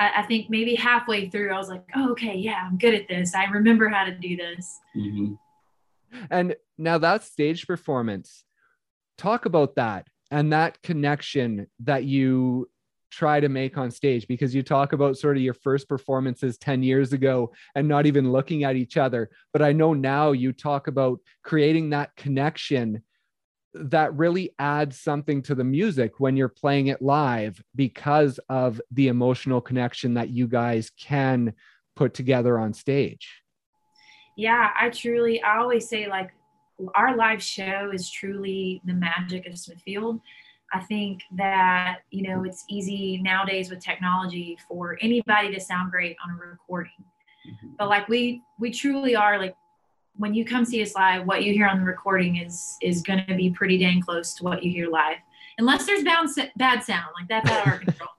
I, 0.00 0.20
I 0.20 0.22
think 0.22 0.48
maybe 0.48 0.76
halfway 0.76 1.28
through, 1.28 1.52
I 1.52 1.58
was 1.58 1.68
like, 1.68 1.82
"Oh, 1.96 2.12
okay, 2.12 2.36
yeah, 2.36 2.62
I'm 2.64 2.78
good 2.78 2.94
at 2.94 3.08
this. 3.08 3.34
I 3.34 3.46
remember 3.46 3.88
how 3.88 4.04
to 4.04 4.14
do 4.14 4.36
this." 4.36 4.78
Mm-hmm. 4.96 5.34
And 6.30 6.56
now 6.76 6.98
that 6.98 7.24
stage 7.24 7.66
performance, 7.66 8.44
talk 9.16 9.46
about 9.46 9.74
that 9.76 10.06
and 10.30 10.52
that 10.52 10.80
connection 10.82 11.66
that 11.80 12.04
you 12.04 12.68
try 13.10 13.40
to 13.40 13.48
make 13.48 13.78
on 13.78 13.90
stage 13.90 14.26
because 14.28 14.54
you 14.54 14.62
talk 14.62 14.92
about 14.92 15.16
sort 15.16 15.36
of 15.36 15.42
your 15.42 15.54
first 15.54 15.88
performances 15.88 16.58
10 16.58 16.82
years 16.82 17.12
ago 17.12 17.52
and 17.74 17.88
not 17.88 18.06
even 18.06 18.30
looking 18.30 18.64
at 18.64 18.76
each 18.76 18.96
other. 18.96 19.30
But 19.52 19.62
i 19.62 19.72
know 19.72 19.94
now 19.94 20.32
you 20.32 20.52
talk 20.52 20.88
about 20.88 21.20
creating 21.42 21.90
that 21.90 22.14
connection 22.16 23.02
that 23.74 24.14
really 24.14 24.54
adds 24.58 24.98
something 24.98 25.42
to 25.42 25.54
the 25.54 25.64
music 25.64 26.18
when 26.18 26.36
you're 26.36 26.48
playing 26.48 26.88
it 26.88 27.02
live 27.02 27.62
because 27.74 28.40
of 28.48 28.80
the 28.90 29.08
emotional 29.08 29.60
connection 29.60 30.14
that 30.14 30.30
you 30.30 30.46
guys 30.46 30.90
can 30.98 31.52
put 31.94 32.14
together 32.14 32.58
on 32.58 32.72
stage 32.72 33.42
yeah 34.38 34.70
i 34.80 34.88
truly 34.88 35.42
i 35.42 35.58
always 35.58 35.88
say 35.88 36.08
like 36.08 36.30
our 36.94 37.16
live 37.16 37.42
show 37.42 37.90
is 37.92 38.08
truly 38.10 38.80
the 38.86 38.94
magic 38.94 39.46
of 39.46 39.58
smithfield 39.58 40.20
I 40.72 40.80
think 40.80 41.22
that, 41.36 42.00
you 42.10 42.28
know, 42.28 42.44
it's 42.44 42.64
easy 42.68 43.20
nowadays 43.22 43.70
with 43.70 43.80
technology 43.80 44.58
for 44.68 44.98
anybody 45.00 45.52
to 45.54 45.60
sound 45.60 45.90
great 45.90 46.16
on 46.22 46.30
a 46.30 46.34
recording. 46.34 46.92
Mm-hmm. 47.48 47.68
But 47.78 47.88
like 47.88 48.08
we 48.08 48.42
we 48.58 48.70
truly 48.70 49.16
are 49.16 49.38
like 49.38 49.56
when 50.16 50.34
you 50.34 50.44
come 50.44 50.64
see 50.64 50.82
us 50.82 50.94
live, 50.94 51.26
what 51.26 51.44
you 51.44 51.52
hear 51.52 51.66
on 51.66 51.78
the 51.78 51.86
recording 51.86 52.36
is 52.36 52.76
is 52.82 53.02
going 53.02 53.24
to 53.26 53.34
be 53.34 53.50
pretty 53.50 53.78
dang 53.78 54.02
close 54.02 54.34
to 54.34 54.44
what 54.44 54.62
you 54.62 54.70
hear 54.70 54.90
live. 54.90 55.16
Unless 55.58 55.86
there's 55.86 56.04
bad, 56.04 56.28
bad 56.56 56.84
sound, 56.84 57.06
like 57.18 57.28
that's 57.28 57.50
out 57.50 57.66
of 57.66 57.72
our 57.72 57.78
control. 57.78 58.10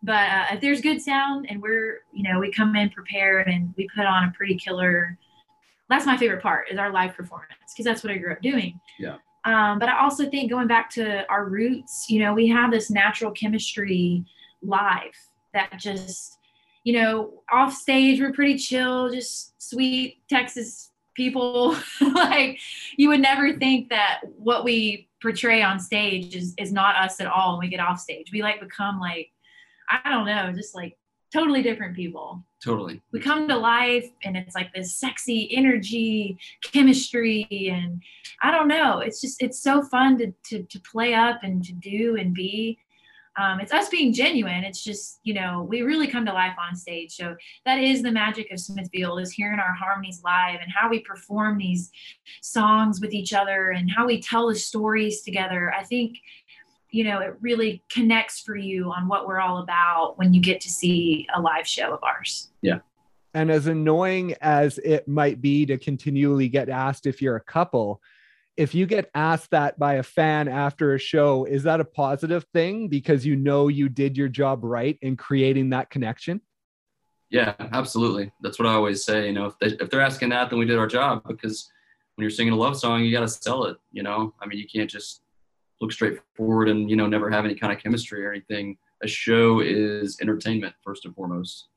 But 0.00 0.30
uh, 0.30 0.44
if 0.52 0.60
there's 0.60 0.80
good 0.80 1.02
sound 1.02 1.46
and 1.50 1.60
we're, 1.60 2.02
you 2.12 2.22
know, 2.22 2.38
we 2.38 2.52
come 2.52 2.76
in 2.76 2.88
prepared 2.88 3.48
and 3.48 3.74
we 3.76 3.88
put 3.96 4.06
on 4.06 4.22
a 4.22 4.30
pretty 4.30 4.54
killer. 4.54 5.18
That's 5.88 6.06
my 6.06 6.16
favorite 6.16 6.42
part 6.42 6.70
is 6.70 6.78
our 6.78 6.92
live 6.92 7.14
performance 7.14 7.72
because 7.72 7.84
that's 7.84 8.04
what 8.04 8.12
I 8.12 8.18
grew 8.18 8.32
up 8.32 8.42
doing. 8.42 8.78
Yeah. 8.98 9.16
Um, 9.44 9.78
but 9.78 9.88
I 9.88 10.00
also 10.00 10.28
think 10.28 10.50
going 10.50 10.66
back 10.66 10.90
to 10.90 11.26
our 11.28 11.46
roots, 11.46 12.06
you 12.08 12.20
know, 12.20 12.34
we 12.34 12.48
have 12.48 12.70
this 12.70 12.90
natural 12.90 13.30
chemistry 13.30 14.24
live 14.62 15.14
that 15.54 15.78
just, 15.78 16.36
you 16.84 16.92
know, 16.92 17.42
off 17.50 17.72
stage, 17.72 18.20
we're 18.20 18.32
pretty 18.32 18.58
chill, 18.58 19.10
just 19.10 19.54
sweet 19.62 20.18
Texas 20.28 20.90
people. 21.14 21.76
like 22.14 22.58
you 22.96 23.08
would 23.08 23.20
never 23.20 23.56
think 23.56 23.88
that 23.88 24.20
what 24.36 24.64
we 24.64 25.08
portray 25.22 25.62
on 25.62 25.80
stage 25.80 26.36
is, 26.36 26.54
is 26.58 26.72
not 26.72 26.96
us 26.96 27.20
at 27.20 27.26
all 27.26 27.52
when 27.52 27.66
we 27.66 27.68
get 27.68 27.80
off 27.80 27.98
stage. 27.98 28.30
We 28.32 28.42
like 28.42 28.60
become 28.60 29.00
like, 29.00 29.30
I 29.90 30.10
don't 30.10 30.26
know, 30.26 30.52
just 30.52 30.74
like 30.74 30.96
totally 31.32 31.62
different 31.62 31.96
people. 31.96 32.44
Totally. 32.62 33.00
We 33.12 33.20
come 33.20 33.46
to 33.48 33.56
life 33.56 34.10
and 34.24 34.36
it's 34.36 34.54
like 34.54 34.72
this 34.74 34.94
sexy 34.94 35.48
energy, 35.56 36.38
chemistry, 36.62 37.46
and 37.70 38.02
I 38.42 38.50
don't 38.50 38.66
know. 38.66 38.98
It's 38.98 39.20
just 39.20 39.40
it's 39.40 39.62
so 39.62 39.82
fun 39.82 40.18
to 40.18 40.32
to, 40.46 40.64
to 40.64 40.80
play 40.80 41.14
up 41.14 41.40
and 41.44 41.64
to 41.64 41.72
do 41.72 42.16
and 42.16 42.34
be. 42.34 42.78
Um, 43.36 43.60
it's 43.60 43.72
us 43.72 43.88
being 43.88 44.12
genuine. 44.12 44.64
It's 44.64 44.82
just 44.82 45.20
you 45.22 45.34
know 45.34 45.64
we 45.68 45.82
really 45.82 46.08
come 46.08 46.26
to 46.26 46.32
life 46.32 46.56
on 46.58 46.74
stage. 46.74 47.14
So 47.14 47.36
that 47.64 47.78
is 47.78 48.02
the 48.02 48.10
magic 48.10 48.50
of 48.50 48.58
Smithfield 48.58 49.20
is 49.20 49.30
hearing 49.30 49.60
our 49.60 49.74
harmonies 49.74 50.20
live 50.24 50.58
and 50.60 50.72
how 50.72 50.88
we 50.88 50.98
perform 50.98 51.58
these 51.58 51.92
songs 52.40 53.00
with 53.00 53.14
each 53.14 53.32
other 53.32 53.70
and 53.70 53.88
how 53.88 54.04
we 54.04 54.20
tell 54.20 54.48
the 54.48 54.56
stories 54.56 55.22
together. 55.22 55.72
I 55.72 55.84
think 55.84 56.16
you 56.90 57.04
know, 57.04 57.20
it 57.20 57.34
really 57.40 57.82
connects 57.90 58.40
for 58.40 58.56
you 58.56 58.90
on 58.90 59.08
what 59.08 59.26
we're 59.26 59.40
all 59.40 59.58
about 59.58 60.14
when 60.16 60.32
you 60.32 60.40
get 60.40 60.60
to 60.62 60.70
see 60.70 61.26
a 61.34 61.40
live 61.40 61.66
show 61.66 61.92
of 61.92 62.02
ours. 62.02 62.50
Yeah. 62.62 62.78
And 63.34 63.50
as 63.50 63.66
annoying 63.66 64.34
as 64.40 64.78
it 64.78 65.06
might 65.06 65.40
be 65.40 65.66
to 65.66 65.76
continually 65.76 66.48
get 66.48 66.68
asked 66.68 67.06
if 67.06 67.20
you're 67.20 67.36
a 67.36 67.40
couple, 67.40 68.00
if 68.56 68.74
you 68.74 68.86
get 68.86 69.10
asked 69.14 69.50
that 69.50 69.78
by 69.78 69.94
a 69.94 70.02
fan 70.02 70.48
after 70.48 70.94
a 70.94 70.98
show, 70.98 71.44
is 71.44 71.62
that 71.62 71.80
a 71.80 71.84
positive 71.84 72.44
thing 72.52 72.88
because 72.88 73.24
you 73.24 73.36
know 73.36 73.68
you 73.68 73.88
did 73.88 74.16
your 74.16 74.28
job 74.28 74.64
right 74.64 74.98
in 75.02 75.16
creating 75.16 75.70
that 75.70 75.90
connection? 75.90 76.40
Yeah, 77.30 77.54
absolutely. 77.72 78.32
That's 78.40 78.58
what 78.58 78.66
I 78.66 78.72
always 78.72 79.04
say. 79.04 79.26
You 79.26 79.34
know, 79.34 79.46
if, 79.46 79.58
they, 79.60 79.76
if 79.84 79.90
they're 79.90 80.00
asking 80.00 80.30
that, 80.30 80.48
then 80.48 80.58
we 80.58 80.64
did 80.64 80.78
our 80.78 80.86
job 80.86 81.22
because 81.28 81.70
when 82.16 82.22
you're 82.22 82.30
singing 82.30 82.54
a 82.54 82.56
love 82.56 82.76
song, 82.76 83.04
you 83.04 83.12
got 83.12 83.20
to 83.20 83.28
sell 83.28 83.64
it. 83.66 83.76
You 83.92 84.02
know, 84.02 84.34
I 84.40 84.46
mean, 84.46 84.58
you 84.58 84.66
can't 84.66 84.90
just 84.90 85.20
look 85.80 85.92
straight 85.92 86.18
forward 86.34 86.68
and 86.68 86.90
you 86.90 86.96
know 86.96 87.06
never 87.06 87.30
have 87.30 87.44
any 87.44 87.54
kind 87.54 87.72
of 87.72 87.82
chemistry 87.82 88.24
or 88.24 88.32
anything. 88.32 88.76
A 89.02 89.08
show 89.08 89.60
is 89.60 90.18
entertainment 90.20 90.74
first 90.82 91.04
and 91.04 91.14
foremost. 91.14 91.68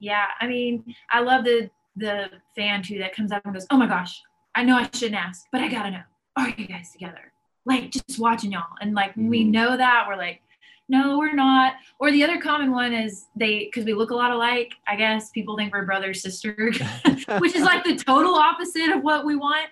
Yeah 0.00 0.26
i 0.40 0.46
mean 0.46 0.94
i 1.12 1.20
love 1.20 1.44
the 1.44 1.70
the 1.96 2.26
fan 2.56 2.82
too 2.82 2.98
that 2.98 3.14
comes 3.14 3.32
up 3.32 3.42
and 3.44 3.54
goes 3.54 3.66
oh 3.70 3.76
my 3.76 3.86
gosh 3.86 4.20
i 4.54 4.64
know 4.64 4.76
i 4.76 4.88
shouldn't 4.92 5.14
ask 5.14 5.46
but 5.52 5.60
i 5.60 5.68
gotta 5.68 5.90
know. 5.90 6.02
Are 6.36 6.48
you 6.48 6.66
guys 6.66 6.90
together? 6.90 7.32
Like 7.64 7.90
just 7.90 8.18
watching 8.18 8.52
y'all. 8.52 8.64
And 8.80 8.94
like 8.94 9.12
mm-hmm. 9.12 9.28
we 9.28 9.44
know 9.44 9.76
that 9.76 10.04
we're 10.08 10.16
like 10.16 10.40
no 10.88 11.16
we're 11.16 11.32
not. 11.32 11.74
Or 11.98 12.10
the 12.10 12.22
other 12.24 12.40
common 12.40 12.72
one 12.72 12.92
is 12.92 13.26
they 13.36 13.64
because 13.64 13.84
we 13.84 13.94
look 13.94 14.10
a 14.10 14.14
lot 14.14 14.30
alike 14.30 14.72
i 14.86 14.96
guess 14.96 15.30
people 15.30 15.56
think 15.56 15.72
we're 15.72 15.86
brother 15.86 16.12
sister 16.12 16.72
which 17.38 17.54
is 17.54 17.62
like 17.62 17.84
the 17.84 17.96
total 17.96 18.34
opposite 18.34 18.90
of 18.90 19.02
what 19.02 19.24
we 19.24 19.36
want 19.36 19.68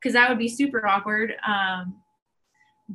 because 0.00 0.14
that 0.14 0.28
would 0.28 0.38
be 0.38 0.48
super 0.48 0.86
awkward 0.86 1.34
um, 1.46 1.94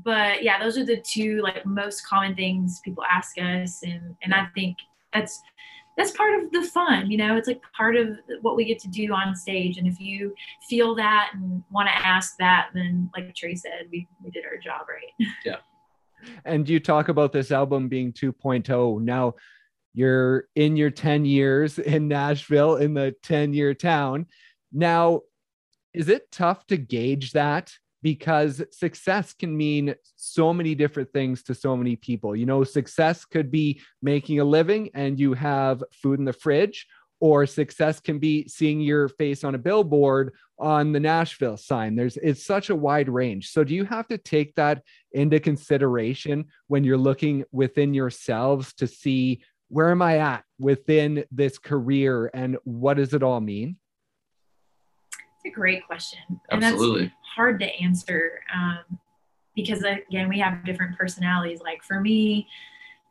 but 0.03 0.43
yeah, 0.43 0.60
those 0.62 0.77
are 0.77 0.86
the 0.86 0.97
two 0.97 1.41
like 1.41 1.65
most 1.65 2.05
common 2.05 2.36
things 2.36 2.81
people 2.84 3.03
ask 3.03 3.38
us, 3.38 3.81
and 3.84 4.15
and 4.23 4.34
I 4.34 4.47
think 4.53 4.77
that's 5.13 5.41
that's 5.97 6.12
part 6.12 6.43
of 6.43 6.51
the 6.51 6.63
fun, 6.63 7.10
you 7.10 7.17
know. 7.17 7.38
It's 7.38 7.47
like 7.47 7.62
part 7.75 7.95
of 7.95 8.19
what 8.41 8.58
we 8.58 8.65
get 8.65 8.79
to 8.79 8.89
do 8.89 9.13
on 9.13 9.36
stage, 9.36 9.77
and 9.77 9.88
if 9.88 9.99
you 9.99 10.36
feel 10.69 10.95
that 10.95 11.31
and 11.34 11.63
want 11.71 11.88
to 11.88 11.95
ask 11.95 12.36
that, 12.39 12.69
then 12.73 13.10
like 13.15 13.34
Trey 13.36 13.55
said, 13.55 13.88
we 13.91 14.08
we 14.23 14.31
did 14.31 14.43
our 14.45 14.58
job 14.58 14.88
right. 14.89 15.27
Yeah. 15.45 15.58
And 16.43 16.67
you 16.67 16.79
talk 16.79 17.08
about 17.08 17.31
this 17.31 17.51
album 17.51 17.88
being 17.88 18.12
2.0 18.12 19.01
now. 19.01 19.36
You're 19.93 20.47
in 20.55 20.75
your 20.75 20.89
10 20.89 21.23
years 21.23 21.77
in 21.77 22.08
Nashville 22.08 22.77
in 22.77 22.95
the 22.95 23.15
10 23.21 23.53
year 23.53 23.75
town. 23.75 24.25
Now, 24.73 25.21
is 25.93 26.10
it 26.10 26.31
tough 26.31 26.65
to 26.67 26.77
gauge 26.77 27.34
that 27.34 27.71
because 28.05 28.61
success 28.69 29.33
can 29.33 29.57
mean 29.57 29.95
so 30.15 30.53
many 30.53 30.75
different 30.75 31.11
things 31.11 31.41
to 31.41 31.55
so 31.55 31.75
many 31.75 31.95
people. 31.95 32.35
You 32.35 32.45
know, 32.45 32.63
success 32.63 33.25
could 33.25 33.49
be 33.49 33.81
making 33.99 34.39
a 34.39 34.43
living 34.43 34.91
and 34.93 35.19
you 35.19 35.33
have 35.33 35.83
food 35.91 36.19
in 36.19 36.25
the 36.25 36.31
fridge, 36.31 36.85
or 37.19 37.47
success 37.47 37.99
can 37.99 38.19
be 38.19 38.47
seeing 38.47 38.79
your 38.79 39.09
face 39.09 39.43
on 39.43 39.55
a 39.55 39.57
billboard 39.57 40.33
on 40.59 40.91
the 40.91 40.99
Nashville 40.99 41.57
sign. 41.57 41.95
There's 41.95 42.15
it's 42.17 42.45
such 42.45 42.69
a 42.69 42.75
wide 42.75 43.09
range. 43.09 43.49
So 43.49 43.63
do 43.63 43.73
you 43.73 43.85
have 43.85 44.07
to 44.09 44.19
take 44.19 44.53
that 44.53 44.83
into 45.13 45.39
consideration 45.39 46.45
when 46.67 46.83
you're 46.83 46.99
looking 46.99 47.43
within 47.51 47.95
yourselves 47.95 48.75
to 48.75 48.85
see 48.85 49.41
where 49.69 49.89
am 49.89 50.03
I 50.03 50.19
at 50.19 50.43
within 50.59 51.25
this 51.31 51.57
career 51.57 52.29
and 52.35 52.57
what 52.65 52.97
does 52.97 53.15
it 53.15 53.23
all 53.23 53.41
mean? 53.41 53.77
A 55.45 55.49
great 55.49 55.86
question. 55.86 56.19
Absolutely. 56.51 57.13
hard 57.36 57.60
to 57.60 57.65
answer 57.81 58.41
um, 58.53 58.99
because 59.55 59.84
again 59.84 60.27
we 60.27 60.39
have 60.39 60.65
different 60.65 60.97
personalities. 60.97 61.62
Like 61.62 61.84
for 61.84 61.99
me 62.01 62.47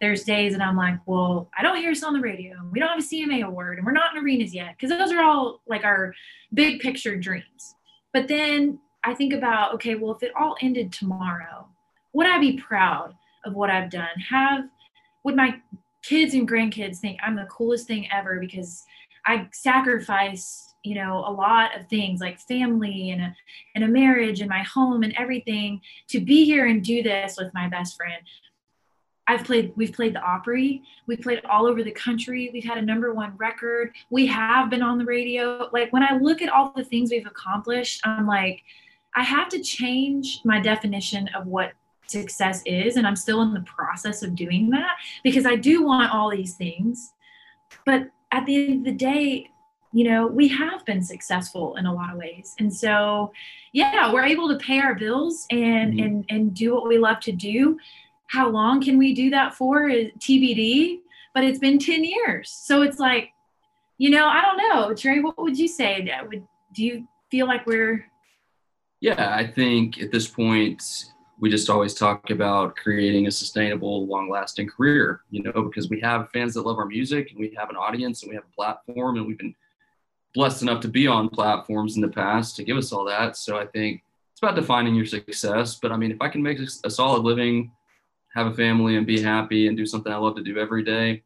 there's 0.01 0.25
days 0.25 0.53
that 0.53 0.61
i'm 0.61 0.77
like 0.77 0.99
well 1.07 1.49
i 1.57 1.63
don't 1.63 1.77
hear 1.77 1.91
us 1.91 2.03
on 2.03 2.13
the 2.13 2.21
radio 2.21 2.57
we 2.73 2.79
don't 2.81 2.91
have 2.91 2.99
a 2.99 3.03
cma 3.03 3.43
award 3.43 3.79
and 3.79 3.87
we're 3.87 3.93
not 3.93 4.15
in 4.15 4.23
arenas 4.23 4.55
yet 4.55 4.75
because 4.77 4.91
those 4.91 5.13
are 5.13 5.23
all 5.23 5.61
like 5.67 5.85
our 5.85 6.13
big 6.53 6.81
picture 6.81 7.17
dreams. 7.17 7.75
But 8.13 8.29
then 8.29 8.79
i 9.03 9.15
think 9.15 9.33
about 9.33 9.75
okay 9.75 9.95
well 9.95 10.13
if 10.15 10.23
it 10.23 10.33
all 10.39 10.57
ended 10.61 10.93
tomorrow 10.93 11.69
would 12.13 12.27
i 12.27 12.39
be 12.39 12.53
proud 12.59 13.15
of 13.45 13.55
what 13.55 13.71
i've 13.71 13.91
done? 13.91 14.09
Have 14.29 14.65
would 15.25 15.37
my 15.37 15.55
kids 16.03 16.35
and 16.35 16.49
grandkids 16.49 16.99
think 16.99 17.19
i'm 17.23 17.37
the 17.37 17.47
coolest 17.47 17.87
thing 17.87 18.07
ever 18.13 18.39
because 18.39 18.85
i 19.27 19.49
sacrificed 19.53 20.74
you 20.85 20.95
know 20.95 21.25
a 21.27 21.33
lot 21.33 21.75
of 21.79 21.89
things 21.89 22.21
like 22.21 22.39
family 22.39 23.11
and 23.11 23.23
a, 23.23 23.37
and 23.75 23.83
a 23.83 23.89
marriage 23.89 24.41
and 24.41 24.49
my 24.49 24.63
home 24.63 25.03
and 25.03 25.15
everything 25.19 25.81
to 26.09 26.21
be 26.21 26.45
here 26.45 26.67
and 26.67 26.85
do 26.85 27.03
this 27.03 27.37
with 27.39 27.53
my 27.55 27.69
best 27.69 27.97
friend 27.97 28.23
I've 29.27 29.45
played, 29.45 29.73
we've 29.77 29.93
played 29.93 30.15
the 30.15 30.21
Opry. 30.21 30.83
We've 31.07 31.21
played 31.21 31.41
all 31.47 31.67
over 31.67 31.83
the 31.83 31.91
country. 31.93 32.51
We've 32.53 32.65
had 32.65 32.79
a 32.79 32.83
number 32.83 33.13
one 33.15 33.35
record. 33.37 33.95
We 34.11 34.27
have 34.27 34.69
been 34.69 34.83
on 34.83 34.99
the 34.99 35.05
radio. 35.05 35.69
Like 35.73 35.93
when 35.93 36.03
I 36.03 36.17
look 36.17 36.43
at 36.43 36.51
all 36.51 36.73
the 36.77 36.85
things 36.85 37.11
we've 37.11 37.27
accomplished, 37.27 38.01
I'm 38.05 38.27
like, 38.27 38.63
I 39.17 39.23
have 39.23 39.49
to 39.51 39.63
change 39.63 40.41
my 40.45 40.61
definition 40.61 41.29
of 41.29 41.47
what 41.47 41.73
success 42.07 42.63
is. 42.67 42.97
And 42.97 43.07
I'm 43.07 43.17
still 43.17 43.41
in 43.43 43.55
the 43.55 43.63
process 43.63 44.23
of 44.23 44.35
doing 44.35 44.71
that 44.71 44.97
because 45.23 45.47
I 45.47 45.57
do 45.57 45.85
want 45.85 46.13
all 46.13 46.31
these 46.31 46.55
things. 46.55 47.13
But 47.87 48.11
at 48.31 48.45
the 48.45 48.67
end 48.67 48.81
of 48.81 48.85
the 48.85 48.93
day, 48.93 49.51
you 49.95 50.03
know, 50.03 50.27
we 50.27 50.49
have 50.49 50.85
been 50.85 51.01
successful 51.01 51.77
in 51.77 51.87
a 51.87 51.95
lot 51.95 52.11
of 52.11 52.19
ways. 52.19 52.57
And 52.59 52.75
so, 52.75 53.33
yeah, 53.73 54.13
we're 54.13 54.25
able 54.25 54.49
to 54.49 54.57
pay 54.57 54.81
our 54.81 54.97
bills 54.97 55.47
and 55.53 55.95
mm-hmm. 55.95 56.05
and 56.05 56.25
and 56.29 56.55
do 56.55 56.75
what 56.75 56.89
we 56.89 56.99
love 56.99 57.21
to 57.21 57.33
do. 57.33 57.79
How 58.27 58.49
long 58.49 58.83
can 58.83 58.99
we 58.99 59.15
do 59.15 59.31
that 59.31 59.55
for? 59.55 59.89
Is 59.89 60.11
TBD, 60.19 60.99
but 61.33 61.45
it's 61.45 61.61
been 61.61 61.79
10 61.79 62.03
years. 62.03 62.51
So 62.51 62.83
it's 62.83 62.99
like, 62.99 63.31
you 63.97 64.11
know, 64.11 64.27
I 64.27 64.43
don't 64.43 64.57
know. 64.57 64.95
Trey, 64.95 65.21
what 65.21 65.41
would 65.41 65.57
you 65.57 65.69
say? 65.69 66.11
Would 66.29 66.43
do 66.73 66.85
you 66.85 67.07
feel 67.31 67.47
like 67.47 67.65
we're 67.65 68.05
Yeah, 69.01 69.33
I 69.33 69.47
think 69.47 70.03
at 70.03 70.11
this 70.11 70.27
point 70.27 70.83
we 71.39 71.51
just 71.51 71.71
always 71.71 71.95
talk 71.95 72.31
about 72.31 72.75
creating 72.75 73.29
a 73.29 73.31
sustainable, 73.31 74.09
long 74.09 74.29
lasting 74.29 74.69
career, 74.69 75.21
you 75.31 75.45
know, 75.45 75.63
because 75.63 75.89
we 75.89 76.01
have 76.01 76.31
fans 76.31 76.55
that 76.55 76.63
love 76.63 76.79
our 76.79 76.87
music 76.87 77.31
and 77.31 77.39
we 77.39 77.55
have 77.57 77.71
an 77.71 77.77
audience 77.77 78.23
and 78.23 78.31
we 78.31 78.35
have 78.35 78.45
a 78.45 78.55
platform 78.57 79.19
and 79.19 79.27
we've 79.27 79.39
been 79.39 79.55
blessed 80.35 80.63
enough 80.63 80.81
to 80.81 80.89
be 80.89 81.07
on 81.07 81.29
platforms 81.29 81.97
in 81.97 82.03
the 82.03 82.09
past 82.09 82.57
to 82.57 82.65
give 82.65 82.77
us 82.77 82.93
all 82.93 83.05
that. 83.05 83.37
So 83.37 83.57
I 83.57 83.67
think 83.67 84.03
it's 84.33 84.43
about 84.43 84.57
defining 84.57 84.95
your 84.95 85.07
success. 85.07 85.77
But 85.81 85.93
I 85.93 85.97
mean, 85.97 86.11
if 86.11 86.21
I 86.21 86.29
can 86.29 86.43
make 86.43 86.59
a 86.59 86.91
solid 86.91 87.23
living, 87.23 87.71
have 88.35 88.49
a 88.49 88.55
family 88.55 88.97
and 88.97 89.07
be 89.07 89.21
happy 89.21 89.69
and 89.69 89.77
do 89.77 89.87
something 89.87 90.13
I 90.13 90.17
love 90.17 90.35
to 90.37 90.43
do 90.43 90.59
every 90.59 90.83
day, 90.83 91.23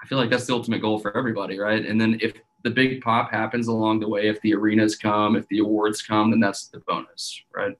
I 0.00 0.06
feel 0.06 0.18
like 0.18 0.30
that's 0.30 0.46
the 0.46 0.54
ultimate 0.54 0.80
goal 0.80 1.00
for 1.00 1.16
everybody, 1.16 1.58
right? 1.58 1.84
And 1.84 2.00
then 2.00 2.18
if 2.20 2.34
the 2.62 2.70
big 2.70 3.00
pop 3.00 3.30
happens 3.30 3.66
along 3.66 4.00
the 4.00 4.08
way, 4.08 4.28
if 4.28 4.40
the 4.40 4.54
arenas 4.54 4.96
come, 4.96 5.34
if 5.34 5.48
the 5.48 5.58
awards 5.58 6.00
come, 6.02 6.30
then 6.30 6.40
that's 6.40 6.68
the 6.68 6.78
bonus, 6.86 7.42
right? 7.54 7.76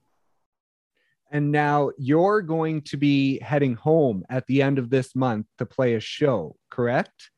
And 1.31 1.53
now 1.53 1.91
you're 1.99 2.43
going 2.43 2.83
to 2.83 2.97
be 2.97 3.39
heading 3.41 3.75
home 3.75 4.25
at 4.29 4.47
the 4.47 4.61
end 4.61 4.79
of 4.79 4.91
this 4.91 5.15
month 5.15 5.47
to 5.59 5.67
play 5.67 5.95
a 5.95 6.01
show, 6.01 6.57
correct? 6.71 7.31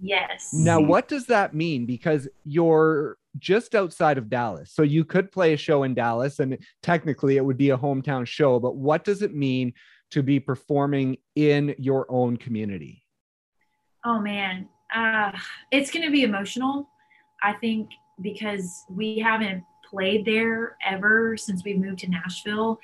Yes. 0.00 0.50
Now, 0.52 0.80
what 0.80 1.08
does 1.08 1.26
that 1.26 1.54
mean? 1.54 1.86
Because 1.86 2.28
you're 2.44 3.18
just 3.38 3.74
outside 3.74 4.18
of 4.18 4.28
Dallas. 4.28 4.72
So 4.72 4.82
you 4.82 5.04
could 5.04 5.30
play 5.30 5.52
a 5.52 5.56
show 5.56 5.82
in 5.82 5.94
Dallas, 5.94 6.40
and 6.40 6.58
technically 6.82 7.36
it 7.36 7.44
would 7.44 7.58
be 7.58 7.70
a 7.70 7.78
hometown 7.78 8.26
show. 8.26 8.58
But 8.58 8.76
what 8.76 9.04
does 9.04 9.22
it 9.22 9.34
mean 9.34 9.74
to 10.10 10.22
be 10.22 10.40
performing 10.40 11.18
in 11.36 11.74
your 11.78 12.06
own 12.08 12.36
community? 12.36 13.04
Oh, 14.04 14.20
man. 14.20 14.68
Uh, 14.94 15.32
it's 15.70 15.90
going 15.90 16.04
to 16.04 16.10
be 16.10 16.24
emotional. 16.24 16.88
I 17.42 17.52
think 17.54 17.90
because 18.20 18.84
we 18.90 19.18
haven't 19.18 19.62
played 19.88 20.24
there 20.24 20.76
ever 20.86 21.36
since 21.36 21.64
we 21.64 21.74
moved 21.74 21.98
to 22.00 22.10
Nashville. 22.10 22.78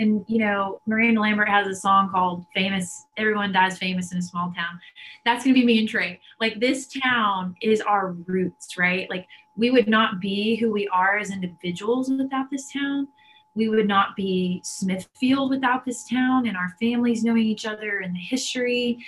And 0.00 0.24
you 0.26 0.38
know, 0.38 0.80
Miranda 0.86 1.20
Lambert 1.20 1.50
has 1.50 1.66
a 1.66 1.74
song 1.74 2.10
called 2.10 2.46
"Famous." 2.54 3.06
Everyone 3.18 3.52
dies 3.52 3.78
famous 3.78 4.12
in 4.12 4.18
a 4.18 4.22
small 4.22 4.50
town. 4.56 4.80
That's 5.26 5.44
gonna 5.44 5.54
be 5.54 5.64
me 5.64 5.78
and 5.78 5.88
Trey. 5.88 6.18
Like 6.40 6.58
this 6.58 6.88
town 7.04 7.54
is 7.60 7.82
our 7.82 8.12
roots, 8.26 8.78
right? 8.78 9.08
Like 9.10 9.26
we 9.56 9.70
would 9.70 9.88
not 9.88 10.18
be 10.18 10.56
who 10.56 10.72
we 10.72 10.88
are 10.88 11.18
as 11.18 11.30
individuals 11.30 12.10
without 12.10 12.50
this 12.50 12.72
town. 12.72 13.08
We 13.54 13.68
would 13.68 13.86
not 13.86 14.16
be 14.16 14.62
Smithfield 14.64 15.50
without 15.50 15.84
this 15.84 16.08
town 16.08 16.48
and 16.48 16.56
our 16.56 16.74
families 16.80 17.22
knowing 17.22 17.44
each 17.44 17.66
other 17.66 17.98
and 17.98 18.14
the 18.14 18.20
history. 18.20 19.04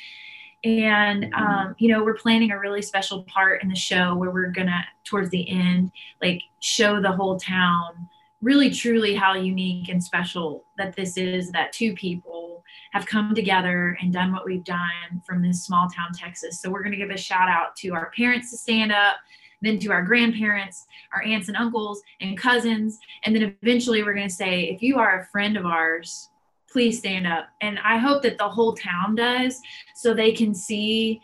And 0.64 1.32
um, 1.32 1.74
you 1.78 1.88
know, 1.88 2.05
we're 2.05 2.18
planning 2.18 2.51
a 2.51 2.59
really 2.59 2.82
special 2.82 3.22
part 3.24 3.62
in 3.62 3.70
the 3.70 3.74
show 3.74 4.14
where 4.14 4.30
we're 4.30 4.51
gonna, 4.51 4.84
towards 5.05 5.30
the 5.30 5.49
end, 5.49 5.90
like 6.20 6.43
show 6.61 7.01
the 7.01 7.12
whole 7.12 7.40
town 7.40 8.11
really 8.43 8.70
truly 8.70 9.14
how 9.14 9.34
unique 9.34 9.88
and 9.88 10.03
special 10.03 10.64
that 10.76 10.95
this 10.97 11.16
is 11.16 11.51
that 11.53 11.72
two 11.72 11.95
people 11.95 12.62
have 12.93 13.07
come 13.07 13.34
together 13.34 13.97
and 14.03 14.12
done 14.12 14.32
what 14.32 14.45
we've 14.45 14.64
done 14.64 15.22
from 15.24 15.40
this 15.40 15.64
small 15.64 15.88
town 15.88 16.12
Texas. 16.12 16.61
So 16.61 16.68
we're 16.68 16.82
going 16.82 16.93
to 16.93 16.99
give 16.99 17.11
a 17.11 17.16
shout 17.16 17.49
out 17.49 17.76
to 17.76 17.95
our 17.95 18.11
parents 18.16 18.51
to 18.51 18.57
stand 18.57 18.93
up, 18.93 19.16
then 19.62 19.78
to 19.78 19.93
our 19.93 20.03
grandparents, 20.03 20.86
our 21.14 21.22
aunts 21.22 21.49
and 21.49 21.57
uncles 21.57 22.03
and 22.20 22.36
cousins, 22.36 22.99
and 23.24 23.34
then 23.34 23.57
eventually 23.62 24.03
we're 24.03 24.14
going 24.14 24.28
to 24.28 24.34
say 24.34 24.64
if 24.64 24.82
you 24.82 24.99
are 24.99 25.20
a 25.20 25.26
friend 25.26 25.57
of 25.57 25.64
ours, 25.64 26.28
please 26.68 26.99
stand 26.99 27.26
up. 27.26 27.49
And 27.61 27.78
I 27.78 27.99
hope 27.99 28.22
that 28.22 28.38
the 28.38 28.49
whole 28.49 28.74
town 28.74 29.14
does 29.14 29.61
so 29.95 30.12
they 30.12 30.32
can 30.32 30.55
see 30.55 31.20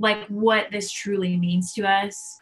like 0.00 0.26
what 0.28 0.68
this 0.72 0.90
truly 0.90 1.36
means 1.36 1.72
to 1.74 1.82
us 1.82 2.40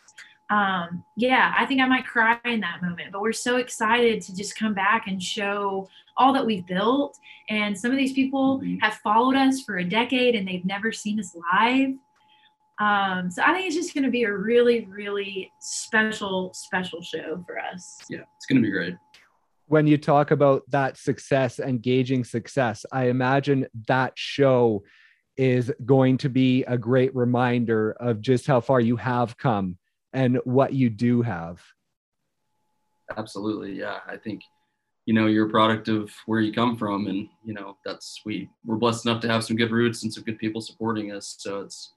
um, 0.52 1.02
yeah, 1.16 1.54
I 1.56 1.64
think 1.64 1.80
I 1.80 1.86
might 1.86 2.04
cry 2.04 2.38
in 2.44 2.60
that 2.60 2.82
moment. 2.82 3.10
But 3.10 3.22
we're 3.22 3.32
so 3.32 3.56
excited 3.56 4.20
to 4.22 4.36
just 4.36 4.54
come 4.54 4.74
back 4.74 5.06
and 5.06 5.20
show 5.20 5.88
all 6.18 6.34
that 6.34 6.44
we've 6.44 6.66
built. 6.66 7.18
And 7.48 7.76
some 7.76 7.90
of 7.90 7.96
these 7.96 8.12
people 8.12 8.60
mm-hmm. 8.60 8.76
have 8.80 8.94
followed 8.96 9.34
us 9.34 9.62
for 9.62 9.78
a 9.78 9.84
decade 9.84 10.34
and 10.34 10.46
they've 10.46 10.64
never 10.66 10.92
seen 10.92 11.18
us 11.18 11.34
live. 11.54 11.94
Um, 12.78 13.30
so 13.30 13.42
I 13.42 13.54
think 13.54 13.66
it's 13.66 13.76
just 13.76 13.94
going 13.94 14.04
to 14.04 14.10
be 14.10 14.24
a 14.24 14.32
really, 14.32 14.84
really 14.90 15.50
special, 15.60 16.52
special 16.52 17.00
show 17.00 17.42
for 17.46 17.58
us. 17.58 17.98
Yeah, 18.10 18.20
it's 18.36 18.44
going 18.46 18.60
to 18.60 18.66
be 18.66 18.70
great. 18.70 18.94
When 19.68 19.86
you 19.86 19.96
talk 19.96 20.32
about 20.32 20.64
that 20.68 20.98
success, 20.98 21.60
engaging 21.60 22.24
success, 22.24 22.84
I 22.92 23.06
imagine 23.06 23.66
that 23.88 24.12
show 24.16 24.82
is 25.38 25.72
going 25.86 26.18
to 26.18 26.28
be 26.28 26.62
a 26.64 26.76
great 26.76 27.14
reminder 27.14 27.92
of 27.92 28.20
just 28.20 28.46
how 28.46 28.60
far 28.60 28.80
you 28.80 28.96
have 28.96 29.38
come 29.38 29.78
and 30.12 30.38
what 30.44 30.72
you 30.72 30.90
do 30.90 31.22
have. 31.22 31.62
Absolutely. 33.16 33.72
Yeah. 33.72 33.98
I 34.06 34.16
think, 34.16 34.42
you 35.06 35.14
know, 35.14 35.26
you're 35.26 35.46
a 35.46 35.50
product 35.50 35.88
of 35.88 36.10
where 36.26 36.40
you 36.40 36.52
come 36.52 36.76
from. 36.76 37.06
And, 37.06 37.28
you 37.44 37.54
know, 37.54 37.76
that's, 37.84 38.20
we, 38.24 38.48
we're 38.64 38.76
blessed 38.76 39.06
enough 39.06 39.20
to 39.22 39.28
have 39.28 39.44
some 39.44 39.56
good 39.56 39.70
roots 39.70 40.02
and 40.02 40.12
some 40.12 40.24
good 40.24 40.38
people 40.38 40.60
supporting 40.60 41.12
us. 41.12 41.36
So 41.38 41.60
it's 41.60 41.92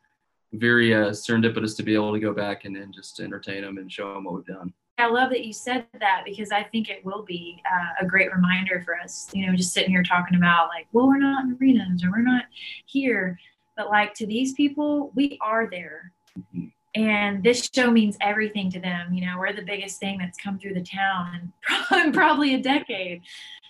very 0.54 0.94
uh, 0.94 1.10
serendipitous 1.10 1.76
to 1.78 1.84
be 1.84 1.94
able 1.94 2.14
to 2.14 2.20
go 2.20 2.34
back 2.34 2.66
and 2.66 2.76
then 2.76 2.92
just 2.94 3.20
entertain 3.20 3.62
them 3.62 3.78
and 3.78 3.92
show 3.92 4.14
them 4.14 4.24
what 4.24 4.36
we've 4.36 4.46
done. 4.46 4.74
I 4.98 5.08
love 5.08 5.30
that 5.32 5.44
you 5.44 5.52
said 5.52 5.86
that 6.00 6.22
because 6.24 6.52
I 6.52 6.64
think 6.64 6.90
it 6.90 7.04
will 7.04 7.24
be 7.24 7.62
uh, 7.70 8.06
a 8.06 8.06
great 8.06 8.34
reminder 8.34 8.82
for 8.86 8.98
us, 8.98 9.30
you 9.34 9.46
know, 9.46 9.56
just 9.56 9.74
sitting 9.74 9.90
here 9.90 10.04
talking 10.04 10.38
about 10.38 10.70
like, 10.70 10.88
well, 10.94 11.08
we're 11.08 11.18
not 11.18 11.44
in 11.44 11.58
arenas 11.60 12.04
or 12.04 12.12
we're 12.12 12.22
not 12.22 12.46
here. 12.86 13.38
But 13.76 13.90
like 13.90 14.14
to 14.16 14.26
these 14.26 14.54
people, 14.54 15.12
we 15.14 15.38
are 15.42 15.68
there. 15.70 16.14
Mm-hmm 16.40 16.68
and 16.96 17.44
this 17.44 17.70
show 17.74 17.92
means 17.92 18.18
everything 18.22 18.72
to 18.72 18.80
them 18.80 19.14
you 19.14 19.26
know 19.26 19.38
we're 19.38 19.54
the 19.54 19.62
biggest 19.62 20.00
thing 20.00 20.18
that's 20.18 20.38
come 20.38 20.58
through 20.58 20.74
the 20.74 20.84
town 20.84 21.52
in 21.94 22.12
probably 22.12 22.56
a 22.56 22.62
decade. 22.62 23.22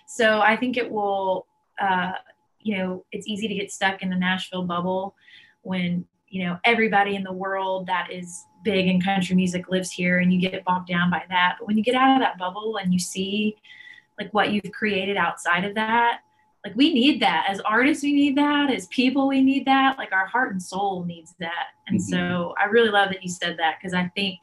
So 0.06 0.40
i 0.40 0.56
think 0.56 0.76
it 0.76 0.90
will 0.90 1.46
uh, 1.80 2.12
you 2.60 2.78
know 2.78 3.04
it's 3.12 3.26
easy 3.28 3.48
to 3.48 3.54
get 3.54 3.70
stuck 3.70 4.02
in 4.02 4.10
the 4.10 4.16
nashville 4.16 4.64
bubble 4.64 5.14
when 5.62 6.06
you 6.28 6.44
know 6.44 6.58
everybody 6.64 7.14
in 7.14 7.22
the 7.22 7.32
world 7.32 7.86
that 7.86 8.08
is 8.10 8.44
big 8.66 8.88
in 8.88 9.00
country 9.00 9.36
music 9.36 9.68
lives 9.70 9.92
here 9.92 10.18
and 10.18 10.32
you 10.32 10.40
get 10.40 10.64
bogged 10.64 10.88
down 10.88 11.08
by 11.08 11.22
that. 11.28 11.54
But 11.58 11.68
when 11.68 11.78
you 11.78 11.84
get 11.84 11.94
out 11.94 12.16
of 12.16 12.20
that 12.20 12.36
bubble 12.36 12.78
and 12.82 12.92
you 12.92 12.98
see 12.98 13.56
like 14.18 14.34
what 14.34 14.50
you've 14.50 14.72
created 14.72 15.16
outside 15.16 15.64
of 15.64 15.76
that 15.76 16.20
like 16.66 16.74
we 16.74 16.92
need 16.92 17.22
that 17.22 17.46
as 17.48 17.60
artists 17.60 18.02
we 18.02 18.12
need 18.12 18.36
that 18.36 18.70
as 18.70 18.88
people 18.88 19.28
we 19.28 19.40
need 19.40 19.64
that 19.64 19.96
like 19.98 20.12
our 20.12 20.26
heart 20.26 20.50
and 20.50 20.60
soul 20.60 21.04
needs 21.04 21.34
that 21.38 21.68
and 21.86 22.00
mm-hmm. 22.00 22.12
so 22.12 22.54
i 22.60 22.64
really 22.64 22.90
love 22.90 23.08
that 23.08 23.22
you 23.22 23.30
said 23.30 23.56
that 23.56 23.76
because 23.78 23.94
i 23.94 24.10
think 24.16 24.40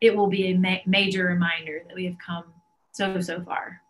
it 0.00 0.16
will 0.16 0.28
be 0.28 0.52
a 0.52 0.56
ma- 0.56 0.76
major 0.86 1.26
reminder 1.26 1.82
that 1.88 1.96
we 1.96 2.04
have 2.04 2.16
come 2.24 2.44
so 2.92 3.20
so 3.20 3.42
far 3.42 3.80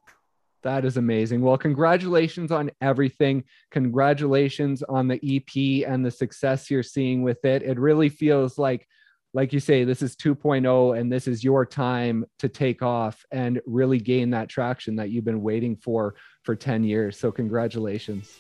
that 0.62 0.84
is 0.84 0.96
amazing. 0.96 1.40
Well, 1.40 1.58
congratulations 1.58 2.52
on 2.52 2.70
everything. 2.80 3.42
Congratulations 3.72 4.84
on 4.84 5.08
the 5.08 5.16
EP 5.16 5.84
and 5.90 6.06
the 6.06 6.10
success 6.12 6.70
you're 6.70 6.84
seeing 6.84 7.22
with 7.22 7.44
it. 7.44 7.64
It 7.64 7.80
really 7.80 8.08
feels 8.08 8.58
like 8.58 8.86
like 9.34 9.52
you 9.52 9.60
say, 9.60 9.84
this 9.84 10.02
is 10.02 10.14
2.0 10.16 10.98
and 10.98 11.10
this 11.10 11.26
is 11.26 11.42
your 11.42 11.64
time 11.64 12.24
to 12.38 12.48
take 12.48 12.82
off 12.82 13.24
and 13.30 13.60
really 13.66 13.98
gain 13.98 14.30
that 14.30 14.48
traction 14.48 14.96
that 14.96 15.10
you've 15.10 15.24
been 15.24 15.42
waiting 15.42 15.74
for 15.74 16.14
for 16.42 16.54
10 16.54 16.84
years. 16.84 17.18
So, 17.18 17.32
congratulations. 17.32 18.38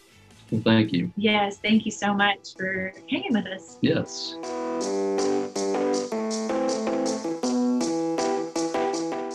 Well, 0.50 0.60
thank 0.62 0.92
you. 0.92 1.10
Yes, 1.16 1.58
thank 1.58 1.86
you 1.86 1.90
so 1.90 2.12
much 2.12 2.54
for 2.56 2.92
hanging 3.10 3.32
with 3.32 3.46
us. 3.46 3.78
Yes. 3.80 4.36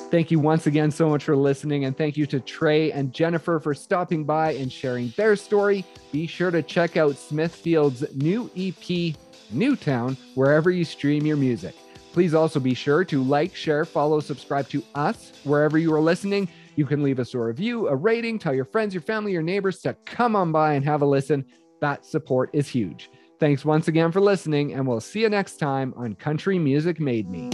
Thank 0.09 0.31
you 0.31 0.39
once 0.39 0.67
again 0.67 0.89
so 0.89 1.09
much 1.09 1.25
for 1.25 1.35
listening. 1.35 1.85
And 1.85 1.97
thank 1.97 2.15
you 2.15 2.25
to 2.27 2.39
Trey 2.39 2.91
and 2.91 3.11
Jennifer 3.11 3.59
for 3.59 3.73
stopping 3.73 4.23
by 4.23 4.53
and 4.53 4.71
sharing 4.71 5.13
their 5.17 5.35
story. 5.35 5.85
Be 6.13 6.27
sure 6.27 6.49
to 6.49 6.61
check 6.61 6.95
out 6.95 7.17
Smithfield's 7.17 8.05
new 8.15 8.49
EP, 8.55 9.15
Newtown, 9.51 10.15
wherever 10.35 10.71
you 10.71 10.85
stream 10.85 11.25
your 11.25 11.35
music. 11.35 11.75
Please 12.13 12.33
also 12.33 12.59
be 12.59 12.73
sure 12.73 13.03
to 13.03 13.21
like, 13.21 13.53
share, 13.53 13.83
follow, 13.85 14.19
subscribe 14.19 14.69
to 14.69 14.81
us 14.95 15.33
wherever 15.43 15.77
you 15.77 15.93
are 15.93 16.01
listening. 16.01 16.47
You 16.77 16.85
can 16.85 17.01
leave 17.01 17.19
us 17.19 17.33
a 17.33 17.39
review, 17.39 17.87
a 17.87 17.95
rating, 17.95 18.37
tell 18.37 18.53
your 18.53 18.63
friends, 18.63 18.93
your 18.93 19.01
family, 19.01 19.31
your 19.31 19.41
neighbors 19.41 19.79
to 19.79 19.95
come 20.05 20.35
on 20.35 20.51
by 20.51 20.75
and 20.75 20.85
have 20.85 21.01
a 21.01 21.07
listen. 21.07 21.43
That 21.81 22.05
support 22.05 22.51
is 22.53 22.67
huge. 22.67 23.09
Thanks 23.39 23.65
once 23.65 23.87
again 23.87 24.11
for 24.11 24.21
listening, 24.21 24.73
and 24.73 24.87
we'll 24.87 25.01
see 25.01 25.21
you 25.21 25.29
next 25.29 25.57
time 25.57 25.91
on 25.97 26.13
Country 26.13 26.59
Music 26.59 26.99
Made 26.99 27.31
Me. 27.31 27.49